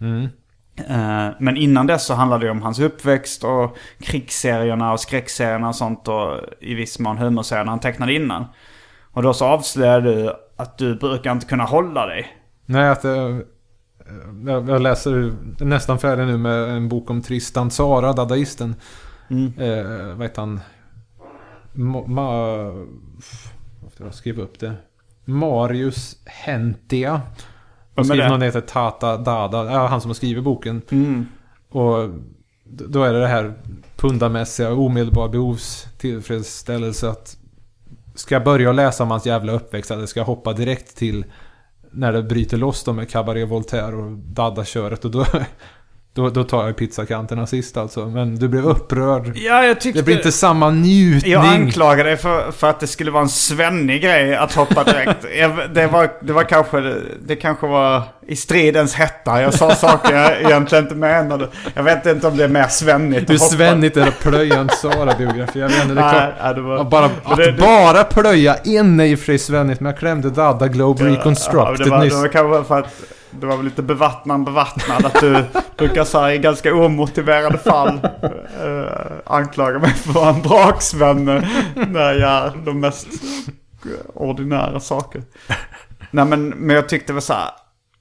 Mm. 0.00 0.24
Eh, 0.76 1.34
men 1.40 1.56
innan 1.56 1.86
dess 1.86 2.06
så 2.06 2.14
handlade 2.14 2.46
det 2.46 2.50
om 2.50 2.62
hans 2.62 2.80
uppväxt 2.80 3.44
och 3.44 3.76
krigsserierna 4.00 4.92
och 4.92 5.00
skräckserierna 5.00 5.68
och 5.68 5.76
sånt. 5.76 6.08
Och 6.08 6.40
i 6.60 6.74
viss 6.74 6.98
mån 6.98 7.18
humorserierna 7.18 7.70
han 7.70 7.80
tecknade 7.80 8.14
innan. 8.14 8.44
Och 9.12 9.22
då 9.22 9.34
så 9.34 9.46
avslöjade 9.46 10.14
du 10.14 10.32
att 10.56 10.78
du 10.78 10.94
brukar 10.94 11.32
inte 11.32 11.46
kunna 11.46 11.64
hålla 11.64 12.06
dig. 12.06 12.36
Nej, 12.66 12.88
att 12.88 13.04
eh, 13.04 13.38
jag, 14.46 14.68
jag 14.68 14.82
läser 14.82 15.34
nästan 15.64 15.98
färdig 15.98 16.26
nu 16.26 16.36
med 16.36 16.68
en 16.70 16.88
bok 16.88 17.10
om 17.10 17.22
Tristan 17.22 17.70
Tzara, 17.70 18.12
dadaisten. 18.12 18.74
Mm. 19.28 19.52
Eh, 19.58 20.16
vad 20.16 20.22
heter 20.22 20.42
han? 20.42 20.60
Ma... 21.72 22.06
ma 22.06 22.70
jag 23.98 24.14
skriva 24.14 24.42
upp 24.42 24.58
det? 24.58 24.74
Marius 25.24 26.16
Hentia. 26.24 27.20
Och 27.94 28.06
skriver 28.06 28.28
någon 28.28 28.42
heter 28.42 28.60
Tata 28.60 29.16
Dada. 29.16 29.72
Ja, 29.72 29.86
han 29.86 30.00
som 30.00 30.08
har 30.08 30.14
skrivit 30.14 30.44
boken. 30.44 30.82
Mm. 30.90 31.26
Och 31.68 32.08
då 32.64 33.02
är 33.02 33.12
det 33.12 33.20
det 33.20 33.26
här 33.26 33.54
pundamässiga, 33.96 34.72
omedelbar 34.72 35.28
behovstillfredsställelse 35.28 37.10
att 37.10 37.36
Ska 38.14 38.34
jag 38.34 38.44
börja 38.44 38.72
läsa 38.72 39.02
om 39.02 39.10
hans 39.10 39.26
jävla 39.26 39.52
uppväxt 39.52 39.90
eller 39.90 40.06
ska 40.06 40.20
jag 40.20 40.24
hoppa 40.24 40.52
direkt 40.52 40.96
till 40.96 41.24
när 41.96 42.12
det 42.12 42.22
bryter 42.22 42.56
loss 42.56 42.84
då 42.84 42.92
med 42.92 43.10
Cabaret 43.10 43.48
Voltaire 43.48 43.96
och 43.96 44.10
Dada-köret 44.10 45.04
och 45.04 45.10
då, 45.10 45.26
då, 46.14 46.30
då 46.30 46.44
tar 46.44 46.66
jag 46.66 46.76
pizzakanterna 46.76 47.46
sist 47.46 47.76
alltså. 47.76 48.06
Men 48.06 48.36
du 48.36 48.48
blev 48.48 48.66
upprörd. 48.66 49.32
Ja, 49.36 49.64
jag 49.64 49.80
tyckte... 49.80 49.98
Det 50.00 50.04
blir 50.04 50.16
inte 50.16 50.32
samma 50.32 50.70
njutning. 50.70 51.32
Jag 51.32 51.44
anklagade 51.46 52.08
dig 52.08 52.16
för, 52.16 52.50
för 52.52 52.70
att 52.70 52.80
det 52.80 52.86
skulle 52.86 53.10
vara 53.10 53.22
en 53.22 53.28
svennig 53.28 54.02
grej 54.02 54.36
att 54.36 54.54
hoppa 54.54 54.84
direkt. 54.84 55.26
Jag- 55.38 55.70
det, 55.74 55.86
var, 55.86 56.08
det 56.20 56.32
var 56.32 56.42
kanske... 56.44 56.94
Det 57.26 57.36
kanske 57.36 57.66
var 57.66 58.02
i 58.26 58.36
stridens 58.36 58.94
hetta. 58.94 59.42
Jag 59.42 59.54
sa 59.54 59.74
saker 59.74 60.14
jag 60.16 60.40
egentligen 60.42 60.84
inte 60.84 60.94
menade. 60.96 61.48
Jag 61.74 61.82
vet 61.82 62.06
inte 62.06 62.26
om 62.28 62.36
det 62.36 62.44
är 62.44 62.48
mer 62.48 62.68
svennigt 62.68 63.28
Du 63.28 63.34
att 63.34 63.40
hoppa. 63.40 63.52
svennigt 63.54 63.96
eller 63.96 64.10
plöja 64.10 64.58
en 64.60 64.68
Sara-biografi. 64.68 65.60
Jag 65.60 65.70
inte, 65.70 65.94
det 65.94 66.00
är 66.00 66.10
klart. 66.10 66.34
nej, 66.42 66.54
det 66.54 66.60
var... 66.60 66.76
Ja, 66.76 66.84
bara, 66.84 67.04
att 67.24 67.36
det- 67.36 67.52
det- 67.52 67.62
bara 67.62 68.04
plöja 68.04 68.54
en 68.54 69.00
är 69.00 69.04
i 69.04 69.14
och 69.14 69.18
för 69.18 69.26
sig 69.26 69.38
svennigt, 69.38 69.80
men 69.80 69.90
jag 69.92 69.98
klämde 69.98 70.30
Dada 70.30 70.68
Globe 70.68 71.04
Ja, 71.04 71.10
Reconstructed 71.10 71.86
det, 71.86 71.90
var, 71.90 71.98
det 71.98 72.04
nyss. 72.04 72.14
var 72.14 72.28
kanske 72.28 72.68
för 72.68 72.78
att 72.80 72.86
det 73.40 73.46
var 73.46 73.56
väl 73.56 73.64
lite 73.64 73.82
bevattnad 73.82 74.44
bevattnad 74.44 75.04
att 75.04 75.20
du 75.20 75.44
brukar 75.76 76.04
så 76.04 76.20
här, 76.20 76.30
i 76.30 76.38
ganska 76.38 76.74
omotiverade 76.74 77.58
fall 77.58 78.00
uh, 78.64 78.86
anklaga 79.26 79.78
mig 79.78 79.90
för 79.90 80.10
att 80.10 80.16
vara 80.16 80.34
en 80.34 80.42
braksvenne 80.42 81.48
när 81.74 82.00
jag 82.00 82.18
gör 82.18 82.52
de 82.64 82.80
mest 82.80 83.08
ordinära 84.14 84.80
saker. 84.80 85.22
Nej 86.10 86.24
men, 86.24 86.48
men 86.48 86.76
jag 86.76 86.88
tyckte 86.88 87.12
väl 87.12 87.22
så 87.22 87.32
här, 87.32 87.50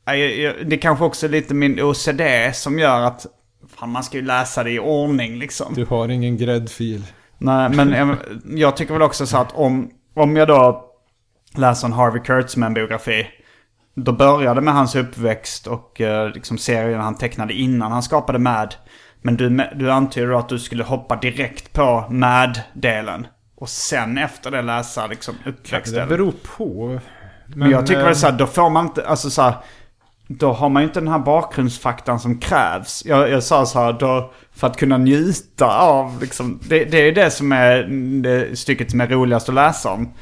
jag, 0.06 0.38
jag, 0.38 0.54
det 0.66 0.78
kanske 0.78 1.06
också 1.06 1.26
är 1.26 1.30
lite 1.30 1.54
min 1.54 1.82
OCD 1.82 2.22
som 2.54 2.80
gör 2.80 3.02
att 3.02 3.26
fan, 3.78 3.90
man 3.90 4.04
ska 4.04 4.18
ju 4.18 4.24
läsa 4.24 4.64
det 4.64 4.72
i 4.72 4.80
ordning 4.80 5.40
liksom. 5.40 5.74
Du 5.74 5.86
har 5.86 6.10
ingen 6.10 6.38
gräddfil. 6.38 7.06
Nej, 7.38 7.70
men 7.70 7.92
jag, 7.92 8.18
jag 8.60 8.78
tycker 8.78 8.94
väl 8.94 9.02
också 9.02 9.26
så 9.26 9.38
att 9.38 9.52
om, 9.54 9.92
om 10.14 10.36
jag 10.36 10.48
då 10.48 10.90
läser 11.56 11.88
en 11.88 11.94
Harvey 11.94 12.22
Kurtzman-biografi. 12.22 13.26
Då 13.96 14.12
började 14.12 14.62
med 14.62 14.74
hans 14.74 14.96
uppväxt 14.96 15.68
och 15.68 16.02
eh, 16.02 16.30
liksom 16.30 16.58
serien 16.58 17.02
han 17.02 17.18
tecknade 17.18 17.54
innan 17.54 17.92
han 17.92 18.04
skapade 18.04 18.40
Mad. 18.40 18.76
Men 19.22 19.38
du, 19.38 19.70
du 19.76 19.92
antyder 19.92 20.40
att 20.40 20.50
du 20.50 20.60
skulle 20.60 20.84
hoppa 20.84 21.16
direkt 21.16 21.74
på 21.74 22.06
Mad-delen. 22.10 23.28
Och 23.56 23.70
sen 23.70 24.18
efter 24.18 24.52
det 24.52 24.62
läsa 24.62 25.08
liksom 25.08 25.36
Det 25.44 25.50
uppväxtdelen. 25.50 26.10
beror 26.10 26.34
på. 26.58 27.00
Men 27.48 27.70
jag 27.70 27.88
tycker 27.88 28.00
eh, 28.00 28.06
väl 28.06 28.16
så 28.16 28.28
här, 28.28 28.38
då 28.38 28.48
får 28.48 28.70
man 28.70 28.86
inte, 28.86 29.08
alltså 29.08 29.30
så 29.30 29.42
här, 29.42 29.56
då 30.28 30.54
har 30.54 30.70
man 30.70 30.82
ju 30.82 30.88
inte 30.88 31.00
den 31.00 31.10
här 31.10 31.20
bakgrundsfaktan 31.20 32.20
som 32.20 32.38
krävs. 32.38 33.06
Jag, 33.06 33.30
jag 33.30 33.44
sa 33.44 33.66
så 33.66 33.80
här, 33.80 33.94
då, 33.94 34.34
för 34.56 34.68
att 34.68 34.78
kunna 34.78 34.98
njuta 34.98 35.78
av, 35.80 36.22
liksom, 36.22 36.60
det, 36.70 36.86
det 36.86 36.98
är 36.98 37.06
ju 37.06 37.12
det 37.12 37.32
som 37.32 37.52
är 37.52 37.84
det 38.22 38.60
stycket 38.60 38.92
som 38.92 39.02
är 39.02 39.08
roligast 39.08 39.50
att 39.50 39.56
läsa 39.56 39.92
om. 39.92 40.14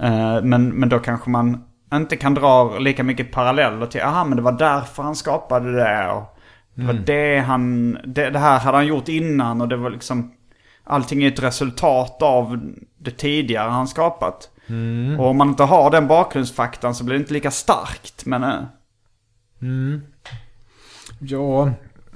Eh, 0.00 0.42
men, 0.42 0.68
men 0.68 0.88
då 0.88 0.98
kanske 0.98 1.30
man 1.30 1.64
inte 1.94 2.16
kan 2.16 2.34
dra 2.34 2.78
lika 2.78 3.02
mycket 3.04 3.32
paralleller 3.32 3.86
till, 3.86 4.00
aha 4.02 4.24
men 4.24 4.36
det 4.36 4.42
var 4.42 4.52
därför 4.52 5.02
han 5.02 5.16
skapade 5.16 5.72
det. 5.72 6.08
Och 6.10 6.22
det 6.74 6.82
var 6.86 6.92
det 7.06 7.38
han, 7.38 7.92
det, 8.04 8.30
det 8.30 8.38
här 8.38 8.58
hade 8.58 8.76
han 8.76 8.86
gjort 8.86 9.08
innan 9.08 9.60
och 9.60 9.68
det 9.68 9.76
var 9.76 9.90
liksom, 9.90 10.32
allting 10.84 11.22
är 11.24 11.28
ett 11.28 11.42
resultat 11.42 12.22
av 12.22 12.60
det 12.98 13.10
tidigare 13.10 13.70
han 13.70 13.88
skapat. 13.88 14.48
Och 15.18 15.26
om 15.26 15.36
man 15.36 15.48
inte 15.48 15.62
har 15.62 15.90
den 15.90 16.06
bakgrundsfaktan 16.06 16.94
så 16.94 17.04
blir 17.04 17.14
det 17.14 17.20
inte 17.20 17.32
lika 17.32 17.50
starkt. 17.50 18.26
Men 18.26 18.42
eh, 18.44 18.50
Ja. 21.20 21.70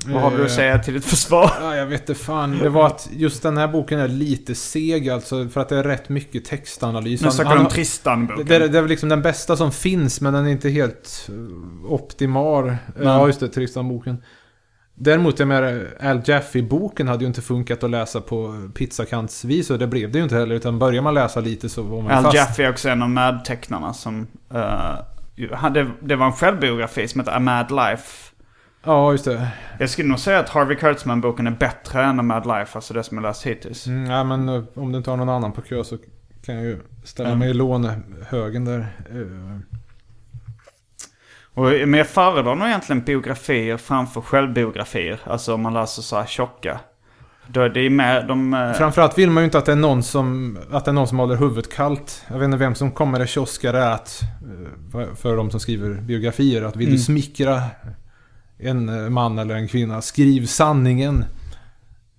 Vad 0.07 0.23
har 0.23 0.31
du 0.31 0.45
att 0.45 0.51
eh, 0.51 0.55
säga 0.57 0.79
till 0.79 0.95
ditt 0.95 1.05
försvar? 1.05 1.51
Ja, 1.61 1.77
jag 1.77 1.87
vet 1.87 2.01
inte 2.01 2.15
fan. 2.15 2.59
Det 2.59 2.69
var 2.69 2.87
att 2.87 3.09
just 3.13 3.43
den 3.43 3.57
här 3.57 3.69
boken 3.69 3.99
är 3.99 4.09
lite 4.09 4.55
seg 4.55 5.09
alltså. 5.09 5.49
För 5.49 5.61
att 5.61 5.69
det 5.69 5.79
är 5.79 5.83
rätt 5.83 6.09
mycket 6.09 6.45
textanalys. 6.45 7.23
Nu 7.23 7.31
snackar 7.31 7.55
du 7.55 7.61
om 7.61 7.69
Tristan-boken. 7.69 8.47
Det, 8.47 8.59
det 8.69 8.79
är 8.79 8.83
väl 8.83 8.91
liksom 8.91 9.09
den 9.09 9.23
bästa 9.23 9.57
som 9.57 9.73
finns 9.73 10.21
men 10.21 10.33
den 10.33 10.47
är 10.47 10.51
inte 10.51 10.69
helt 10.69 11.29
eh, 11.29 11.93
optimal. 11.93 12.77
Ja 13.03 13.27
just 13.27 13.41
det, 13.41 13.49
Tristan-boken. 13.49 14.23
Däremot, 14.97 15.39
jag 15.39 15.49
menar, 15.49 15.87
Al 16.01 16.23
Jaffe-boken 16.25 17.09
hade 17.09 17.25
ju 17.25 17.27
inte 17.29 17.43
funkat 17.43 17.85
att 17.85 17.91
läsa 17.91 18.21
på 18.21 18.69
pizzakantsvis 18.75 19.71
och 19.71 19.79
det 19.79 19.87
blev 19.87 20.13
det 20.13 20.19
ju 20.19 20.25
inte 20.25 20.37
heller. 20.37 20.55
Utan 20.55 20.79
börjar 20.79 21.03
man 21.03 21.15
läsa 21.15 21.41
lite 21.41 21.69
så 21.69 21.83
var 21.83 22.03
man 22.03 22.13
Al 22.13 22.23
fast. 22.23 22.37
Jaffe 22.37 22.65
är 22.65 22.71
också 22.71 22.89
en 22.89 23.03
av 23.03 23.11
Mad-tecknarna 23.11 23.93
som... 23.93 24.27
ju- 25.37 25.53
hade, 25.55 25.91
det 26.03 26.17
var 26.17 26.27
en 26.27 26.33
självbiografi 26.33 27.09
som 27.09 27.21
heter 27.21 27.33
A 27.33 27.41
Mad 27.41 27.71
Life. 27.71 28.34
Ja, 28.85 29.13
just 29.13 29.25
det. 29.25 29.49
Jag 29.79 29.91
skulle 29.91 30.09
nog 30.09 30.19
säga 30.19 30.39
att 30.39 30.49
Harvey 30.49 30.77
Kurtzman-boken 30.77 31.47
är 31.47 31.51
bättre 31.51 32.05
än 32.05 32.21
A 32.21 32.23
Mad 32.23 32.47
Life, 32.47 32.79
alltså 32.79 32.95
det 32.95 33.03
som 33.03 33.17
jag 33.17 33.23
läst 33.23 33.47
hittills. 33.47 33.87
Mm, 33.87 34.11
ja, 34.11 34.25
men 34.25 34.49
eh, 34.49 34.63
om 34.75 34.93
du 34.93 34.99
inte 34.99 35.11
har 35.11 35.17
någon 35.17 35.29
annan 35.29 35.53
på 35.53 35.63
kö 35.63 35.85
så 35.85 35.97
kan 36.47 36.55
jag 36.55 36.65
ju 36.65 36.79
ställa 37.05 37.29
Mm. 37.29 37.39
mig 37.39 37.51
i 37.51 37.55
lånehögen 37.55 38.65
där. 38.65 38.79
Eh, 39.11 39.59
Och, 41.55 41.65
men 41.65 41.95
jag 41.95 42.07
föredrar 42.09 42.55
nog 42.55 42.69
egentligen 42.69 43.03
biografier 43.05 43.77
framför 43.77 44.21
självbiografier. 44.21 45.21
Alltså 45.25 45.55
om 45.55 45.61
man 45.63 45.75
läser 45.75 46.03
så 46.03 46.17
här 46.17 46.27
tjocka. 46.27 46.81
Då 47.47 47.61
är 47.61 47.69
det 47.69 47.91
mer 47.91 48.23
de... 48.29 48.55
eh, 48.55 48.73
Framförallt 48.73 49.19
vill 49.19 49.31
man 49.31 49.43
ju 49.43 49.45
inte 49.45 49.59
att 49.59 49.67
det 49.67 49.73
är 49.73 49.77
någon 49.77 50.03
som, 50.03 50.59
att 50.73 50.85
det 50.85 50.91
är 50.91 50.93
någon 50.93 51.09
som 51.09 51.19
håller 51.19 51.37
huvudet 51.37 51.73
kallt. 51.75 52.25
Jag 52.29 52.39
vet 52.39 52.45
inte 52.45 52.57
vem 52.57 52.75
som 52.75 52.91
kommer 52.91 53.19
det 53.19 53.27
kioskare 53.27 53.79
är 53.85 53.91
att, 53.91 54.21
för 55.17 55.37
de 55.37 55.51
som 55.51 55.61
skriver 55.61 55.95
biografier, 56.01 56.63
att 56.63 56.77
vill 56.77 56.87
Mm. 56.89 56.97
du 56.97 57.03
smickra 57.03 57.63
en 58.59 58.89
eh, 58.89 59.11
man 59.11 59.39
eller 59.39 59.55
en 59.55 59.69
kvinna, 59.69 60.03
skriv 60.03 60.47
sanningen. 60.47 61.25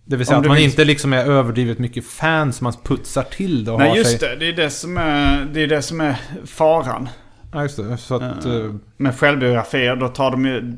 Det 0.06 0.16
vill 0.18 0.26
säga 0.28 0.38
Om 0.38 0.42
att 0.42 0.48
man 0.48 0.56
vill- 0.56 0.66
inte 0.66 0.86
liksom 0.86 1.14
är 1.14 1.26
överdrivet 1.26 1.80
mycket 1.80 2.06
fans, 2.06 2.62
man 2.62 2.74
putsar 2.84 3.24
till 3.24 3.66
det 3.66 3.72
och 3.72 3.80
Nej 3.80 3.90
har 3.90 3.96
just 3.96 4.20
sig... 4.20 4.30
det, 4.30 4.36
det 4.36 4.48
är 4.50 4.54
det 4.66 4.70
som 4.70 4.98
är, 4.98 5.46
det 5.54 5.64
är, 5.64 5.68
det 5.68 5.82
som 5.82 6.02
är 6.02 6.16
faran. 6.46 7.10
Ja, 7.54 7.62
just 7.64 7.78
det. 7.78 7.98
Så 7.98 8.16
att... 8.16 8.46
Eh, 8.46 8.76
Med 8.98 9.16
självbiografier 9.20 9.96
då 9.96 10.08
tar 10.08 10.32
de 10.32 10.46
ju, 10.46 10.78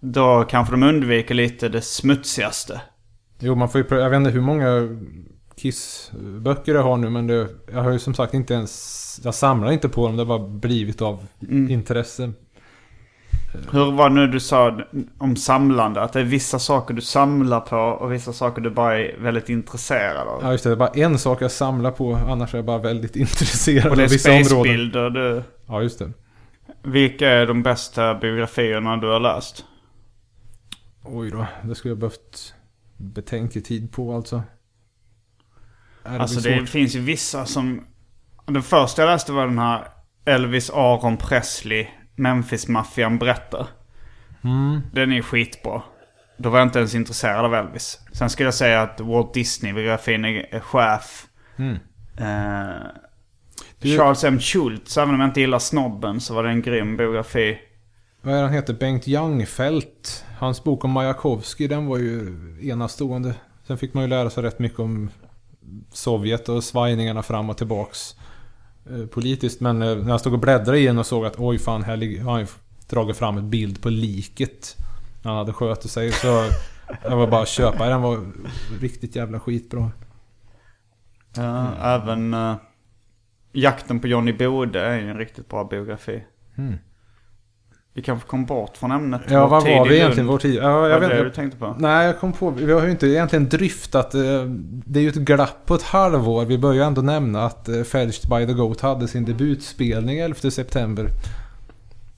då 0.00 0.44
kanske 0.50 0.72
de 0.72 0.82
undviker 0.82 1.34
lite 1.34 1.68
det 1.68 1.82
smutsigaste. 1.82 2.80
Jo, 3.38 3.54
man 3.54 3.68
får 3.68 3.80
ju. 3.80 3.98
Jag 3.98 4.10
vet 4.10 4.16
inte 4.16 4.30
hur 4.30 4.40
många 4.40 4.88
Kiss-böcker 5.56 6.74
jag 6.74 6.82
har 6.82 6.96
nu, 6.96 7.10
men 7.10 7.26
det, 7.26 7.48
jag 7.72 7.82
har 7.82 7.90
ju 7.90 7.98
som 7.98 8.14
sagt 8.14 8.34
inte 8.34 8.54
ens... 8.54 9.20
Jag 9.24 9.34
samlar 9.34 9.72
inte 9.72 9.88
på 9.88 10.06
dem, 10.06 10.16
det 10.16 10.22
har 10.24 10.38
bara 10.38 10.48
blivit 10.48 11.02
av 11.02 11.26
Mm. 11.42 11.70
intresse. 11.70 12.32
Hur 13.72 13.92
var 13.92 14.08
det 14.08 14.14
nu 14.14 14.26
du 14.26 14.40
sa 14.40 14.80
om 15.18 15.36
samlande? 15.36 16.02
Att 16.02 16.12
det 16.12 16.20
är 16.20 16.24
vissa 16.24 16.58
saker 16.58 16.94
du 16.94 17.00
samlar 17.00 17.60
på 17.60 17.76
och 17.76 18.12
vissa 18.12 18.32
saker 18.32 18.62
du 18.62 18.70
bara 18.70 18.98
är 18.98 19.16
väldigt 19.18 19.48
intresserad 19.48 20.28
av. 20.28 20.40
Ja 20.42 20.52
just 20.52 20.64
det, 20.64 20.70
det 20.70 20.74
är 20.74 20.76
bara 20.76 20.88
en 20.88 21.18
sak 21.18 21.42
jag 21.42 21.50
samlar 21.50 21.90
på, 21.90 22.14
annars 22.14 22.54
är 22.54 22.58
jag 22.58 22.64
bara 22.64 22.78
väldigt 22.78 23.16
intresserad 23.26 23.90
och 23.90 23.96
det 23.96 24.02
är 24.02 24.06
av 24.06 24.10
vissa 24.10 24.30
områden. 24.30 24.44
spacebilder 24.46 25.10
du... 25.10 25.42
Ja 25.66 25.82
just 25.82 25.98
det. 25.98 26.12
Vilka 26.82 27.28
är 27.28 27.46
de 27.46 27.62
bästa 27.62 28.14
biografierna 28.14 28.96
du 28.96 29.06
har 29.06 29.20
läst? 29.20 29.64
Oj 31.04 31.30
då, 31.30 31.46
det 31.62 31.74
skulle 31.74 31.92
jag 31.92 31.98
behövt 31.98 32.54
betänketid 32.96 33.92
på 33.92 34.14
alltså. 34.16 34.42
Är 36.04 36.18
Alltså 36.18 36.40
det 36.40 36.58
svårt. 36.58 36.68
finns 36.68 36.94
ju 36.96 37.00
vissa 37.00 37.46
som... 37.46 37.84
Den 38.46 38.62
första 38.62 39.02
jag 39.02 39.06
läste 39.08 39.32
var 39.32 39.46
den 39.46 39.58
här 39.58 39.84
Elvis 40.24 40.70
Aron 40.70 41.16
Presley, 41.16 41.86
Memphis-maffian 42.20 43.18
berättar. 43.18 43.66
Mm. 44.44 44.80
Den 44.92 45.12
är 45.12 45.22
skitbra. 45.22 45.82
Då 46.36 46.50
var 46.50 46.58
jag 46.58 46.66
inte 46.66 46.78
ens 46.78 46.94
intresserad 46.94 47.44
av 47.44 47.54
Elvis. 47.54 47.98
Sen 48.12 48.30
skulle 48.30 48.46
jag 48.46 48.54
säga 48.54 48.82
att 48.82 49.00
Walt 49.00 49.34
Disney-biografin 49.34 50.24
är, 50.24 50.54
är 50.54 50.60
chef. 50.60 51.26
Mm. 51.56 51.78
Eh, 52.16 53.96
Charles 53.96 54.24
M. 54.24 54.40
Schultz, 54.40 54.96
även 54.96 55.14
om 55.14 55.20
jag 55.20 55.28
inte 55.28 55.40
gillar 55.40 55.58
snobben 55.58 56.20
så 56.20 56.34
var 56.34 56.42
det 56.42 56.50
en 56.50 56.62
grym 56.62 56.96
biografi. 56.96 57.58
Vad 58.22 58.34
är 58.34 58.42
han 58.42 58.52
heter? 58.52 58.74
Bengt 58.74 59.06
Jangfelt. 59.06 60.24
Hans 60.38 60.64
bok 60.64 60.84
om 60.84 60.90
Majakovskij, 60.90 61.68
den 61.68 61.86
var 61.86 61.98
ju 61.98 62.36
enastående. 62.62 63.34
Sen 63.66 63.78
fick 63.78 63.94
man 63.94 64.04
ju 64.04 64.08
lära 64.08 64.30
sig 64.30 64.42
rätt 64.42 64.58
mycket 64.58 64.78
om 64.78 65.10
Sovjet 65.92 66.48
och 66.48 66.64
svajningarna 66.64 67.22
fram 67.22 67.50
och 67.50 67.56
tillbaks. 67.56 68.16
Eh, 68.90 69.06
Politiskt, 69.06 69.60
men 69.60 69.82
eh, 69.82 69.96
när 69.96 70.10
jag 70.10 70.20
stod 70.20 70.32
och 70.32 70.38
bläddrade 70.38 70.78
i 70.78 70.86
den 70.86 70.98
och 70.98 71.06
såg 71.06 71.26
att 71.26 71.34
oj 71.38 71.58
fan, 71.58 71.82
här 71.82 71.96
ligger- 71.96 72.22
har 72.22 72.32
han 72.38 72.46
dragit 72.88 73.16
fram 73.16 73.36
en 73.38 73.50
bild 73.50 73.82
på 73.82 73.88
liket. 73.88 74.76
när 75.22 75.30
Han 75.30 75.38
hade 75.38 75.52
skjutit 75.52 75.90
sig. 75.90 76.12
Så 76.12 76.26
jag 77.02 77.16
var 77.16 77.26
bara 77.26 77.42
att 77.42 77.48
köpa 77.48 77.86
den. 77.88 78.02
var 78.02 78.20
riktigt 78.80 79.16
jävla 79.16 79.40
skitbra. 79.40 79.90
Eh, 81.36 81.86
Även 81.86 82.34
eh, 82.34 82.54
Jakten 83.52 84.00
på 84.00 84.06
Johnny 84.06 84.32
Bode 84.32 84.80
är 84.80 84.98
en 84.98 85.18
riktigt 85.18 85.48
bra 85.48 85.64
biografi. 85.64 86.24
Mm. 86.58 86.74
Vi 87.94 88.02
kanske 88.02 88.28
kom 88.28 88.46
bort 88.46 88.76
från 88.76 88.90
ämnet. 88.92 89.22
Ja, 89.28 89.46
vad 89.46 89.62
var 89.64 89.86
vi 89.88 89.96
egentligen? 89.96 90.26
Vår 90.26 90.38
tid? 90.38 90.54
Ja, 90.54 90.88
jag 90.88 91.00
Vad 91.00 91.00
vet 91.00 91.10
det 91.10 91.24
du 91.24 91.30
tänkte 91.30 91.58
på? 91.58 91.74
Nej, 91.78 92.06
jag 92.06 92.20
kom 92.20 92.32
på. 92.32 92.50
Vi 92.50 92.72
har 92.72 92.82
ju 92.84 92.90
inte 92.90 93.06
egentligen 93.06 93.48
dryftat. 93.48 94.14
eh, 94.14 94.20
Det 94.84 94.98
är 94.98 95.02
ju 95.02 95.08
ett 95.08 95.14
glapp 95.14 95.66
på 95.66 95.74
ett 95.74 95.82
halvår. 95.82 96.44
Vi 96.44 96.58
börjar 96.58 96.86
ändå 96.86 97.02
nämna 97.02 97.44
att 97.44 97.68
eh, 97.68 97.82
Fetched 97.82 98.30
by 98.30 98.46
the 98.46 98.52
Goat 98.52 98.80
hade 98.80 99.08
sin 99.08 99.24
debutspelning 99.24 100.18
11 100.18 100.50
september. 100.50 101.08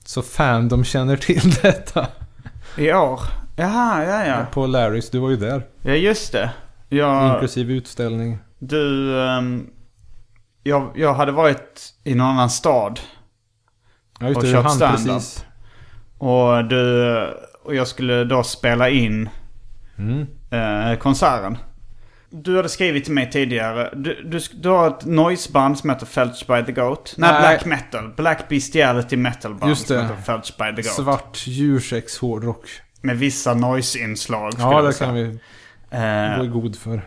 Så 0.05 0.21
Fandom 0.21 0.83
känner 0.83 1.15
till 1.17 1.51
detta. 1.61 2.07
I 2.77 2.93
år? 2.93 3.19
Jaha, 3.55 4.03
ja 4.03 4.25
ja. 4.25 4.45
På 4.51 4.67
Larrys, 4.67 5.09
du 5.09 5.19
var 5.19 5.29
ju 5.29 5.37
där. 5.37 5.65
Ja 5.81 5.93
just 5.93 6.31
det. 6.31 6.51
Jag, 6.89 7.33
Inklusive 7.33 7.73
utställning. 7.73 8.37
du... 8.59 9.19
ehm, 9.21 9.67
jag, 10.63 10.91
jag 10.95 11.13
hade 11.13 11.31
varit 11.31 11.93
i 12.03 12.15
någon 12.15 12.27
annan 12.27 12.49
stad. 12.49 12.99
Ja, 14.19 14.27
just 14.27 14.37
Och 14.37 14.43
det. 14.43 14.51
kört 14.51 14.63
Han 14.65 14.75
stand-up. 14.75 15.05
precis. 15.13 15.45
Och, 16.27 16.65
du, 16.65 17.13
och 17.63 17.75
jag 17.75 17.87
skulle 17.87 18.23
då 18.23 18.43
spela 18.43 18.89
in 18.89 19.29
Mm. 19.97 20.25
eh, 20.51 20.97
konserten. 20.99 21.57
Du 22.29 22.55
hade 22.55 22.69
skrivit 22.69 23.03
till 23.03 23.13
mig 23.13 23.31
tidigare. 23.31 23.89
Du, 23.95 24.23
du, 24.23 24.39
du 24.53 24.69
har 24.69 24.87
ett 24.87 25.05
noiseband 25.05 25.77
som 25.77 25.89
heter 25.89 26.05
Felch 26.05 26.47
by 26.47 26.63
the 26.65 26.71
Goat. 26.81 27.13
Nej, 27.17 27.31
Nej. 27.31 27.41
Black 27.41 27.65
Metal. 27.65 28.13
Black 28.17 28.49
Bestiality 28.49 29.17
Metal 29.17 29.53
Band 29.55 29.69
Just 29.69 29.87
som 29.87 29.95
det. 29.97 30.01
heter 30.03 30.15
Felch 30.15 30.57
by 30.57 30.63
the 30.75 30.81
Goat. 30.81 30.95
Svart 30.95 31.47
djursex 31.47 32.17
hårdrock. 32.17 32.65
Med 33.01 33.17
vissa 33.17 33.53
noise-inslag. 33.53 34.53
Ja, 34.57 34.81
det 34.81 34.99
kan 34.99 35.13
vi 35.13 35.39
Eh, 35.91 36.37
gå 36.37 36.43
i 36.43 36.47
god 36.47 36.75
för. 36.75 37.01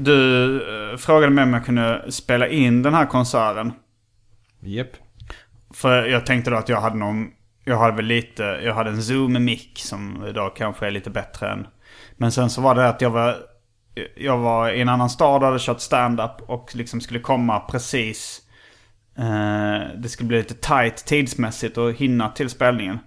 Du 0.00 0.56
eh, 0.92 0.96
frågade 0.96 1.32
mig 1.32 1.44
om 1.44 1.52
jag 1.54 1.64
kunde 1.64 2.04
spela 2.12 2.48
in 2.48 2.82
den 2.82 2.94
här 2.94 3.06
konserten. 3.06 3.72
Jep. 4.60 4.90
För 5.74 6.04
jag 6.06 6.26
tänkte 6.26 6.50
då 6.50 6.56
att 6.56 6.68
jag 6.68 6.80
hade 6.80 6.96
någon... 6.96 7.26
Jag 7.68 7.78
hade 7.78 7.96
väl 7.96 8.04
lite... 8.04 8.42
Jag 8.42 8.74
hade 8.74 8.90
en 8.90 9.02
Zoom-mick 9.02 9.78
som 9.78 10.26
idag 10.28 10.56
kanske 10.56 10.86
är 10.86 10.90
lite 10.90 11.10
bättre 11.10 11.50
än... 11.52 11.66
Men 12.16 12.32
sen 12.32 12.50
så 12.50 12.60
var 12.60 12.74
det 12.74 12.88
att 12.88 13.00
jag 13.00 13.10
var... 13.10 13.36
Jag 14.16 14.38
var 14.38 14.70
i 14.70 14.80
en 14.80 14.88
annan 14.88 15.10
stad 15.10 15.42
och 15.42 15.46
hade 15.46 15.58
kört 15.60 15.80
stand-up 15.80 16.42
och 16.46 16.76
liksom 16.76 17.00
skulle 17.00 17.20
komma 17.20 17.60
precis... 17.60 18.42
Eh, 19.18 19.98
det 19.98 20.08
skulle 20.08 20.28
bli 20.28 20.38
lite 20.38 20.54
tight 20.54 20.96
tidsmässigt 20.96 21.78
och 21.78 21.92
hinna 21.92 22.28
till 22.28 22.50
spelningen. 22.50 22.98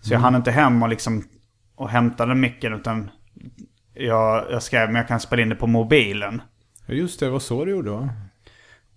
Så 0.00 0.12
jag 0.12 0.20
hann 0.20 0.34
inte 0.34 0.50
hem 0.50 0.82
och 0.82 0.88
liksom... 0.88 1.24
Och 1.76 1.88
hämta 1.88 2.26
den 2.26 2.40
micken 2.40 2.74
utan... 2.74 3.10
Jag, 3.94 4.44
jag 4.50 4.62
skrev 4.62 4.86
men 4.86 4.96
jag 4.96 5.08
kan 5.08 5.20
spela 5.20 5.42
in 5.42 5.48
det 5.48 5.56
på 5.56 5.66
mobilen. 5.66 6.42
Ja, 6.86 6.94
Just 6.94 7.20
det, 7.20 7.30
vad 7.30 7.42
så 7.42 7.64
du 7.64 7.70
gjorde 7.70 7.90
va? 7.90 8.08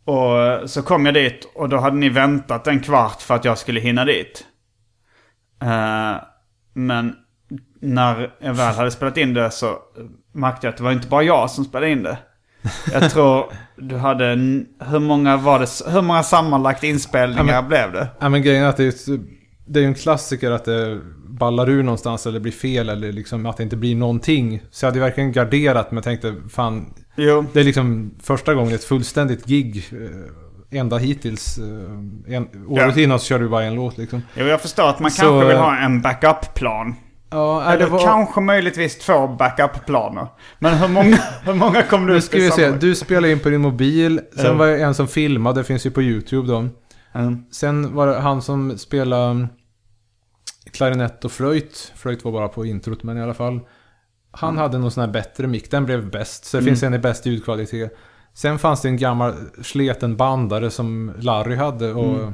Och 0.06 0.70
så 0.70 0.82
kom 0.82 1.06
jag 1.06 1.14
dit 1.14 1.52
och 1.56 1.70
då 1.70 1.78
hade 1.78 1.98
ni 1.98 2.10
väntat 2.10 2.68
en 2.68 2.80
kvart 2.80 3.22
för 3.22 3.36
att 3.36 3.46
jag 3.46 3.58
skulle 3.58 3.80
hinna 3.80 4.06
dit. 4.06 4.46
Eh, 5.62 6.16
men 6.74 7.16
när 7.82 8.32
jag 8.40 8.54
väl 8.54 8.76
hade 8.76 8.92
spelat 8.92 9.18
in 9.18 9.34
det 9.34 9.52
så 9.52 9.78
märkte 10.32 10.68
jag 10.68 10.72
att 10.72 10.78
det 10.78 10.84
var 10.84 10.92
inte 10.92 11.08
bara 11.08 11.24
jag 11.24 11.50
som 11.52 11.66
spelade 11.66 11.92
in 11.92 12.04
det. 12.04 12.18
Jag 12.94 13.12
tror 13.12 13.46
du 13.78 13.96
hade... 13.98 14.26
Hur 14.80 15.00
många 15.00 15.38
var 15.38 15.60
det? 15.60 15.92
Hur 15.92 16.02
många 16.02 16.24
sammanlagt 16.24 16.84
inspelningar 16.84 17.46
Ja, 17.54 17.62
men- 17.62 17.68
blev 17.70 17.92
det? 17.92 18.08
Ja 18.20 18.30
men 18.30 18.42
grejen 18.42 18.64
är 18.64 18.68
att 18.70 18.78
det 18.78 18.84
är, 19.10 19.20
det 19.68 19.80
är 19.80 19.82
ju 19.82 19.88
en 19.88 19.96
klassiker 19.96 20.52
att 20.52 20.66
det 20.66 21.00
ballar 21.28 21.70
ur 21.70 21.84
någonstans 21.84 22.28
eller 22.28 22.40
blir 22.40 22.52
fel 22.52 22.90
eller 22.90 23.12
liksom 23.12 23.46
att 23.46 23.58
det 23.58 23.64
inte 23.64 23.78
blir 23.78 23.96
någonting. 23.96 24.62
Så 24.72 24.86
jag 24.86 24.92
hade 24.92 25.00
verkligen 25.00 25.32
garderat 25.32 25.92
men 25.92 26.04
tänkte 26.04 26.36
fan 26.50 26.94
Jo. 27.16 27.46
Det 27.54 27.60
är 27.60 27.64
liksom 27.64 28.16
första 28.24 28.54
gången 28.54 28.74
ett 28.74 28.84
fullständigt 28.84 29.46
gig. 29.46 29.86
Enda 30.72 30.98
hittills. 30.98 31.58
eh, 31.58 32.36
En, 32.36 32.48
året 32.68 32.98
Ja. 32.98 33.04
innan 33.04 33.20
så 33.20 33.26
körde 33.26 33.44
vi 33.44 33.50
bara 33.50 33.64
en 33.64 33.76
låt 33.76 33.98
liksom. 33.98 34.22
Jo, 34.36 34.46
jag 34.46 34.62
förstår 34.62 34.90
att 34.90 35.00
man 35.00 35.12
Så- 35.12 35.22
kanske 35.22 35.48
vill 35.48 35.58
ha 35.58 35.78
en 35.78 36.02
backup-plan. 36.02 36.96
Ja, 37.30 37.64
Eller 37.72 37.86
det 37.86 37.92
var... 37.92 38.00
kanske 38.06 38.42
möjligtvis 38.42 38.98
två 39.00 39.28
backup-planer. 39.28 40.28
Men 40.60 40.74
hur 40.78 40.88
många, 40.88 41.18
hur 41.44 41.54
många 41.54 41.84
kom 41.84 42.06
du 42.08 42.14
Nu 42.14 42.22
ska 42.22 42.38
vi 42.38 42.52
se, 42.52 42.72
du 42.72 42.96
spelade 42.96 43.32
in 43.32 43.40
på 43.40 43.50
din 43.50 43.62
mobil. 43.62 44.22
Sen 44.36 44.46
Ja. 44.46 44.54
var 44.54 44.68
det 44.68 44.84
en 44.84 44.94
som 44.96 45.08
filmade, 45.08 45.60
det 45.60 45.64
finns 45.64 45.86
ju 45.86 45.92
på 45.92 46.02
YouTube 46.02 46.48
då. 46.48 46.68
Mm. 47.14 47.44
Sen 47.52 47.96
var 47.96 48.08
det 48.08 48.20
han 48.20 48.42
som 48.42 48.78
spelade 48.78 49.32
mm, 49.32 49.48
klarinett 50.72 51.26
och 51.26 51.32
flöjt. 51.32 51.92
Flöjt 51.96 52.24
var 52.26 52.32
bara 52.32 52.48
på 52.48 52.66
introt, 52.66 53.04
men 53.04 53.18
i 53.18 53.22
alla 53.22 53.34
fall. 53.34 53.60
Han 54.32 54.50
Mm. 54.50 54.62
hade 54.62 54.78
någon 54.78 54.92
sån 54.92 55.02
här 55.06 55.12
bättre 55.12 55.48
mick, 55.48 55.72
den 55.72 55.86
blev 55.86 56.10
bäst. 56.12 56.46
Så 56.46 56.58
det 56.58 56.64
finns 56.64 56.84
en 56.84 56.94
i 56.94 57.00
bäst 57.00 57.26
ljudkvalitet. 57.26 57.98
Sen 58.38 58.60
fanns 58.60 58.82
det 58.82 58.88
en 58.88 58.98
gammal 58.98 59.34
sleten 59.62 60.18
bandare 60.18 60.70
som 60.72 61.14
Larry 61.20 61.56
hade 61.56 61.94
och 61.94 62.20
Mm. 62.20 62.34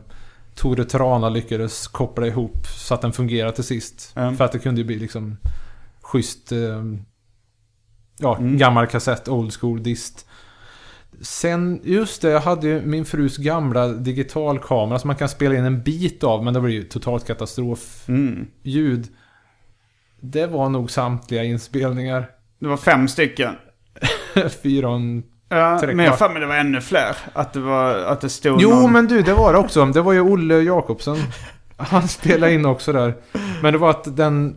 Tore 0.56 0.86
Trana 0.86 1.30
lyckades 1.30 1.88
koppla 1.88 2.28
ihop 2.28 2.68
så 2.68 2.94
att 2.94 3.02
den 3.02 3.14
fungerade 3.14 3.56
till 3.56 3.64
sist. 3.64 4.14
Mm. 4.16 4.38
För 4.38 4.46
att 4.46 4.52
det 4.52 4.60
kunde 4.60 4.82
ju 4.82 4.88
bli 4.88 5.00
liksom 5.00 5.38
schysst, 6.02 6.52
eh, 6.52 6.84
ja, 8.20 8.38
Mm. 8.38 8.58
gammal 8.58 8.88
kassett, 8.88 9.28
old 9.28 9.54
school 9.54 9.84
dist. 9.84 10.28
Sen, 11.22 11.82
just 11.84 12.22
det, 12.22 12.30
jag 12.30 12.40
hade 12.42 12.68
ju 12.68 12.82
min 12.86 13.06
frus 13.06 13.38
gamla 13.38 13.88
digitalkamera 13.88 15.00
som 15.00 15.08
man 15.08 15.16
kan 15.18 15.30
spela 15.30 15.56
in 15.56 15.66
en 15.66 15.84
bit 15.84 16.24
av, 16.24 16.44
men 16.44 16.54
det 16.54 16.62
blir 16.62 16.74
ju 16.74 16.84
totalt 16.84 17.28
katastrof. 17.28 18.04
Mm. 18.08 18.48
Ljud. 18.64 19.08
Det 20.20 20.48
var 20.48 20.70
nog 20.70 20.92
samtliga 20.92 21.44
inspelningar. 21.44 22.30
Det 22.60 22.68
var 22.68 22.78
fem 22.78 23.08
stycken. 23.08 23.56
Fyran... 24.64 25.24
Ja, 25.58 25.80
men 25.88 26.06
jag 26.06 26.12
har 26.12 26.40
det 26.40 26.46
var 26.46 26.56
ännu 26.56 26.82
fler. 26.82 27.16
Att 27.34 27.54
det, 27.54 27.60
var, 27.60 27.96
att 27.96 28.22
det 28.22 28.30
stod 28.30 28.62
Jo, 28.62 28.70
någon... 28.70 28.92
men 28.92 29.08
du, 29.08 29.22
det 29.22 29.34
var 29.34 29.54
det 29.54 29.60
också. 29.60 29.86
Det 29.86 30.02
var 30.02 30.14
ju 30.14 30.22
Olle 30.22 30.62
Jakobsen. 30.62 31.18
Han 31.78 32.08
spelade 32.08 32.54
in 32.54 32.66
också 32.66 32.94
där. 32.94 33.14
Men 33.62 33.74
det 33.74 33.80
var 33.80 33.90
att 33.90 34.18
den... 34.18 34.56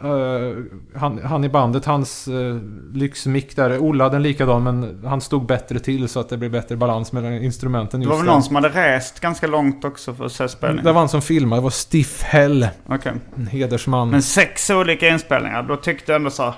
eh, 0.00 1.00
han, 1.00 1.20
han 1.24 1.44
i 1.44 1.48
bandet, 1.48 1.84
hans 1.84 2.28
uh, 2.28 2.56
lyxmick 2.92 3.56
där. 3.56 3.78
Olle 3.78 4.04
hade 4.04 4.16
en 4.16 4.22
likadan 4.22 4.62
men 4.62 5.02
han 5.06 5.20
stod 5.20 5.46
bättre 5.46 5.78
till 5.78 6.08
så 6.08 6.20
att 6.20 6.28
det 6.28 6.36
blev 6.36 6.50
bättre 6.50 6.76
balans 6.76 7.12
mellan 7.12 7.32
instrumenten 7.32 8.00
Det 8.00 8.04
just 8.04 8.10
var 8.10 8.18
väl 8.18 8.26
någon 8.26 8.42
som 8.42 8.54
hade 8.54 8.68
rest 8.68 9.20
ganska 9.20 9.46
långt 9.46 9.84
också 9.84 10.14
för 10.14 10.24
att 10.24 10.32
se 10.32 10.48
spelningen. 10.48 10.84
Det 10.84 10.92
var 10.92 11.00
han 11.00 11.08
som 11.08 11.22
filmade, 11.22 11.60
det 11.60 11.64
var 11.64 11.70
Stiff 11.70 12.22
Hell. 12.22 12.68
Okej. 12.86 13.12
En 13.36 13.46
hedersman. 13.46 14.10
Men 14.10 14.22
sex 14.22 14.70
olika 14.70 15.08
inspelningar, 15.08 15.62
då 15.62 15.76
tyckte 15.76 16.12
jag 16.12 16.16
ändå 16.16 16.30
så 16.30 16.54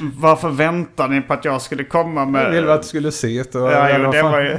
Varför 0.00 0.48
väntar 0.48 1.08
ni 1.08 1.20
på 1.20 1.32
att 1.34 1.44
jag 1.44 1.62
skulle 1.62 1.84
komma 1.84 2.24
med... 2.24 2.44
Jag 2.46 2.50
ville 2.50 2.72
att 2.74 2.82
du 2.82 2.88
skulle 2.88 3.12
se 3.12 3.42
det. 3.52 3.58
och- 3.58 3.72
Ja, 3.72 3.98
jo, 3.98 4.10
det 4.12 4.22
var 4.22 4.40
ju... 4.40 4.58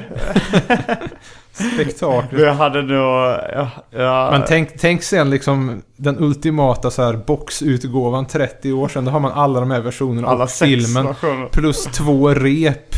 Spektakel. 1.76 2.40
Jag 2.40 2.54
hade 2.54 2.82
då... 2.82 3.38
Ja, 3.54 3.70
ja, 3.92 4.30
Men 4.32 4.42
tänk, 4.48 4.78
tänk 4.80 5.04
sen 5.04 5.30
liksom 5.30 5.82
den 5.96 6.20
ultimata 6.24 6.92
så 6.92 7.04
här 7.04 7.14
boxutgåvan 7.28 8.26
30 8.26 8.72
år 8.74 8.88
sedan. 8.88 9.06
Då 9.06 9.12
har 9.12 9.20
man 9.20 9.32
alla 9.32 9.60
de 9.60 9.72
här 9.72 9.82
versionerna 9.82 10.28
alla 10.28 10.44
och 10.44 10.50
filmen. 10.50 11.06
versioner. 11.06 11.48
Plus 11.52 11.84
två 11.84 12.30
rep. 12.30 12.90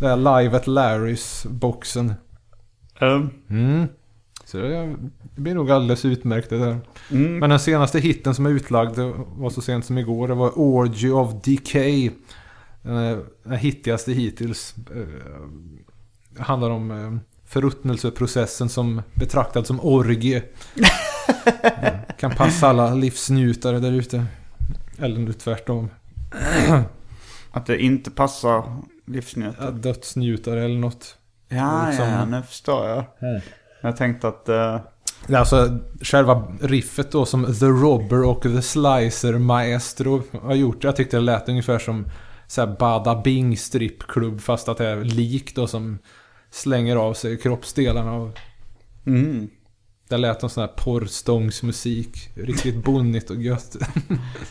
Det 0.00 0.08
här 0.08 0.16
Live 0.16 0.56
at 0.56 0.66
Larrys 0.66 1.46
boxen. 1.50 2.14
Mm. 3.00 3.30
Mm. 3.50 3.88
Så 4.44 4.58
det 5.36 5.42
blir 5.42 5.54
nog 5.54 5.70
alldeles 5.70 6.04
utmärkt 6.04 6.50
det 6.50 6.58
där. 6.58 6.78
Mm. 7.10 7.38
Men 7.38 7.50
den 7.50 7.58
senaste 7.58 7.98
hitten 7.98 8.34
som 8.34 8.46
är 8.46 8.50
utlagd 8.50 8.96
det 8.96 9.12
var 9.36 9.50
så 9.50 9.60
sent 9.60 9.84
som 9.84 9.98
igår. 9.98 10.28
Det 10.28 10.34
var 10.34 10.58
Orgy 10.58 11.10
of 11.10 11.42
Decay. 11.44 12.10
Den, 12.82 13.24
hittigaste 13.58 14.12
hittills. 14.12 14.74
Eh, 14.94 16.42
handlar 16.42 16.70
om 16.70 16.90
eh, 16.90 17.30
förruttnelseprocessen 17.44 18.68
som 18.68 19.02
betraktad 19.14 19.66
som 19.66 19.80
orgie. 19.80 20.42
Kan 22.18 22.30
passa 22.30 22.68
alla 22.68 22.94
livsnjutare 22.94 23.78
där 23.78 23.92
ute. 23.92 24.26
Eller 24.98 25.18
nu 25.20 25.32
tvärtom. 25.32 25.90
Att 27.50 27.66
det 27.66 27.82
inte 27.82 28.10
passar 28.10 28.50
Ja, 28.50 28.82
livsnjutare. 29.06 29.70
Dödsnjutare 29.70 30.64
eller 30.64 30.78
något. 30.78 31.16
Ja, 31.48 31.86
liksom- 31.88 32.08
ja, 32.08 32.24
nu 32.24 32.42
förstår 32.42 32.88
jag. 32.88 33.04
Jag 33.80 33.96
tänkte 33.96 34.28
att... 34.28 34.44
Det 34.44 34.54
är 34.54 34.80
Alltså 35.34 35.78
själva 36.02 36.42
riffet 36.60 37.12
då 37.12 37.26
som 37.26 37.44
The 37.44 37.66
Robber 37.66 38.24
och 38.24 38.42
The 38.42 38.62
Slicer 38.62 39.38
Maestro 39.38 40.22
har 40.42 40.54
gjort. 40.54 40.84
Jag 40.84 40.96
tyckte 40.96 41.16
det 41.16 41.20
lät 41.20 41.48
ungefär 41.48 41.78
som 41.78 42.08
så 42.46 42.60
här 42.60 42.76
Bada 42.78 43.22
Bing 43.22 43.56
strippklubb 43.56 44.40
fast 44.40 44.68
att 44.68 44.78
det 44.78 44.86
är 44.86 45.04
lik 45.04 45.54
då 45.54 45.66
som 45.66 45.98
slänger 46.50 46.96
av 46.96 47.14
sig 47.14 47.38
kroppsdelarna. 47.38 48.12
Och 48.12 48.38
mm 49.06 49.48
det 50.08 50.16
lät 50.16 50.40
som 50.40 50.50
sån 50.50 50.60
här 50.60 50.68
porrstångsmusik. 50.68 52.28
Riktigt 52.34 52.84
bonnigt 52.84 53.30
och 53.30 53.42
gött. 53.42 53.76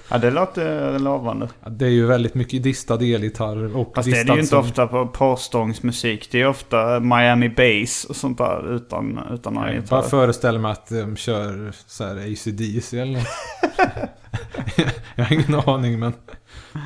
Ja, 0.09 0.17
det 0.17 0.31
låter 0.31 0.99
lovande. 0.99 1.49
Ja, 1.63 1.69
Det 1.69 1.85
är 1.85 1.89
ju 1.89 2.05
väldigt 2.05 2.35
mycket 2.35 2.63
distad 2.63 2.95
elgitarr 2.95 3.77
och 3.77 3.91
Fast 3.95 4.11
det 4.11 4.17
är 4.17 4.25
det 4.25 4.33
ju 4.33 4.41
inte 4.41 4.57
ofta 4.57 4.87
på 4.87 5.07
porrstångsmusik. 5.07 6.27
Det 6.31 6.41
är 6.41 6.47
ofta 6.47 6.99
Miami 6.99 7.49
Bass 7.49 8.05
och 8.05 8.15
sånt 8.15 8.37
där 8.37 8.75
utan, 8.75 9.19
utan 9.31 9.53
några 9.53 9.73
Jag 9.73 9.83
bara 9.83 10.01
föreställer 10.01 10.59
mig 10.59 10.71
att 10.71 10.89
de 10.89 11.15
kör 11.15 11.73
så 11.87 12.03
här 12.03 12.15
ACDC 12.15 12.99
eller 12.99 13.13
något. 13.13 13.27
Jag 15.15 15.25
har 15.25 15.33
ingen 15.33 15.55
aning 15.55 15.99
men... 15.99 16.13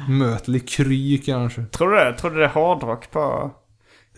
Mötley 0.10 0.60
Kry 0.60 1.18
kanske. 1.18 1.66
Tror 1.66 1.92
du 1.92 1.96
det? 1.98 2.14
Tror 2.14 2.32
du 2.32 2.38
det 2.38 2.46
är 2.46 2.50
hårdrock 2.50 3.12
på... 3.12 3.52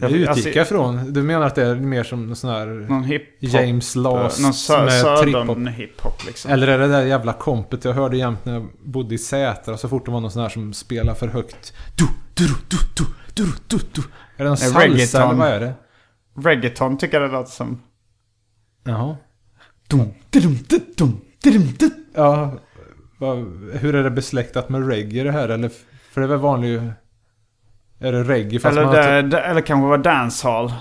Det 0.01 0.07
Jag- 0.07 0.11
utgick 0.19 0.29
alltså- 0.29 0.49
jag 0.49 0.67
från. 0.67 1.13
Du 1.13 1.21
menar 1.23 1.45
att 1.47 1.55
det 1.55 1.65
är 1.65 1.75
mer 1.75 2.03
som 2.03 2.29
en 2.29 2.35
sån 2.35 2.49
här 2.49 2.65
Någon 2.65 3.03
hiphop? 3.03 3.27
James 3.39 3.95
Last 3.95 4.41
Någon 4.41 4.51
sö- 4.51 4.89
södern 5.01 5.67
hiphop 5.67 6.25
liksom. 6.25 6.51
Eller 6.51 6.67
är 6.67 6.77
det 6.79 6.87
där 6.87 7.05
jävla 7.05 7.33
kompet 7.33 7.85
jag 7.85 7.93
hörde 7.93 8.17
jämt 8.17 8.45
när 8.45 8.53
jag 8.53 8.67
bodde 8.83 9.15
i 9.15 9.17
Sätra 9.17 9.77
så 9.77 9.89
fort 9.89 10.05
det 10.05 10.11
var 10.11 10.19
någon 10.21 10.31
sån 10.31 10.41
här 10.41 10.49
som 10.49 10.73
spelar 10.73 11.13
för 11.13 11.27
högt. 11.27 11.73
Du, 11.97 12.05
du, 12.33 12.47
du, 12.47 12.77
du, 12.97 13.05
du, 13.33 13.51
du, 13.67 13.77
du. 13.93 14.01
Är 14.01 14.07
det 14.37 14.43
någon 14.43 14.51
Det 14.51 14.57
salsa 14.57 14.79
reggaeton. 14.79 15.21
eller 15.21 15.35
vad 15.35 15.47
är 15.47 15.59
det? 15.59 15.73
Reggaeton 16.49 16.97
tycker 16.97 17.21
jag 17.21 17.29
det 17.29 17.33
låter 17.37 17.51
som. 17.51 17.81
Jaha. 18.83 19.15
Dum, 19.87 19.99
dum, 20.29 20.57
dum, 20.69 20.79
dum, 20.97 21.21
dum, 21.43 21.67
dum. 21.79 21.91
Ja, 22.15 22.53
hur 23.73 23.95
är 23.95 24.03
det 24.03 24.11
besläktat 24.11 24.69
med 24.69 24.87
reggae 24.87 25.23
det 25.23 25.31
här 25.31 25.49
eller? 25.49 25.71
För 26.11 26.21
det 26.21 26.25
är 26.25 26.29
väl 26.29 26.39
vanlig... 26.39 26.81
Är 28.01 28.11
det 28.11 28.23
reggae 28.23 28.59
fast 28.59 28.77
Eller, 28.77 28.85
man 28.85 28.95
det, 28.95 29.21
det, 29.21 29.39
eller 29.39 29.61
kanske 29.61 29.87
var 29.89 29.97
dancehall. 29.97 30.73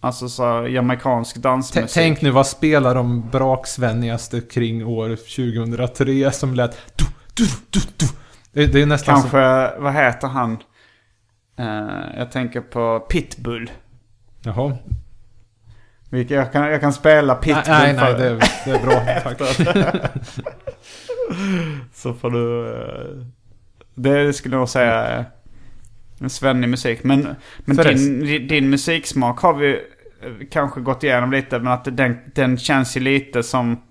Alltså 0.00 0.28
så 0.28 0.66
jamaicansk 0.68 1.34
T- 1.34 1.40
dansmusik. 1.40 1.94
Tänk 1.94 2.22
nu 2.22 2.30
vad 2.30 2.46
spelar 2.46 2.94
de 2.94 3.30
braksvännigaste 3.30 4.40
kring 4.40 4.86
år 4.86 5.08
2003 5.16 6.30
som 6.32 6.54
lät... 6.54 6.76
Du, 6.96 7.04
du, 7.34 7.44
du, 7.70 7.80
du. 7.96 8.06
Det, 8.52 8.66
det 8.72 8.82
är 8.82 8.86
nästan 8.86 9.14
Kanske, 9.14 9.30
som... 9.74 9.82
vad 9.84 9.92
heter 9.94 10.28
han? 10.28 10.58
Eh, 11.58 12.18
jag 12.18 12.32
tänker 12.32 12.60
på 12.60 13.00
Pitbull. 13.00 13.70
Jaha. 14.42 14.76
Vilket 16.10 16.36
jag, 16.36 16.52
kan, 16.52 16.62
jag 16.66 16.80
kan 16.80 16.92
spela 16.92 17.34
Pitbull 17.34 17.62
Nej, 17.68 17.92
nej, 17.94 17.98
för 17.98 18.18
nej 18.18 18.20
det, 18.20 18.26
är- 18.28 18.50
det 18.64 18.70
är 18.70 18.82
bra. 18.86 19.20
Tack. 19.22 19.40
Så 21.94 22.14
får 22.14 22.30
du... 22.30 22.72
eh, 22.74 23.26
Det 23.94 24.32
skulle 24.32 24.54
jag 24.54 24.58
nog 24.60 24.68
säga 24.68 24.94
är 24.94 25.24
en 26.20 26.30
svennig 26.30 26.70
musik. 26.70 27.04
Men, 27.04 27.28
men 27.64 27.76
din, 27.76 28.48
din 28.48 28.70
musiksmak 28.70 29.40
har 29.40 29.54
vi 29.54 29.72
eh, 29.72 30.46
kanske 30.50 30.80
gått 30.80 31.02
igenom 31.02 31.30
lite. 31.30 31.58
Men 31.58 31.72
att 31.72 31.96
den, 31.96 32.16
den 32.34 32.58
känns 32.58 32.96
ju 32.96 33.00
lite 33.00 33.42
som 33.42 33.82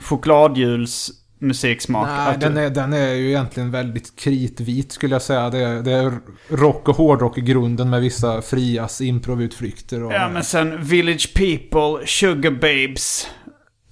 chokladhjuls 0.00 1.10
musiksmak. 1.42 2.08
Nej, 2.08 2.36
den 2.40 2.56
är, 2.56 2.70
den 2.70 2.92
är 2.92 3.14
ju 3.14 3.28
egentligen 3.28 3.70
väldigt 3.70 4.16
kritvit 4.16 4.92
skulle 4.92 5.14
jag 5.14 5.22
säga. 5.22 5.50
Det 5.50 5.58
är, 5.58 5.82
det 5.82 5.92
är 5.92 6.12
rock 6.48 6.88
och 6.88 6.96
hårdrock 6.96 7.38
i 7.38 7.40
grunden 7.40 7.90
med 7.90 8.00
vissa 8.00 8.42
frias 8.42 9.00
improvutflykter. 9.00 10.02
Och 10.02 10.12
Ja 10.12 10.28
men 10.28 10.44
sen 10.44 10.84
Village 10.84 11.34
People, 11.34 12.06
Sugar 12.06 12.50
Babes. 12.50 13.28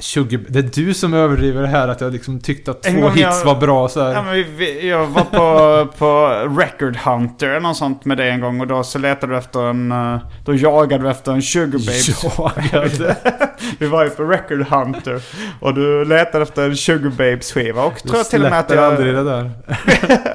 20, 0.01 0.37
det 0.49 0.59
är 0.59 0.85
du 0.85 0.95
som 0.95 1.15
överdriver 1.15 1.63
det 1.63 1.69
här 1.69 1.89
att 1.89 2.01
jag 2.01 2.13
liksom 2.13 2.41
tyckte 2.41 2.71
att 2.71 2.83
två 2.83 3.09
hits 3.09 3.21
jag- 3.21 3.45
var 3.45 3.55
bra 3.61 3.89
så 3.89 4.03
här. 4.03 4.13
Ja, 4.13 4.23
men 4.23 4.33
vi, 4.35 4.43
vi, 4.43 4.89
jag 4.89 5.07
var 5.07 5.25
på, 5.25 5.87
på 5.99 6.29
Record 6.61 6.97
Hunter 6.97 7.49
eller 7.49 7.61
något 7.61 7.77
sånt 7.77 8.05
med 8.05 8.17
det 8.19 8.31
en 8.31 8.41
gång. 8.41 8.61
Och 8.61 8.67
då 8.67 8.83
så 8.83 8.99
letade 8.99 9.33
du 9.33 9.39
efter 9.39 9.61
en... 9.71 9.93
eh, 9.93 10.19
Då 10.45 10.55
jagade 10.55 11.03
du 11.05 11.11
efter 11.11 11.33
en 11.33 11.43
Sugar 11.43 11.79
Babes. 11.79 12.25
Jagade? 12.73 13.17
vi 13.79 13.87
var 13.87 14.05
ju 14.05 14.11
på 14.11 14.23
Record 14.25 14.67
Hunter. 14.67 15.23
Och 15.61 15.75
du 15.75 16.05
letade 16.05 16.43
efter 16.43 16.63
en 16.63 16.77
Sugar 16.77 17.11
Babes 17.11 17.53
skiva. 17.53 17.85
Och 17.85 17.99
tror 18.03 18.17
jag 18.17 18.31
till 18.31 18.45
och 18.45 18.51
med 18.51 18.61
att 18.61 18.71
jag... 18.71 18.85
aldrig 18.85 19.15
det 19.15 19.25
där. 19.25 19.51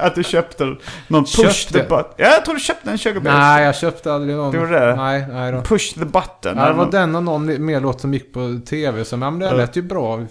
att 0.00 0.14
du 0.14 0.24
köpte 0.24 0.76
någon 1.08 1.24
Push 1.24 1.72
the 1.72 1.78
Button. 1.82 2.04
Ja, 2.16 2.26
jag 2.26 2.44
tror 2.44 2.54
du 2.54 2.60
köpte 2.60 2.90
en 2.90 2.98
Sugar 2.98 3.20
Babes. 3.20 3.32
Nej, 3.38 3.64
jag 3.64 3.76
köpte 3.76 4.12
aldrig 4.12 4.36
någon. 4.36 4.52
Du 4.52 4.58
gjorde 4.58 4.86
det? 4.86 4.96
Nej, 4.96 5.26
nej 5.30 5.52
då. 5.52 5.60
Push 5.62 5.94
the 5.94 6.04
Button. 6.04 6.56
Ja, 6.56 6.66
det 6.66 6.72
var 6.72 6.90
den 6.90 7.14
och 7.16 7.22
någon 7.22 7.64
mer 7.66 7.80
låt 7.80 8.00
som 8.00 8.14
gick 8.14 8.32
på 8.34 8.60
tv. 8.68 9.04
Så 9.04 9.16
men 9.16 9.38
det 9.38 9.55
lät 9.56 9.76
ju 9.76 9.82
bra. 9.82 10.26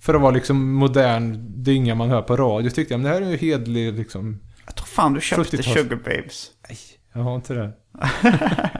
För 0.00 0.14
att 0.14 0.20
vara 0.20 0.30
liksom 0.30 0.72
modern 0.72 1.44
dynga 1.62 1.94
man 1.94 2.10
hör 2.10 2.22
på 2.22 2.36
radio. 2.36 2.70
Tyckte 2.70 2.94
jag, 2.94 3.00
men 3.00 3.10
det 3.12 3.18
här 3.18 3.26
är 3.26 3.30
ju 3.30 3.36
hedlig 3.36 3.94
liksom. 3.94 4.40
Jag 4.66 4.74
tror 4.74 4.86
fan 4.86 5.12
du 5.14 5.20
köpte 5.20 5.56
70-tals. 5.56 5.72
Sugar 5.78 5.96
Babes. 5.96 6.46
Jag 7.14 7.20
har 7.20 7.34
inte 7.34 7.54
det. 7.54 7.72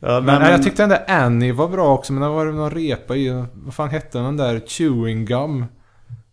Ja, 0.00 0.20
Men, 0.20 0.42
nej, 0.42 0.50
jag 0.50 0.62
tyckte 0.62 0.82
den 0.82 0.88
där 0.88 1.04
Annie 1.08 1.52
var 1.52 1.68
bra 1.68 1.94
också. 1.94 2.12
Men 2.12 2.22
det 2.22 2.28
var 2.28 2.44
någon 2.44 2.70
repa 2.70 3.16
i. 3.16 3.44
Vad 3.52 3.74
fan 3.74 3.88
hette 3.90 4.18
den 4.18 4.36
där? 4.36 4.60
Chewing 4.66 5.24
Gum. 5.24 5.64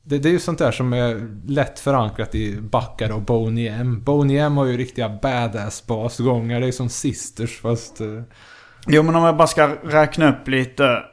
Det, 0.04 0.18
det 0.18 0.30
är 0.30 0.34
ju 0.34 0.40
sånt 0.40 0.60
där 0.60 0.72
som 0.72 0.94
är 0.94 1.28
lätt 1.48 1.80
förankrat 1.80 2.36
i 2.36 2.62
Backar 2.62 3.12
och 3.12 3.22
Boney 3.22 3.68
M. 3.68 4.02
Boney 4.04 4.38
M 4.38 4.58
har 4.58 4.66
ju 4.66 4.78
riktiga 4.78 5.10
badass 5.10 5.88
basgångar. 5.88 6.60
Det 6.62 6.68
är 6.68 6.72
som 6.72 6.90
Sisters 6.90 7.60
fast... 7.62 8.02
eh, 8.02 8.22
Jo 8.88 9.04
men 9.04 9.16
om 9.16 9.24
jag 9.24 9.38
bara 9.38 9.48
ska 9.48 9.68
räkna 9.84 10.30
upp 10.30 10.48
lite, 10.48 11.04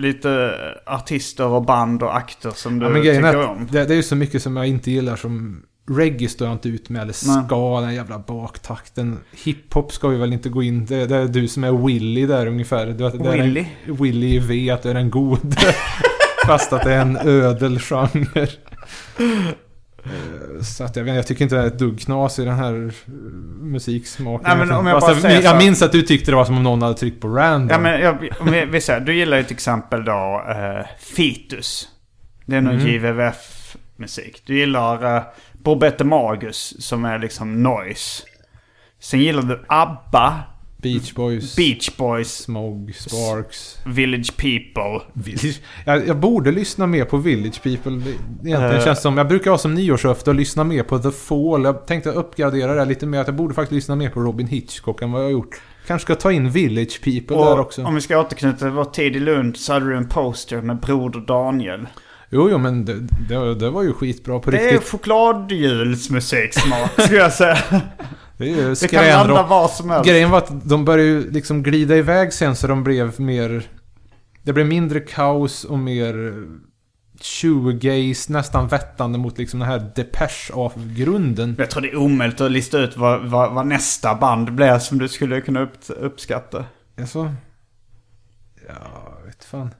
lite 0.00 0.54
artister 0.86 1.46
och 1.46 1.64
band 1.64 2.02
och 2.02 2.16
akter 2.16 2.50
som 2.50 2.78
du 2.78 2.86
Ja, 2.86 2.90
men 2.90 3.02
är 3.02 3.14
tycker 3.14 3.24
att 3.42 3.48
om. 3.48 3.68
det, 3.70 3.84
det 3.84 3.94
är 3.94 3.96
ju 3.96 4.02
så 4.02 4.16
mycket 4.16 4.42
som 4.42 4.56
jag 4.56 4.66
inte 4.66 4.90
gillar 4.90 5.16
som 5.16 5.62
reggae 5.90 6.28
står 6.28 6.46
jag 6.46 6.54
inte 6.54 6.68
ut 6.68 6.88
med. 6.88 7.02
Eller 7.02 7.14
Nej. 7.26 7.44
ska, 7.46 7.80
den 7.80 7.94
jävla 7.94 8.18
baktakten. 8.18 9.18
Hiphop 9.44 9.92
ska 9.92 10.08
vi 10.08 10.16
väl 10.16 10.32
inte 10.32 10.48
gå 10.48 10.62
in. 10.62 10.86
Det, 10.86 11.06
det 11.06 11.16
är 11.16 11.24
du 11.28 11.48
som 11.48 11.64
är 11.64 11.86
Willy 11.86 12.26
där 12.26 12.46
ungefär. 12.46 12.86
Du, 12.86 12.92
det 12.92 13.04
är 13.04 13.42
Willy? 13.42 13.66
En, 13.86 13.94
Willy 13.96 14.38
V, 14.38 14.70
att 14.70 14.82
du 14.82 14.90
är 14.90 14.94
den 14.94 15.10
gode. 15.10 15.56
Fast 16.46 16.72
att 16.72 16.84
det 16.84 16.92
är 16.94 17.00
en 17.00 17.16
ödel 17.16 17.78
genre. 17.78 18.46
Eh, 20.04 20.62
Så 20.62 20.84
att 20.84 20.96
jag, 20.96 21.08
jag 21.08 21.26
tycker 21.26 21.44
inte 21.44 21.56
det 21.56 21.62
är 21.62 21.66
ett 21.66 21.78
dugg 21.78 22.00
knas 22.00 22.38
i 22.38 22.44
den 22.44 22.54
här 22.54 22.86
eh, 22.86 23.12
musiksmaken. 23.60 24.48
Nej, 24.48 24.66
men 24.66 24.76
om 24.76 24.86
jag 24.86 25.00
bara 25.00 25.14
säger 25.14 25.42
jag, 25.42 25.52
så 25.52 25.58
minns 25.58 25.82
att 25.82 25.92
du 25.92 26.02
tyckte 26.02 26.30
det 26.30 26.36
var 26.36 26.44
som 26.44 26.56
om 26.56 26.62
någon 26.62 26.82
hade 26.82 26.94
tryckt 26.94 27.20
på 27.20 27.28
random. 27.28 27.68
Ja 27.70 27.78
men 27.78 28.00
jag, 28.00 28.28
om 28.40 28.50
vi, 28.52 28.64
vi 28.64 28.80
säger, 28.80 29.00
du 29.00 29.14
gillar 29.14 29.36
ju 29.36 29.42
till 29.42 29.54
exempel 29.54 30.04
då 30.04 30.44
uh, 30.48 30.86
Fitus. 31.14 31.88
Det 32.46 32.56
är 32.56 32.60
någon 32.60 32.74
Mm. 32.74 32.86
JVVF-musik. 32.86 34.42
Du 34.46 34.58
gillar 34.58 35.16
uh, 35.16 35.22
Bobette 35.52 36.04
Magus 36.04 36.86
som 36.86 37.04
är 37.04 37.18
liksom 37.18 37.62
noise. 37.62 38.22
Sen 39.00 39.20
gillar 39.20 39.42
du 39.42 39.64
ABBA, 39.68 40.34
Beach 40.82 41.14
Boys. 41.14 41.56
Beach 41.56 41.90
Boys, 41.96 42.34
Smog, 42.36 42.94
Sparks. 42.94 43.76
Village 43.86 44.36
People. 44.36 45.00
Village. 45.12 45.60
Jag, 45.86 46.06
jag 46.08 46.16
borde 46.16 46.52
lyssna 46.52 46.86
mer 46.86 47.04
på 47.04 47.16
Village 47.16 47.62
People. 47.62 47.92
Det- 47.92 48.10
Egentligen 48.48 48.76
Eh. 48.76 48.84
känns 48.84 49.02
som... 49.02 49.18
Jag 49.18 49.28
brukar 49.28 49.50
ha 49.50 49.58
som 49.58 49.74
nyårslöfte 49.74 50.30
att 50.30 50.36
lyssna 50.36 50.64
mer 50.64 50.82
på 50.82 50.98
The 50.98 51.10
Fall. 51.10 51.64
Jag 51.64 51.86
tänkte 51.86 52.10
uppgradera 52.10 52.74
det 52.74 52.84
lite 52.84 53.06
mer. 53.06 53.20
Att 53.20 53.26
jag 53.26 53.36
borde 53.36 53.54
faktiskt 53.54 53.72
lyssna 53.72 53.96
mer 53.96 54.10
på 54.10 54.20
Robin 54.20 54.46
Hitchcock 54.46 55.02
än 55.02 55.12
vad 55.12 55.20
jag 55.20 55.26
har 55.26 55.32
gjort. 55.32 55.60
Kanske 55.86 56.04
ska 56.04 56.14
ta 56.14 56.32
in 56.32 56.50
Village 56.50 57.00
People 57.04 57.36
där 57.36 57.52
Och 57.54 57.60
också. 57.60 57.84
om 57.84 57.94
vi 57.94 58.00
ska 58.00 58.20
återknyta 58.20 58.58
till 58.58 58.68
vår 58.68 58.84
tid 58.84 59.16
i 59.16 59.20
Lund 59.20 59.56
så 59.56 59.72
hade 59.72 59.86
du 59.86 59.96
en 59.96 60.08
poster 60.08 60.62
med 60.62 60.80
Broder 60.80 61.20
Daniel. 61.20 61.86
Jo, 62.32 62.48
jo, 62.50 62.58
men 62.58 62.84
det, 62.84 62.94
det, 63.28 63.54
det 63.54 63.70
var 63.70 63.82
ju 63.82 63.92
skitbra 63.92 64.38
på 64.38 64.50
Det 64.50 64.58
är 64.58 64.72
riktigt. 64.72 64.90
chokladhjulsmusiksmak 64.90 66.90
skulle 67.02 67.18
jag 67.18 67.32
säga. 67.32 67.58
Det, 68.40 68.90
kan 68.90 69.06
landa 69.06 69.42
vad 69.42 69.70
som 69.70 69.90
helst. 69.90 70.08
Grejen 70.08 70.30
var 70.30 70.38
att 70.38 70.68
de 70.68 70.84
började 70.84 71.10
ju 71.10 71.30
liksom 71.30 71.62
glida 71.62 71.96
iväg 71.96 72.32
sen 72.32 72.56
så 72.56 72.66
de 72.66 72.84
blev 72.84 73.20
mer... 73.20 73.62
Det 74.42 74.52
blev 74.52 74.66
mindre 74.66 75.00
kaos 75.00 75.64
och 75.64 75.78
mer 75.78 76.34
shoegaze, 77.20 78.32
nästan 78.32 78.68
vettande 78.68 79.18
mot 79.18 79.38
liksom 79.38 79.60
den 79.60 79.68
här 79.68 79.92
Depeche-avgrunden. 79.96 81.56
Jag 81.58 81.70
tror 81.70 81.82
det 81.82 81.88
är 81.90 81.96
omöjligt 81.96 82.40
att 82.40 82.50
lista 82.50 82.78
ut 82.78 82.96
vad, 82.96 83.20
vad, 83.20 83.52
vad 83.52 83.66
nästa 83.66 84.14
band 84.14 84.52
blir 84.52 84.78
som 84.78 84.98
du 84.98 85.08
skulle 85.08 85.40
kunna 85.40 85.60
upp, 85.60 85.72
uppskatta. 85.88 86.64
Alltså... 86.98 87.34
Ja, 88.68 89.18
vet 89.26 89.44
fan. 89.44 89.74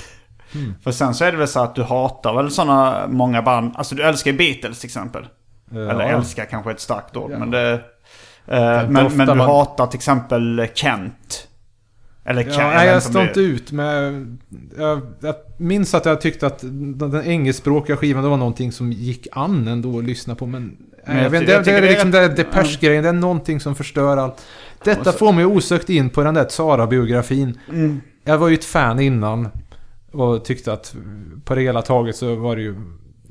För 0.82 0.92
sen 0.92 1.14
så 1.14 1.24
är 1.24 1.32
det 1.32 1.38
väl 1.38 1.48
så 1.48 1.60
att 1.60 1.74
du 1.74 1.82
hatar 1.82 2.34
väl 2.34 2.50
sådana 2.50 3.06
många 3.08 3.42
band. 3.42 3.72
Alltså 3.76 3.94
du 3.94 4.02
älskar 4.02 4.32
Beatles 4.32 4.80
till 4.80 4.88
exempel. 4.88 5.26
Eller 5.70 6.00
älskar 6.14 6.44
kanske 6.44 6.70
ett 6.70 6.80
starkt 6.80 7.16
ord. 7.16 7.30
Ja. 7.32 7.38
Men 7.38 7.50
det... 7.50 7.72
Eh, 8.46 8.88
men, 8.90 8.92
men 9.16 9.26
du 9.26 9.34
man- 9.34 9.38
hatar 9.40 9.86
till 9.86 9.98
exempel 9.98 10.68
Kent. 10.74 11.48
Eller 12.24 12.42
Kent. 12.42 12.56
Ja, 12.58 12.70
nej, 12.70 12.88
jag 12.88 13.02
står 13.02 13.22
inte 13.22 13.40
det- 13.40 13.46
ut 13.46 13.72
med... 13.72 14.36
Jag, 14.78 15.00
jag 15.20 15.34
minns 15.56 15.94
att 15.94 16.04
jag 16.06 16.20
tyckte 16.20 16.46
att 16.46 16.58
den 16.94 17.22
engelskspråkiga 17.24 17.96
skivan 17.96 18.22
det 18.24 18.28
var 18.30 18.36
någonting 18.36 18.72
som 18.72 18.92
gick 18.92 19.26
an 19.32 19.68
ändå 19.68 19.98
att 19.98 20.04
lyssna 20.04 20.34
på. 20.34 20.46
Men, 20.46 20.76
Men 21.06 21.22
jag 21.22 21.30
vet, 21.30 21.46
det, 21.46 21.62
det 21.62 21.72
är 21.72 21.82
det 21.82 21.88
liksom 21.88 22.12
rätt- 22.12 22.36
det 22.36 22.42
Depeche-grejen. 22.42 23.02
Det 23.02 23.08
är 23.08 23.12
någonting 23.12 23.60
som 23.60 23.74
förstör 23.74 24.16
allt. 24.16 24.44
Detta 24.84 25.12
får 25.12 25.32
mig 25.32 25.44
osökt 25.46 25.90
in 25.90 26.10
på 26.10 26.22
den 26.24 26.34
där 26.34 26.46
Sara-biografin. 26.48 27.58
Mm. 27.68 28.00
Jag 28.24 28.38
var 28.38 28.48
ju 28.48 28.54
ett 28.54 28.64
fan 28.64 29.00
innan. 29.00 29.48
Och 30.12 30.44
tyckte 30.44 30.72
att 30.72 30.94
på 31.44 31.54
det 31.54 31.60
hela 31.60 31.82
taget 31.82 32.16
så 32.16 32.34
var 32.34 32.56
det 32.56 32.62
ju 32.62 32.74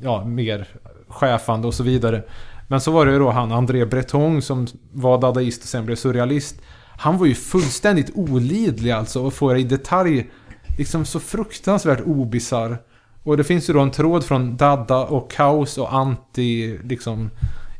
ja, 0.01 0.25
mer 0.25 0.67
chefande 1.15 1.67
och 1.67 1.73
så 1.73 1.83
vidare. 1.83 2.23
Men 2.67 2.81
så 2.81 2.91
var 2.91 3.05
det 3.05 3.11
ju 3.11 3.19
då 3.19 3.31
han 3.31 3.51
André 3.51 3.85
Breton 3.85 4.41
som 4.41 4.67
var 4.91 5.21
dadaist 5.21 5.61
och 5.63 5.69
sen 5.69 5.85
blev 5.85 5.95
surrealist. 5.95 6.61
Han 6.97 7.17
var 7.17 7.25
ju 7.25 7.35
fullständigt 7.35 8.11
olidlig 8.15 8.91
alltså 8.91 9.23
och 9.23 9.33
får 9.33 9.57
i 9.57 9.63
detalj 9.63 10.29
liksom 10.77 11.05
så 11.05 11.19
fruktansvärt 11.19 12.01
obisarr. 12.05 12.77
Och 13.23 13.37
det 13.37 13.43
finns 13.43 13.69
ju 13.69 13.73
då 13.73 13.79
en 13.79 13.91
tråd 13.91 14.23
från 14.23 14.57
Dada 14.57 15.05
och 15.05 15.31
kaos 15.31 15.77
och 15.77 15.93
anti 15.93 16.79
liksom 16.83 17.29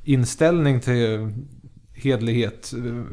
inställning 0.03 0.79
till 0.79 1.33
hedlighet 1.93 2.73
eh, 2.73 3.03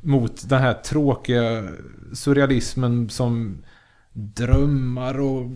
mot 0.00 0.48
den 0.48 0.62
här 0.62 0.74
tråkiga 0.74 1.68
surrealismen 2.12 3.10
som 3.10 3.64
drömmar 4.12 5.20
och 5.20 5.50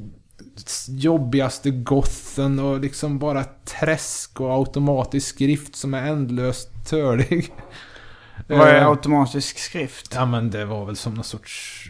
jobbigaste 0.88 1.70
gothen 1.70 2.58
och 2.58 2.80
liksom 2.80 3.18
bara 3.18 3.44
träsk 3.64 4.40
och 4.40 4.52
automatisk 4.54 5.28
skrift 5.28 5.76
som 5.76 5.94
är 5.94 6.06
ändlöst 6.06 6.70
törlig. 6.88 7.52
Vad 8.46 8.68
är 8.68 8.80
Eh, 8.80 8.88
automatisk 8.88 9.58
skrift? 9.58 10.12
Ja 10.14 10.26
men 10.26 10.50
det 10.50 10.64
var 10.64 10.84
väl 10.84 10.96
som 10.96 11.14
någon 11.14 11.24
sorts... 11.24 11.84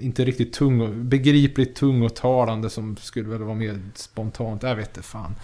Inte 0.00 0.24
riktigt 0.24 0.52
tung 0.52 1.08
begripligt 1.08 1.76
tung 1.76 2.02
och 2.02 2.14
talande 2.16 2.70
som 2.70 2.96
skulle 2.96 3.28
väl 3.28 3.42
vara 3.42 3.54
mer 3.54 3.80
spontant. 3.94 4.62
Jag 4.62 4.76
vet 4.76 4.88
inte 4.88 5.02
fan. 5.02 5.34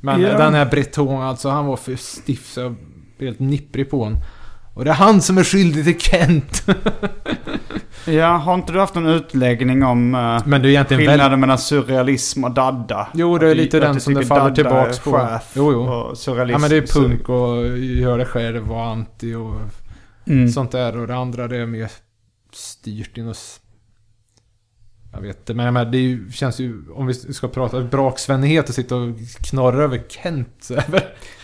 Men 0.00 0.20
Ja. 0.20 0.38
den 0.38 0.54
här 0.54 0.66
Breton 0.70 1.22
alltså, 1.22 1.48
han 1.48 1.66
var 1.66 1.76
för 1.76 1.96
stiff 1.96 2.46
så 2.46 2.60
jag 2.60 2.76
blev 3.18 3.28
helt 3.28 3.40
nipprig 3.40 3.90
på 3.90 4.04
honom. 4.04 4.18
Och 4.74 4.84
det 4.84 4.90
är 4.90 4.94
han 4.94 5.22
som 5.22 5.38
är 5.38 5.44
skyldig 5.44 5.84
till 5.84 6.00
Kent. 6.00 6.64
Ja, 8.04 8.26
har 8.36 8.54
inte 8.54 8.72
du 8.72 8.78
haft 8.80 8.94
någon 8.94 9.06
utläggning 9.06 9.84
om 9.84 10.14
uh, 10.14 10.42
Men 10.46 10.62
det 10.62 10.68
är 10.68 10.70
egentligen 10.70 10.98
skillnaden 11.00 11.20
väldigt... 11.20 11.38
mellan 11.40 11.58
surrealism 11.58 12.44
och 12.44 12.50
dadda? 12.50 13.08
Jo, 13.14 13.38
det 13.38 13.50
är 13.50 13.54
lite 13.54 13.80
den 13.80 14.00
som 14.00 14.14
det 14.14 14.26
faller 14.26 14.54
tillbaks 14.54 14.98
på. 14.98 15.12
chef 15.12 15.52
Jo, 15.56 15.72
jo. 15.72 15.80
och 15.82 16.18
surrealism. 16.18 16.52
Ja 16.54 16.58
men 16.58 16.70
det 16.70 16.76
är 16.76 17.00
punk 17.00 17.28
och 17.28 17.78
gör 17.78 18.18
det 18.18 18.24
själv 18.24 18.72
och 18.72 18.84
anti 18.84 19.34
och 19.34 19.54
Mm. 20.26 20.48
sånt 20.48 20.70
där. 20.72 20.96
Och 20.96 21.06
det 21.06 21.16
andra 21.16 21.48
det 21.48 21.56
är 21.56 21.66
mer 21.66 21.90
styrt 22.52 23.16
in 23.18 23.24
och... 23.26 23.30
s- 23.30 23.60
Jag 25.12 25.20
vet 25.20 25.38
inte, 25.38 25.54
men 25.54 25.64
jag 25.64 25.72
menar, 25.74 25.90
det 25.92 25.98
ju, 25.98 26.32
känns 26.32 26.60
ju... 26.60 26.82
Om 26.94 27.06
vi 27.06 27.14
ska 27.14 27.48
prata 27.48 27.80
braksvänlighet 27.80 28.68
och 28.68 28.74
sitta 28.74 28.96
och 28.96 29.14
knorra 29.50 29.84
över 29.84 30.02
Kent 30.08 30.48
så 30.60 30.74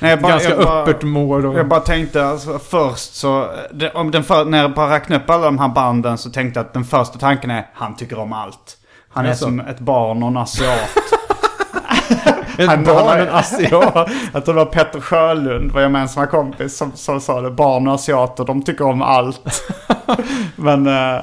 Nej, 0.00 0.10
jag 0.10 0.20
bara, 0.20 0.32
ganska 0.32 0.48
jag 0.50 0.58
bara, 0.64 0.82
öppet 0.82 1.02
mål. 1.02 1.46
Och, 1.46 1.58
Jag 1.58 1.68
bara 1.68 1.80
tänkte 1.80 2.26
alltså, 2.26 2.58
först 2.58 3.14
så, 3.14 3.50
det, 3.72 3.90
om 3.90 4.10
den 4.10 4.24
för, 4.24 4.44
när 4.44 4.58
jag 4.58 4.74
bara 4.74 4.94
räknade 4.94 5.22
upp 5.24 5.30
alla 5.30 5.44
de 5.44 5.58
här 5.58 5.68
banden 5.68 6.18
så 6.18 6.30
tänkte 6.30 6.60
jag 6.60 6.66
att 6.66 6.72
den 6.74 6.84
första 6.84 7.18
tanken 7.18 7.50
är 7.50 7.66
han 7.74 7.96
tycker 7.96 8.18
om 8.18 8.32
allt. 8.32 8.76
Han 9.12 9.24
är 9.24 9.28
Jaså? 9.28 9.44
som 9.44 9.60
ett 9.60 9.78
barn 9.80 10.22
och 10.22 10.28
en 10.28 10.36
asiat. 10.36 10.78
ett 12.58 12.68
han- 12.68 12.84
barn, 12.84 13.06
han- 13.08 13.18
en 13.20 13.28
asiat. 13.28 14.08
Jag 14.32 14.44
tror 14.44 14.54
det 14.54 14.64
var 14.64 14.72
Petter 14.72 15.00
Sjölund, 15.00 15.70
vår 15.72 15.82
gemensamma 15.82 16.26
kompis, 16.26 16.76
som, 16.76 16.92
som 16.92 17.20
sa 17.20 17.40
det. 17.40 17.50
Barn 17.50 17.88
och 17.88 17.94
asiater, 17.94 18.44
de 18.44 18.62
tycker 18.62 18.84
om 18.86 19.02
allt. 19.02 19.62
men, 20.56 20.86
eh, 20.86 21.20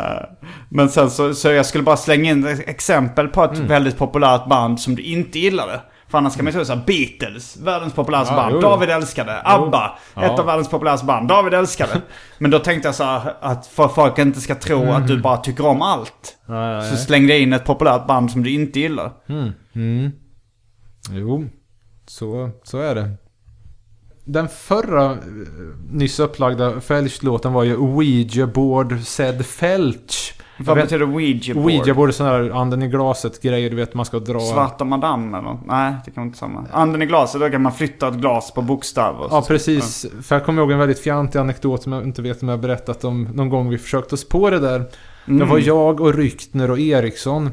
men 0.69 0.89
sen 0.89 1.09
så, 1.11 1.33
så 1.33 1.51
jag 1.51 1.65
skulle 1.65 1.83
bara 1.83 1.97
slänga 1.97 2.31
in 2.31 2.47
ett 2.47 2.69
exempel 2.69 3.27
på 3.27 3.43
ett 3.43 3.55
Mm. 3.55 3.67
väldigt 3.67 3.97
populärt 3.97 4.45
band 4.49 4.79
som 4.79 4.95
du 4.95 5.01
inte 5.03 5.39
gillade. 5.39 5.79
För 6.07 6.17
annars 6.17 6.35
kan 6.35 6.45
man 6.45 6.53
ju 6.53 6.65
säga 6.65 6.81
Beatles, 6.87 7.57
världens 7.57 7.93
populäraste 7.93 8.33
Ja, 8.33 8.37
band. 8.37 8.51
jo, 8.53 8.59
jo. 8.61 8.69
David 8.69 8.89
älskade. 8.89 9.41
ABBA, 9.43 9.97
Ja. 10.15 10.23
ett 10.23 10.39
av 10.39 10.45
världens 10.45 10.69
populäraste 10.69 11.05
band. 11.05 11.27
David 11.27 11.53
älskade. 11.53 12.01
Men 12.37 12.51
då 12.51 12.59
tänkte 12.59 12.87
jag 12.87 12.95
så 12.95 13.03
här, 13.03 13.33
att 13.41 13.67
för 13.67 13.85
att 13.85 13.95
folk 13.95 14.17
inte 14.19 14.41
ska 14.41 14.55
tro 14.55 14.91
att 14.91 15.07
du 15.07 15.21
bara 15.21 15.37
tycker 15.37 15.65
om 15.65 15.81
allt. 15.81 16.37
Mm. 16.47 16.59
Ja, 16.59 16.71
ja, 16.73 16.81
Så 16.81 16.93
ja. 16.93 16.97
slängde 16.97 17.33
jag 17.33 17.41
in 17.41 17.53
ett 17.53 17.65
populärt 17.65 18.07
band 18.07 18.31
som 18.31 18.43
du 18.43 18.49
inte 18.51 18.79
gillar. 18.79 19.11
Mm. 19.73 20.11
Jo, 21.11 21.45
så, 22.07 22.49
så 22.63 22.79
är 22.79 22.95
det. 22.95 23.09
Den 24.23 24.47
förra 24.49 25.11
eh, 25.11 25.17
nyss 25.91 26.19
upplagda 26.19 26.81
Felch-låten 26.81 27.53
var 27.53 27.63
ju 27.63 27.75
Ouija 27.77 28.47
Board 28.47 28.99
Said 29.03 29.45
Felch. 29.45 30.33
Vad 30.57 30.77
betyder 30.77 31.05
Ouija 31.05 31.53
board? 31.53 31.65
Ouija 31.65 31.93
Board 31.93 32.09
är 32.09 32.13
sån 32.13 32.27
här 32.27 32.61
anden 32.61 32.83
i 32.83 32.87
glaset 32.87 33.41
grejer 33.41 33.69
du 33.69 33.75
vet 33.75 33.93
man 33.93 34.05
ska 34.05 34.19
dra. 34.19 34.39
Svarta 34.39 34.85
madam 34.85 35.33
eller? 35.33 35.57
Nej, 35.65 35.93
det 36.05 36.11
kan 36.11 36.23
inte 36.23 36.37
samma. 36.37 36.65
Anden 36.71 37.01
i 37.01 37.05
glaset, 37.05 37.41
då 37.41 37.49
kan 37.49 37.61
man 37.61 37.71
flytta 37.71 38.07
ett 38.07 38.15
glas 38.15 38.53
på 38.53 38.61
bokstäver. 38.61 39.27
Ja 39.31 39.43
precis. 39.47 40.05
För 40.21 40.35
jag 40.35 40.45
kommer 40.45 40.61
ihåg 40.61 40.71
en 40.71 40.79
väldigt 40.79 40.99
fjantig 40.99 41.39
anekdot 41.39 41.83
som 41.83 41.91
jag 41.91 42.03
inte 42.03 42.21
vet 42.21 42.41
om 42.41 42.49
jag 42.49 42.57
har 42.57 42.61
berättat 42.61 43.03
om 43.03 43.23
någon 43.33 43.49
gång 43.49 43.69
vi 43.69 43.77
försökte 43.77 44.15
oss 44.15 44.29
på 44.29 44.49
det 44.49 44.59
där. 44.59 44.85
Mm. 45.27 45.39
Det 45.39 45.45
var 45.45 45.59
jag 45.59 46.01
och 46.01 46.13
Ryktner 46.13 46.71
och 46.71 46.79
Eriksson. 46.79 47.49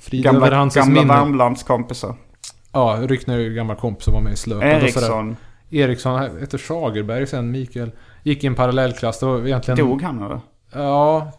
Frid 0.00 0.26
över 0.26 0.40
Gamla, 0.40 0.56
hans 0.56 0.74
gamla. 0.74 1.04
Värmlandskompisar. 1.04 2.14
Ja, 2.72 2.98
Ryktner 3.02 3.34
är 3.34 3.40
ju 3.40 3.54
gammal 3.54 3.76
kompis 3.76 4.06
och 4.08 4.14
var 4.14 4.20
med 4.20 4.32
i 4.32 4.36
Slöpen. 4.36 4.68
Eriksson. 4.68 5.36
Eriksson 5.70 6.20
heter 6.40 6.58
Schagerberg 6.58 7.26
sen, 7.26 7.50
Mikael. 7.50 7.90
Gick 8.22 8.44
i 8.44 8.46
en 8.46 8.54
parallellklass. 8.54 9.20
Det 9.20 9.26
var 9.26 9.46
egentligen... 9.46 9.78
Dog 9.78 10.02
han 10.02 10.22
eller? 10.22 10.40
Ja, 10.72 11.32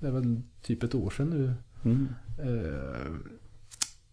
det 0.00 0.06
är 0.06 0.10
väl 0.12 0.40
typ 0.62 0.82
ett 0.82 0.94
år 0.94 1.10
sedan 1.10 1.30
nu. 1.30 1.54
Mm. 1.84 2.08
Eh, 2.38 3.10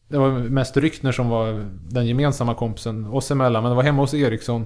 Det 0.08 0.18
var 0.18 0.30
mest 0.30 0.78
Ryktner 0.78 1.12
som 1.12 1.30
var 1.30 1.66
den 1.90 2.08
gemensamma 2.08 2.54
kompisen 2.56 3.06
oss 3.06 3.32
emellan. 3.32 3.64
Men 3.64 3.70
det 3.70 3.76
var 3.76 3.84
hemma 3.84 4.02
hos 4.02 4.14
Eriksson. 4.14 4.66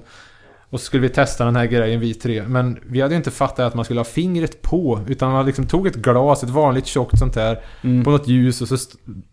Och 0.70 0.80
så 0.80 0.86
skulle 0.86 1.02
vi 1.02 1.08
testa 1.08 1.44
den 1.44 1.56
här 1.56 1.66
grejen 1.66 2.00
vi 2.00 2.14
tre. 2.14 2.48
Men 2.48 2.78
vi 2.86 3.00
hade 3.00 3.14
ju 3.14 3.16
inte 3.16 3.30
fattat 3.30 3.58
att 3.60 3.74
man 3.74 3.84
skulle 3.84 4.00
ha 4.00 4.04
fingret 4.04 4.62
på. 4.62 5.00
Utan 5.08 5.32
man 5.32 5.46
liksom 5.46 5.66
tog 5.66 5.86
ett 5.86 5.96
glas, 5.96 6.42
ett 6.42 6.50
vanligt 6.50 6.86
tjockt 6.86 7.18
sånt 7.18 7.34
där. 7.34 7.60
Mm. 7.82 8.04
På 8.04 8.10
något 8.10 8.28
ljus 8.28 8.62
och 8.62 8.68
så 8.68 8.76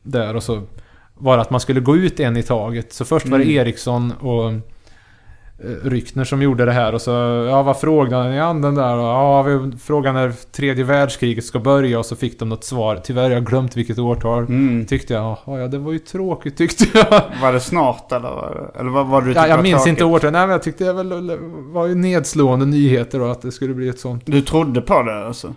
där 0.03 0.35
och 0.35 0.43
så 0.43 0.61
var 1.13 1.35
det 1.37 1.41
att 1.41 1.49
man 1.49 1.59
skulle 1.59 1.79
gå 1.79 1.97
ut 1.97 2.19
en 2.19 2.37
i 2.37 2.43
taget. 2.43 2.93
Så 2.93 3.05
först 3.05 3.27
var 3.27 3.37
det 3.37 3.43
Mm. 3.43 3.55
Eriksson 3.57 4.11
och 4.11 4.53
eh, 5.63 5.89
Ryktner 5.89 6.23
som 6.23 6.41
gjorde 6.41 6.65
det 6.65 6.71
här 6.71 6.93
och 6.93 7.01
så, 7.01 7.11
ja 7.49 7.63
vad 7.63 7.79
frågade 7.79 8.29
ni 8.29 8.39
an 8.39 8.61
den 8.61 8.75
där? 8.75 8.95
Och, 8.97 9.03
ja, 9.03 9.41
vi 9.41 9.77
frågade 9.77 10.19
när 10.19 10.31
tredje 10.51 10.83
världskriget 10.83 11.45
ska 11.45 11.59
börja 11.59 11.99
och 11.99 12.05
så 12.05 12.15
fick 12.15 12.39
de 12.39 12.49
något 12.49 12.63
svar. 12.63 13.01
Tyvärr, 13.03 13.29
jag 13.29 13.37
har 13.37 13.45
glömt 13.45 13.77
vilket 13.77 13.99
årtal. 13.99 14.43
Mm. 14.43 14.85
Tyckte 14.85 15.13
jag, 15.13 15.37
ja 15.45 15.67
det 15.67 15.77
var 15.77 15.91
ju 15.91 15.99
tråkigt 15.99 16.57
tyckte 16.57 16.85
jag. 16.93 17.23
Var 17.41 17.53
det 17.53 17.59
snart 17.59 18.11
eller? 18.11 18.29
var 18.29 18.71
Eller 18.79 18.89
vad 18.89 19.07
var 19.07 19.21
det 19.21 19.27
du 19.27 19.33
Ja, 19.33 19.47
jag 19.47 19.55
var 19.55 19.63
minns 19.63 19.75
tråkigt? 19.83 19.89
inte 19.89 20.03
årtal. 20.05 20.31
Nej 20.31 20.41
men 20.41 20.49
jag 20.49 20.63
tyckte 20.63 20.83
det 20.83 20.93
väl 20.93 21.37
var 21.73 21.87
ju 21.87 21.95
nedslående 21.95 22.65
nyheter 22.65 23.21
och 23.21 23.31
att 23.31 23.41
det 23.41 23.51
skulle 23.51 23.73
bli 23.73 23.89
ett 23.89 23.99
sånt. 23.99 24.23
Du 24.25 24.41
trodde 24.41 24.81
på 24.81 25.03
det 25.03 25.25
alltså? 25.27 25.53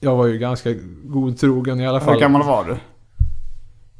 Jag 0.00 0.16
var 0.16 0.26
ju 0.26 0.38
ganska 0.38 0.70
godtrogen 1.04 1.80
i 1.80 1.86
alla 1.86 2.00
fall. 2.00 2.14
Hur 2.14 2.20
gammal 2.20 2.42
var 2.42 2.64
du? 2.64 2.76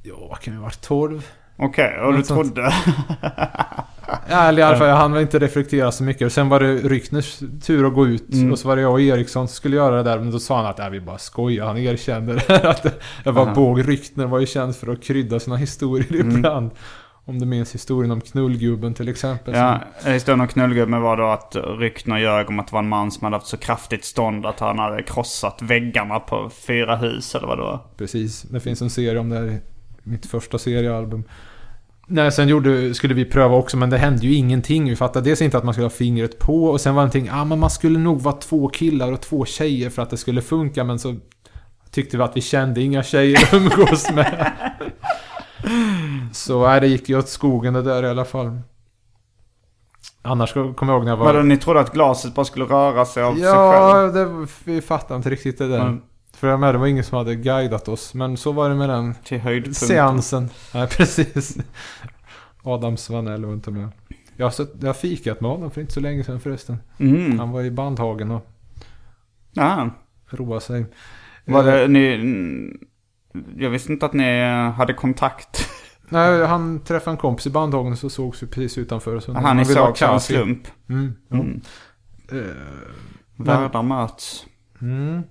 Ja, 0.03 0.39
kan 0.43 0.55
jag 0.55 0.61
ha 0.61 0.67
varit? 0.67 0.81
12? 0.81 1.27
Okej, 1.57 2.01
och 2.01 2.13
du 2.13 2.19
Något 2.19 2.27
trodde? 2.29 2.73
Ja, 4.29 4.43
eller 4.43 4.63
i 4.63 4.65
alla 4.65 4.77
fall, 4.77 4.89
jag 4.89 4.97
hann 4.97 5.13
väl 5.13 5.23
inte 5.23 5.39
reflektera 5.39 5.93
så 5.93 6.05
mycket. 6.05 6.33
Sen 6.33 6.49
var 6.49 6.61
det 6.61 6.75
Ryckners 6.75 7.39
tur 7.63 7.87
att 7.87 7.95
gå 7.95 8.07
ut. 8.07 8.33
Mm. 8.33 8.53
Och 8.53 8.59
så 8.59 8.69
var 8.69 8.77
det 8.77 8.83
jag 8.83 8.93
och 8.93 9.01
Eriksson 9.01 9.49
som 9.49 9.55
skulle 9.55 9.77
göra 9.77 9.97
det 9.97 10.03
där. 10.03 10.19
Men 10.19 10.31
då 10.31 10.39
sa 10.39 10.57
han 10.57 10.67
att 10.67 10.79
äh, 10.81 10.89
vi 10.91 11.01
bara 11.01 11.19
skojar. 11.19 11.67
Han 11.67 11.79
erkände 11.79 12.35
det. 12.49 12.69
att 12.71 12.87
jag 13.25 13.33
var 13.33 13.55
båg. 13.55 13.89
Ryckner 13.89 14.27
var 14.27 14.39
ju 14.39 14.47
känd 14.47 14.77
för 14.77 14.93
att 14.93 15.03
krydda 15.03 15.41
sina 15.41 15.57
historier 15.57 16.21
Mm. 16.21 16.37
ibland. 16.37 16.71
Om 17.25 17.39
du 17.39 17.47
minns 17.47 17.75
historien 17.75 18.11
om 18.11 18.21
knullgubben 18.21 18.95
till 18.95 19.09
exempel. 19.09 19.55
Ja, 19.55 19.81
historien 20.05 20.41
om 20.41 20.49
knullgubben 20.49 21.03
var 21.03 21.17
då 21.17 21.27
att 21.27 21.57
ryktena 21.79 22.21
ljög 22.21 22.49
om 22.49 22.59
att 22.61 22.67
det 22.67 22.73
var 22.73 22.81
en 22.81 22.89
man 22.89 23.11
som 23.11 23.25
hade 23.25 23.37
haft 23.37 23.47
så 23.47 23.57
kraftigt 23.57 24.05
stånd 24.05 24.47
att 24.47 24.61
han 24.61 24.79
hade 24.79 25.03
krossat 25.03 25.63
väggarna 25.63 26.21
på 26.21 26.51
fyra 26.67 26.97
hus 26.97 27.35
eller 27.35 27.47
vad 27.47 27.59
det 27.59 27.63
var. 27.63 27.79
Precis. 27.97 28.43
Det 28.43 28.61
finns 28.61 28.83
en 28.83 28.91
serie 28.91 29.19
om 29.19 29.29
det 29.29 29.37
här 29.37 29.45
i 29.47 29.59
mitt 30.03 30.27
första 30.27 30.59
seriealbum. 30.59 31.25
Nej, 32.11 32.33
sen 32.33 32.49
gjorde, 32.49 32.95
skulle 32.95 33.15
vi 33.15 33.25
pröva 33.25 33.57
också, 33.57 33.77
men 33.77 33.91
det 33.91 33.99
hände 33.99 34.27
ju 34.27 34.35
ingenting. 34.35 34.89
Vi 34.89 34.97
fattade 34.97 35.31
dels 35.31 35.43
inte 35.43 35.59
att 35.59 35.65
man 35.65 35.75
skulle 35.75 35.85
ha 35.85 35.91
fingret 35.91 36.39
på 36.39 36.65
och 36.65 36.81
sen 36.81 36.95
var 36.95 37.03
det 37.03 37.07
någonting, 37.07 37.31
ah, 37.33 37.45
men 37.45 37.59
man 37.59 37.71
skulle 37.71 37.99
nog 37.99 38.21
vara 38.21 38.35
två 38.35 38.69
killar 38.69 39.13
och 39.13 39.21
två 39.21 39.45
tjejer 39.45 39.91
för 39.91 40.03
att 40.03 40.11
det 40.11 40.17
skulle 40.17 40.43
funka, 40.43 40.85
men 40.85 40.99
så 40.99 41.17
tyckte 41.91 42.17
vi 42.17 42.23
att 42.23 42.37
vi 42.37 42.41
kände 42.41 42.81
inga 42.81 43.03
tjejer 43.03 43.39
att 43.43 43.55
umgås 43.55 44.11
med. 44.13 44.53
Så 46.33 46.67
nej, 46.67 46.81
det 46.81 46.87
gick 46.87 47.09
ju 47.09 47.19
åt 47.19 47.29
skogen 47.29 47.75
det 47.75 47.83
där 47.83 48.03
i 48.03 48.09
alla 48.09 48.25
fall. 48.25 48.59
Annars 50.23 50.53
kommer 50.53 50.73
jag 50.81 50.89
ihåg 50.89 51.05
när 51.05 51.13
jag 51.13 51.17
var... 51.17 51.27
Vadå, 51.27 51.43
ni 51.43 51.57
trodde 51.57 51.81
att 51.81 51.93
glaset 51.93 52.35
bara 52.35 52.45
skulle 52.45 52.65
röra 52.65 53.05
sig 53.05 53.23
av 53.23 53.35
sig 53.35 53.43
själv? 53.43 54.17
Ja, 54.17 54.47
vi 54.65 54.81
fattade 54.81 55.17
inte 55.17 55.31
riktigt 55.31 55.59
det 55.59 55.69
där. 55.69 55.81
Mm. 55.81 56.01
För 56.39 56.49
jag 56.49 56.61
med, 56.61 56.75
det 56.75 56.79
var 56.79 56.87
ingen 56.87 57.05
som 57.05 57.19
hade 57.19 57.35
guidat 57.35 57.89
oss. 57.89 58.15
Men 58.15 58.37
så 58.37 58.53
var 58.53 58.69
det 58.69 58.75
med 58.75 58.89
den 58.89 59.15
Till 59.25 59.39
höjdpunkten. 59.41 59.89
seansen. 59.89 60.49
Nej, 60.75 60.87
precis. 60.91 61.57
Adam 62.63 62.97
Svanell 62.97 63.45
var 63.45 63.53
inte 63.53 63.71
med. 63.71 63.89
Jag 64.37 64.47
har, 64.47 64.51
sett, 64.51 64.73
jag 64.81 64.89
har 64.89 64.95
fikat 64.95 65.41
med 65.41 65.51
honom 65.51 65.71
för 65.71 65.81
inte 65.81 65.93
så 65.93 66.01
länge 66.01 66.25
sedan 66.25 66.41
förresten. 66.41 66.77
Mm. 66.99 67.39
Han 67.39 67.51
var 67.51 67.63
i 67.63 67.71
Bandhagen 67.71 68.31
och 68.31 68.47
Ja. 69.53 69.91
roade 70.31 70.61
sig. 70.61 70.87
Var 71.45 71.61
Eh, 71.61 71.65
det 71.75 71.89
ni... 71.89 72.73
Jag 73.57 73.71
visste 73.71 73.93
inte 73.93 74.07
att 74.07 74.13
ni 74.13 74.43
hade 74.71 74.95
kontakt. 74.95 75.69
Nej, 76.09 76.47
han 76.47 76.81
träffade 76.85 77.11
en 77.15 77.17
kompis 77.19 77.47
i 77.47 77.51
Bandhagen 77.51 77.93
och 77.93 77.99
så 77.99 78.11
sågs 78.11 78.43
vi 78.43 78.47
precis 78.47 78.79
utanför. 78.79 79.21
Så 79.21 79.33
Han 79.33 79.57
ni 79.57 79.65
ville 79.65 79.81
ha 79.81 79.87
såg 79.87 79.99
som 79.99 80.11
en 80.15 80.21
slump. 80.21 80.67
Mm, 80.89 81.13
ja. 81.29 81.37
Mm. 81.37 81.61
Eh, 82.33 82.55
Världar 83.37 83.83
möts. 83.83 84.47
Mm. 84.81 85.23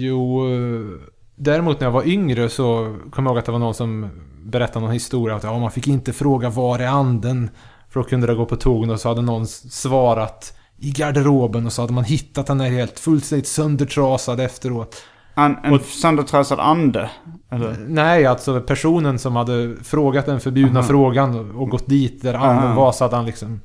Jo, 0.00 0.48
eh, 0.54 1.00
däremot 1.36 1.80
när 1.80 1.86
jag 1.86 1.92
var 1.92 2.06
yngre 2.06 2.48
så 2.48 2.96
kom 3.10 3.26
jag 3.26 3.30
ihåg 3.30 3.38
att 3.38 3.44
det 3.44 3.52
var 3.52 3.58
någon 3.58 3.74
som 3.74 4.10
berättade 4.42 4.80
någon 4.80 4.92
historia. 4.92 5.36
Att 5.36 5.42
ja, 5.42 5.58
man 5.58 5.70
fick 5.70 5.86
inte 5.88 6.12
fråga 6.12 6.50
var 6.50 6.78
är 6.78 6.86
anden? 6.86 7.50
För 7.90 8.00
då 8.00 8.06
kunde 8.08 8.26
det 8.26 8.34
gå 8.34 8.46
på 8.46 8.56
togen 8.56 8.90
och 8.90 9.00
så 9.00 9.08
hade 9.08 9.22
någon 9.22 9.46
svarat 9.46 10.58
i 10.78 10.90
garderoben 10.90 11.66
och 11.66 11.72
så 11.72 11.82
hade 11.82 11.92
man 11.92 12.04
hittat 12.04 12.46
den 12.46 12.58
där 12.58 12.70
helt 12.70 12.98
fullständigt 12.98 13.48
söndertrasad 13.48 14.40
efteråt. 14.40 15.02
En, 15.34 15.56
en 15.64 15.80
söndertrasad 15.80 16.60
ande? 16.60 17.10
Eller? 17.50 17.76
Nej, 17.88 18.26
alltså 18.26 18.60
personen 18.60 19.18
som 19.18 19.36
hade 19.36 19.76
frågat 19.84 20.26
den 20.26 20.40
förbjudna 20.40 20.80
Aha. 20.80 20.88
frågan 20.88 21.56
och 21.56 21.68
gått 21.68 21.86
dit 21.86 22.22
där 22.22 22.34
anden 22.34 22.64
Aha. 22.64 22.74
var 22.74 22.92
så 22.92 23.04
hade 23.04 23.16
han 23.16 23.26
liksom 23.26 23.60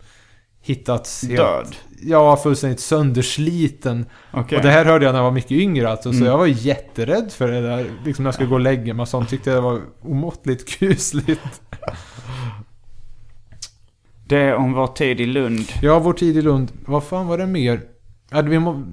hittats 0.64 1.24
helt, 1.24 1.38
Död? 1.38 1.76
Ja, 2.02 2.38
fullständigt 2.38 2.80
söndersliten. 2.80 4.06
Okej. 4.32 4.58
Och 4.58 4.64
det 4.64 4.70
här 4.72 4.86
hörde 4.86 5.06
jag 5.06 5.12
när 5.14 5.20
jag 5.20 5.24
var 5.24 5.32
mycket 5.32 5.52
yngre 5.52 5.90
alltså, 5.90 6.12
så 6.12 6.18
Mm. 6.18 6.28
jag 6.28 6.38
var 6.38 6.46
jätterädd 6.46 7.32
för 7.32 7.48
det 7.52 7.62
där. 7.62 7.86
Liksom 8.06 8.24
när 8.24 8.28
jag 8.28 8.34
skulle 8.34 8.50
gå 8.50 8.56
och 8.56 8.62
lägga 8.62 8.94
mig 8.94 9.02
och 9.02 9.08
sånt 9.08 9.30
tyckte 9.30 9.50
jag 9.50 9.58
det 9.58 9.62
var 9.62 9.82
omåttligt 10.02 10.70
kusligt. 10.80 11.62
Det 14.28 14.38
är 14.38 14.56
om 14.56 14.74
vår 14.74 14.88
tid 14.88 15.22
i 15.22 15.26
Lund. 15.26 15.66
Ja, 15.82 16.00
vår 16.00 16.14
tid 16.14 16.38
i 16.38 16.42
Lund. 16.42 16.72
Vad 16.86 17.04
fan 17.04 17.28
var 17.28 17.38
det 17.38 17.46
mer? 17.48 17.82
Ja, 18.32 18.42
vi 18.42 18.60
må... 18.60 18.84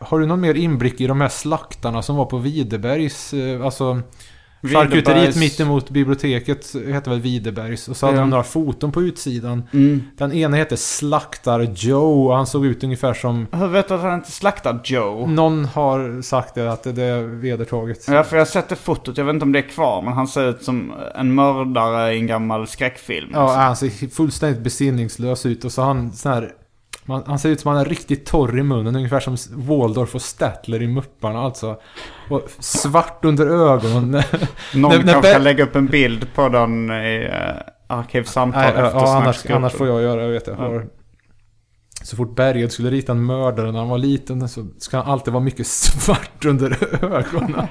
Har 0.00 0.18
du 0.18 0.26
någon 0.26 0.40
mer 0.40 0.54
inblick 0.54 1.00
i 1.00 1.06
de 1.06 1.20
här 1.20 1.28
slaktarna 1.28 2.02
som 2.02 2.16
var 2.16 2.24
på 2.24 2.38
Videbergs? 2.38 3.34
eh, 3.34 3.64
Alltså... 3.64 4.00
Charkuteriet 4.72 5.06
Widerbergs- 5.36 5.38
mitt 5.38 5.60
emot 5.60 5.90
biblioteket 5.90 6.74
heter 6.86 7.10
väl 7.10 7.20
Widerbergs. 7.20 7.88
Och 7.88 7.96
så 7.96 8.06
hade 8.06 8.18
Ja. 8.18 8.20
de 8.22 8.30
några 8.30 8.42
foton 8.42 8.92
på 8.92 9.02
utsidan. 9.02 9.62
Mm. 9.72 10.02
Den 10.16 10.32
ena 10.32 10.56
heter 10.56 10.76
Slaktar 10.76 11.60
Joe 11.76 12.26
och 12.28 12.36
han 12.36 12.46
såg 12.46 12.66
ut 12.66 12.84
ungefär 12.84 13.14
som... 13.14 13.46
Hur 13.52 13.68
vet 13.68 13.88
du 13.88 13.94
att 13.94 14.00
han 14.00 14.14
inte 14.14 14.30
slaktar 14.32 14.80
Joe? 14.84 15.26
Någon 15.26 15.64
har 15.64 16.22
sagt 16.22 16.54
det, 16.54 16.72
att 16.72 16.82
det 16.82 17.02
är 17.02 17.22
vedertaget. 17.22 18.04
Ja, 18.08 18.22
för 18.24 18.36
jag 18.36 18.40
har 18.40 18.50
sett 18.50 18.68
det 18.68 18.76
fotot. 18.76 19.18
Jag 19.18 19.24
vet 19.24 19.34
inte 19.34 19.44
om 19.44 19.52
det 19.52 19.58
är 19.58 19.68
kvar, 19.68 20.02
men 20.02 20.12
han 20.12 20.28
ser 20.28 20.50
ut 20.50 20.62
som 20.62 20.92
en 21.14 21.34
mördare 21.34 22.14
i 22.14 22.18
en 22.18 22.26
gammal 22.26 22.66
skräckfilm. 22.66 23.30
Ja, 23.32 23.54
han 23.54 23.76
ser 23.76 24.08
fullständigt 24.10 24.60
besinningslös 24.64 25.46
ut 25.46 25.64
och 25.64 25.72
så 25.72 25.82
har 25.82 25.88
han 25.88 26.12
sån 26.12 26.32
här... 26.32 26.50
Man, 27.06 27.22
han 27.26 27.38
ser 27.38 27.48
ut 27.48 27.60
som 27.60 27.72
han 27.72 27.80
är 27.80 27.84
riktigt 27.84 28.26
torr 28.26 28.58
i 28.58 28.62
munnen, 28.62 28.96
ungefär 28.96 29.20
som 29.20 29.36
Waldorf 29.50 30.14
och 30.14 30.22
Statler 30.22 30.82
i 30.82 30.86
Mupparna 30.86 31.40
alltså. 31.40 31.76
Och 32.30 32.42
svart 32.58 33.24
under 33.24 33.46
ögonen. 33.46 34.10
Någon 34.74 35.00
när- 35.04 35.12
kanske 35.12 35.32
kan 35.32 35.44
lägga 35.44 35.64
upp 35.64 35.76
en 35.76 35.86
bild 35.86 36.34
på 36.34 36.48
den 36.48 36.90
i 36.90 37.28
uh, 37.28 37.60
Arkivsamtal 37.86 38.62
Nej, 38.62 38.70
efter 38.70 38.98
ja, 38.98 39.16
annars, 39.16 39.46
annars 39.50 39.72
får 39.72 39.88
jag 39.88 40.02
göra, 40.02 40.22
jag 40.22 40.28
vet 40.28 40.46
jag 40.46 40.56
Ja. 40.58 40.82
Så 42.02 42.16
fort 42.16 42.36
Berghed 42.36 42.72
skulle 42.72 42.90
rita 42.90 43.12
en 43.12 43.26
mördare 43.26 43.72
när 43.72 43.78
han 43.78 43.88
var 43.88 43.98
liten 43.98 44.48
så 44.48 44.66
ska 44.78 44.96
han 44.96 45.06
alltid 45.06 45.32
vara 45.32 45.44
mycket 45.44 45.66
svart 45.96 46.44
under 46.44 47.04
ögonen. 47.04 47.66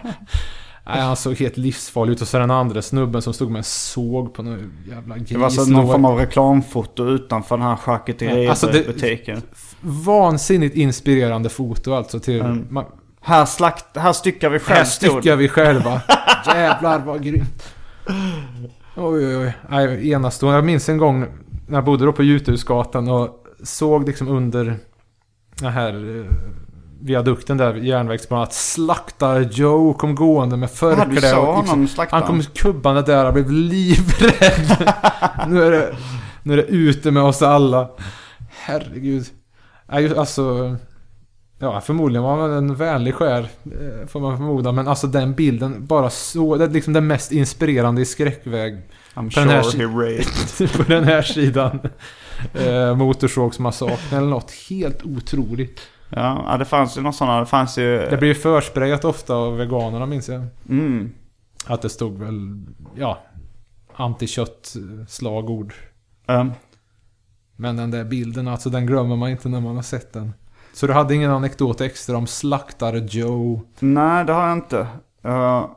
Nej, 0.86 1.02
han 1.02 1.16
såg 1.16 1.34
helt 1.34 1.58
livsfarlig 1.58 2.14
ut. 2.14 2.22
Och 2.22 2.28
så 2.28 2.38
den 2.38 2.52
andra 2.52 2.82
snubben 2.82 3.22
som 3.22 3.34
stod 3.34 3.52
med 3.52 3.58
en 3.60 3.64
såg 3.64 4.34
på 4.34 4.44
någon 4.44 4.74
jävla 4.90 5.18
gris. 5.18 5.30
Det 5.30 5.38
var 5.38 5.50
så 5.50 5.66
någon 5.66 5.88
form 5.88 6.06
av 6.06 6.18
reklamfoto 6.18 7.06
utanför 7.06 7.58
den 7.58 7.68
här 7.68 7.76
charkuteributiken. 7.76 9.36
Alltså, 9.36 9.48
Vansinnigt 9.82 10.76
inspirerande 10.76 11.50
foto 11.50 11.94
alltså 11.94 12.20
till... 12.20 12.42
Mm. 12.42 12.68
Man, 12.70 12.86
Här, 13.22 13.46
slakt, 13.46 13.98
här 13.98 14.14
styckar 14.14 14.50
vi 14.50 14.60
själv 14.60 14.78
här 14.78 14.86
styckar 14.86 15.36
vi 15.36 15.50
själva. 15.50 16.02
Jävlar 16.46 17.00
vad 17.00 17.24
grymt. 17.24 17.74
Oj 18.96 19.28
oj 19.28 19.38
oj. 19.38 19.54
Nej, 19.70 20.12
enastående. 20.12 20.58
Jag 20.58 20.66
minns 20.66 20.90
en 20.90 20.98
gång 20.98 21.26
när 21.68 21.78
jag 21.78 21.86
bodde 21.86 22.06
då 22.06 22.12
på 22.12 22.24
Juthusgatan 22.24 23.10
och 23.10 23.46
såg 23.64 24.08
liksom 24.08 24.28
under 24.28 24.76
den 25.60 25.72
här 25.72 26.20
eh, 26.20 26.26
viadukten 27.04 27.58
där, 27.58 27.74
järnvägsbanan, 27.74 28.44
att 28.44 28.54
slaktar 28.54 29.40
Joe 29.40 29.94
kom 29.94 30.16
gående 30.16 30.58
med 30.58 30.70
Ja, 30.70 30.76
förkläde. 30.76 31.36
honom 31.36 31.88
slakta? 31.88 32.16
Han 32.16 32.28
kom 32.28 32.44
kubbande 32.44 33.02
där 33.02 33.26
och 33.26 33.34
blev 33.34 33.52
livrädd. 33.52 34.94
nu, 35.48 35.64
är 35.64 35.72
det, 35.72 35.96
nu 36.44 36.54
är 36.54 36.58
det 36.58 36.64
ute 36.64 37.12
med 37.12 37.24
oss 37.24 37.42
alla. 37.42 37.90
Herregud. 38.50 39.26
Alltså... 39.88 40.76
Ja, 41.60 41.82
förmodligen 41.82 42.24
var 42.24 42.38
han 42.38 42.52
en 42.52 42.76
vänlig 42.76 43.16
själ, 43.16 43.44
eh, 43.44 44.08
får 44.08 44.20
man 44.20 44.38
förmoda. 44.38 44.72
Men 44.72 44.88
alltså 44.88 45.08
den 45.08 45.34
bilden, 45.34 45.86
bara 45.86 46.10
så... 46.10 46.56
Det 46.56 46.66
är 46.66 46.70
liksom 46.70 46.94
det 46.94 47.02
mest 47.02 47.32
inspirerande 47.32 48.02
i 48.02 48.06
skräckväg. 48.06 48.82
I'm 49.14 49.34
På 49.34 49.40
den 49.40 49.50
här 49.50 49.64
sure 49.64 49.88
he 49.88 50.18
raped. 50.18 50.72
på 50.78 50.84
den 50.84 51.04
här 51.04 51.22
sidan. 51.22 51.80
Eh, 52.54 52.96
Motorsågsmassakern 52.96 54.18
eller 54.18 54.28
något 54.28 54.52
helt 54.70 55.04
otroligt. 55.04 55.80
Ja, 56.16 56.56
det 56.60 56.66
fanns 56.66 56.98
ju 56.98 57.02
några 57.02 57.14
sådana. 57.14 57.40
Det 57.40 57.46
fanns 57.46 57.78
ju... 57.78 57.98
Det 58.10 58.18
blir 58.18 58.30
ju 58.30 58.36
försprayat 58.36 59.06
ofta 59.06 59.36
av 59.36 59.58
veganerna 59.58 60.06
minns 60.06 60.30
jag. 60.30 60.46
Mm. 60.70 61.12
Att 61.66 61.82
det 61.82 61.90
stod 61.90 62.18
väl, 62.18 62.66
ja, 62.96 63.20
antikött 63.96 64.76
eh, 64.76 65.06
slagord. 65.08 65.74
Um, 66.28 66.52
Men 67.56 67.78
den 67.78 67.92
där 67.92 68.04
bilden, 68.04 68.48
alltså 68.48 68.70
den 68.70 68.86
glömmer 68.86 69.16
man 69.16 69.30
inte 69.30 69.50
när 69.50 69.60
man 69.62 69.76
har 69.76 69.84
sett 69.84 70.14
den. 70.14 70.34
Så 70.74 70.88
du 70.88 70.94
hade 70.94 71.16
ingen 71.16 71.32
anekdot 71.32 71.82
extra 71.82 72.18
om 72.18 72.28
slaktare 72.28 73.08
Joe? 73.10 73.62
nej, 73.80 74.26
det 74.26 74.34
har 74.34 74.48
jag 74.48 74.58
inte. 74.58 74.88
Jag 75.22 75.70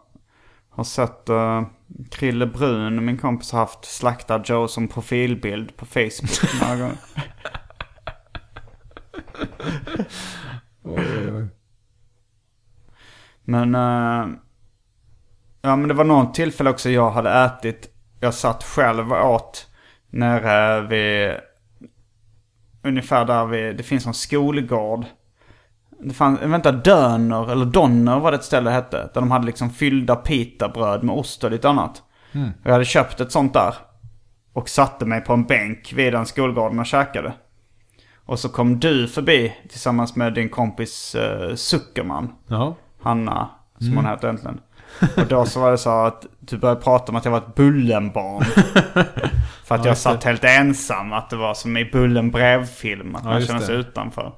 har 0.71 0.85
sett 0.85 1.31
uh, 1.31 1.63
Krille 2.11 2.47
Brun, 2.47 3.05
min 3.05 3.19
kompis, 3.19 3.53
har 3.53 3.59
haft 3.59 3.85
Slakta 3.85 4.43
Joe 4.45 4.69
som 4.69 4.89
profilbild 4.89 5.77
på 5.77 5.87
Facebook 5.87 6.61
några 6.61 6.77
gånger. 6.77 6.99
Oj, 10.83 11.05
oj, 11.19 11.33
oj. 11.33 11.49
Men... 13.45 13.75
eh, 13.75 14.39
ja 15.63 15.77
men 15.77 15.89
det 15.89 15.95
var 15.95 16.05
något 16.05 16.35
tillfälle 16.35 16.71
också 16.71 16.91
jag 16.91 17.11
hade 17.11 17.31
ätit. 17.31 17.91
Jag 18.21 18.35
satt 18.35 18.65
själv 18.65 19.13
och 19.13 19.35
åt 19.35 19.71
nere 20.11 20.81
vid... 20.81 21.35
Ungefär 22.83 23.25
där 23.25 23.47
vid... 23.47 23.77
Det 23.77 23.83
finns 23.83 24.07
en 24.07 24.15
skolgård. 24.15 25.05
Det 26.01 26.15
fanns, 26.15 26.43
vänta, 26.43 26.73
Döner 26.73 27.53
eller 27.53 27.67
Donner 27.67 28.19
var 28.19 28.31
det 28.31 28.37
ett 28.37 28.45
ställe 28.45 28.71
det 28.71 28.75
hette. 28.75 29.11
Där 29.15 29.21
de 29.21 29.31
hade 29.31 29.47
liksom 29.47 29.71
fyllda 29.71 30.17
pitabröd 30.17 31.03
med 31.03 31.15
ost 31.15 31.45
och 31.45 31.51
lite 31.51 31.69
annat. 31.69 32.03
Mm. 32.33 32.51
Jag 32.63 32.73
hade 32.73 32.85
köpt 32.85 33.21
ett 33.21 33.33
sånt 33.33 33.53
där. 33.53 33.75
Och 34.53 34.69
satte 34.69 35.07
mig 35.07 35.21
på 35.21 35.33
en 35.33 35.45
bänk 35.45 35.93
vid 35.93 36.13
den 36.13 36.27
skolgården 36.27 36.79
och 36.79 36.87
käkade. 36.87 37.33
Och 38.27 38.39
så 38.39 38.49
kom 38.49 38.79
du 38.81 39.09
förbi 39.09 39.53
tillsammans 39.71 40.17
med 40.17 40.35
din 40.35 40.49
kompis 40.49 41.17
uh, 41.19 41.55
Zuckerman. 41.55 42.33
Ja. 42.49 42.75
Hanna, 43.03 43.49
som 43.79 43.87
Mm. 43.87 43.97
hon 43.97 44.07
heter 44.13 44.29
egentligen. 44.29 44.61
Och 45.17 45.27
då 45.27 45.47
så 45.47 45.61
var 45.61 45.71
det 45.71 45.79
så 45.79 45.91
att 45.91 46.27
du 46.41 46.59
började 46.59 46.81
prata 46.81 47.13
om 47.13 47.17
att 47.17 47.25
jag 47.25 47.33
var 47.33 47.39
ett 47.39 47.55
Bullenbarn. 47.55 48.45
För 49.65 49.75
att 49.75 49.81
Ja, 49.81 49.85
jag 49.85 49.87
just 49.87 50.05
det. 50.05 50.11
satt 50.11 50.25
helt 50.25 50.45
ensam, 50.45 51.13
att 51.13 51.31
det 51.31 51.37
var 51.37 51.55
som 51.55 51.77
i 51.77 51.85
Bullen 51.85 52.31
brevfilm, 52.31 53.17
att 53.17 53.25
Ja, 53.25 53.31
man 53.31 53.41
just 53.41 53.51
sig 53.67 53.75
det. 53.75 53.81
utanför. 53.81 54.33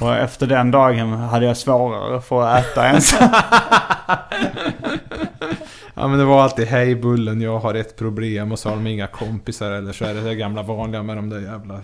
Och 0.00 0.16
efter 0.16 0.46
den 0.46 0.70
dagen 0.70 1.12
hade 1.12 1.46
jag 1.46 1.56
svårare 1.56 2.20
för 2.20 2.42
att 2.42 2.64
äta 2.66 2.86
ensam. 2.88 3.28
Ja 5.98 6.08
men 6.08 6.18
det 6.18 6.24
var 6.24 6.42
alltid 6.42 6.66
hej 6.66 6.94
Bullen, 6.94 7.40
jag 7.40 7.58
har 7.58 7.74
ett 7.74 7.96
problem 7.98 8.52
och 8.52 8.58
så 8.58 8.68
har 8.68 8.76
de 8.76 8.86
inga 8.86 9.06
kompisar 9.06 9.70
eller 9.70 9.92
så 9.92 10.04
är 10.04 10.14
det 10.14 10.20
det 10.20 10.34
gamla 10.34 10.62
vanliga 10.62 11.02
med 11.02 11.16
de 11.16 11.30
där 11.30 11.40
jävla... 11.40 11.80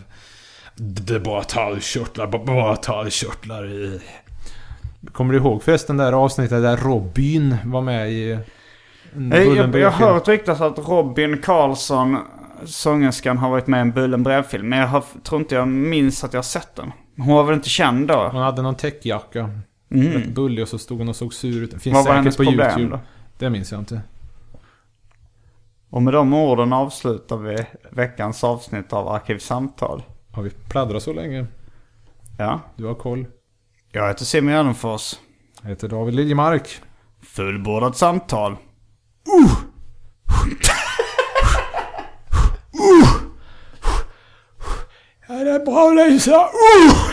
Det 0.76 1.14
är 1.14 1.20
bara 1.20 1.42
talgkörtlar, 1.42 2.26
bara- 2.26 2.76
talgkörtlar 2.76 3.70
i... 3.70 4.00
Kommer 5.12 5.32
du 5.32 5.38
ihåg 5.38 5.62
förresten 5.62 5.96
det 5.96 6.04
där 6.04 6.12
avsnittet 6.12 6.62
där 6.62 6.76
Robin 6.76 7.56
var 7.64 7.80
med 7.82 8.12
i... 8.12 8.38
en 9.14 9.30
Jag, 9.30 9.76
jag, 9.76 9.90
har 9.90 10.12
hört 10.12 10.28
ryktas 10.28 10.60
att 10.60 10.78
Robin 10.78 11.38
Karlsson, 11.42 12.18
sångerskan, 12.64 13.38
har 13.38 13.50
varit 13.50 13.66
med 13.66 13.78
i 13.78 13.80
en 13.80 13.92
Bullen 13.92 14.22
brevfilm. 14.22 14.68
Men 14.68 14.78
jag 14.78 14.86
har, 14.86 15.04
tror 15.22 15.40
inte 15.40 15.54
jag 15.54 15.68
minns 15.68 16.24
att 16.24 16.32
jag 16.32 16.38
har 16.38 16.42
sett 16.42 16.76
den. 16.76 16.92
Hon 17.16 17.34
var 17.34 17.44
väl 17.44 17.54
inte 17.54 17.68
känd 17.68 18.08
då? 18.08 18.28
Hon 18.32 18.42
hade 18.42 18.62
någon 18.62 18.74
täckjacka. 18.74 19.50
Mm. 19.90 20.12
Rätt 20.12 20.28
bullig 20.28 20.62
och 20.62 20.68
så 20.68 20.78
stod 20.78 20.98
hon 20.98 21.08
och 21.08 21.16
såg 21.16 21.34
sur 21.34 21.62
ut. 21.62 21.82
Finns 21.82 21.94
Vad 21.94 22.04
var 22.04 22.14
hennes 22.14 22.36
på 22.36 22.44
problem 22.44 22.68
YouTube. 22.68 22.96
då? 22.96 23.00
Det 23.38 23.50
minns 23.50 23.72
jag 23.72 23.80
inte. 23.80 24.00
Och 25.90 26.02
med 26.02 26.14
de 26.14 26.34
orden 26.34 26.72
avslutar 26.72 27.36
vi 27.36 27.66
veckans 27.90 28.44
avsnitt 28.44 28.92
av 28.92 29.08
Arkivsamtal. 29.08 30.02
Har 30.32 30.42
vi 30.42 30.50
pladdrat 30.50 31.02
så 31.02 31.12
länge? 31.12 31.46
Ja. 32.38 32.60
Du 32.76 32.84
har 32.84 32.94
koll. 32.94 33.26
Jag 33.92 34.08
heter 34.08 34.24
Simon 34.24 34.52
Gärdenfors. 34.52 35.14
Jag 35.62 35.68
heter 35.68 35.88
David 35.88 36.14
Liljemark. 36.14 36.80
Fullbordat 37.22 37.96
samtal. 37.96 38.56
Ja, 45.28 45.34
det 45.34 45.50
är 45.50 45.64
bra 45.64 45.90
Lisa! 45.90 46.48
Uh! 46.48 47.12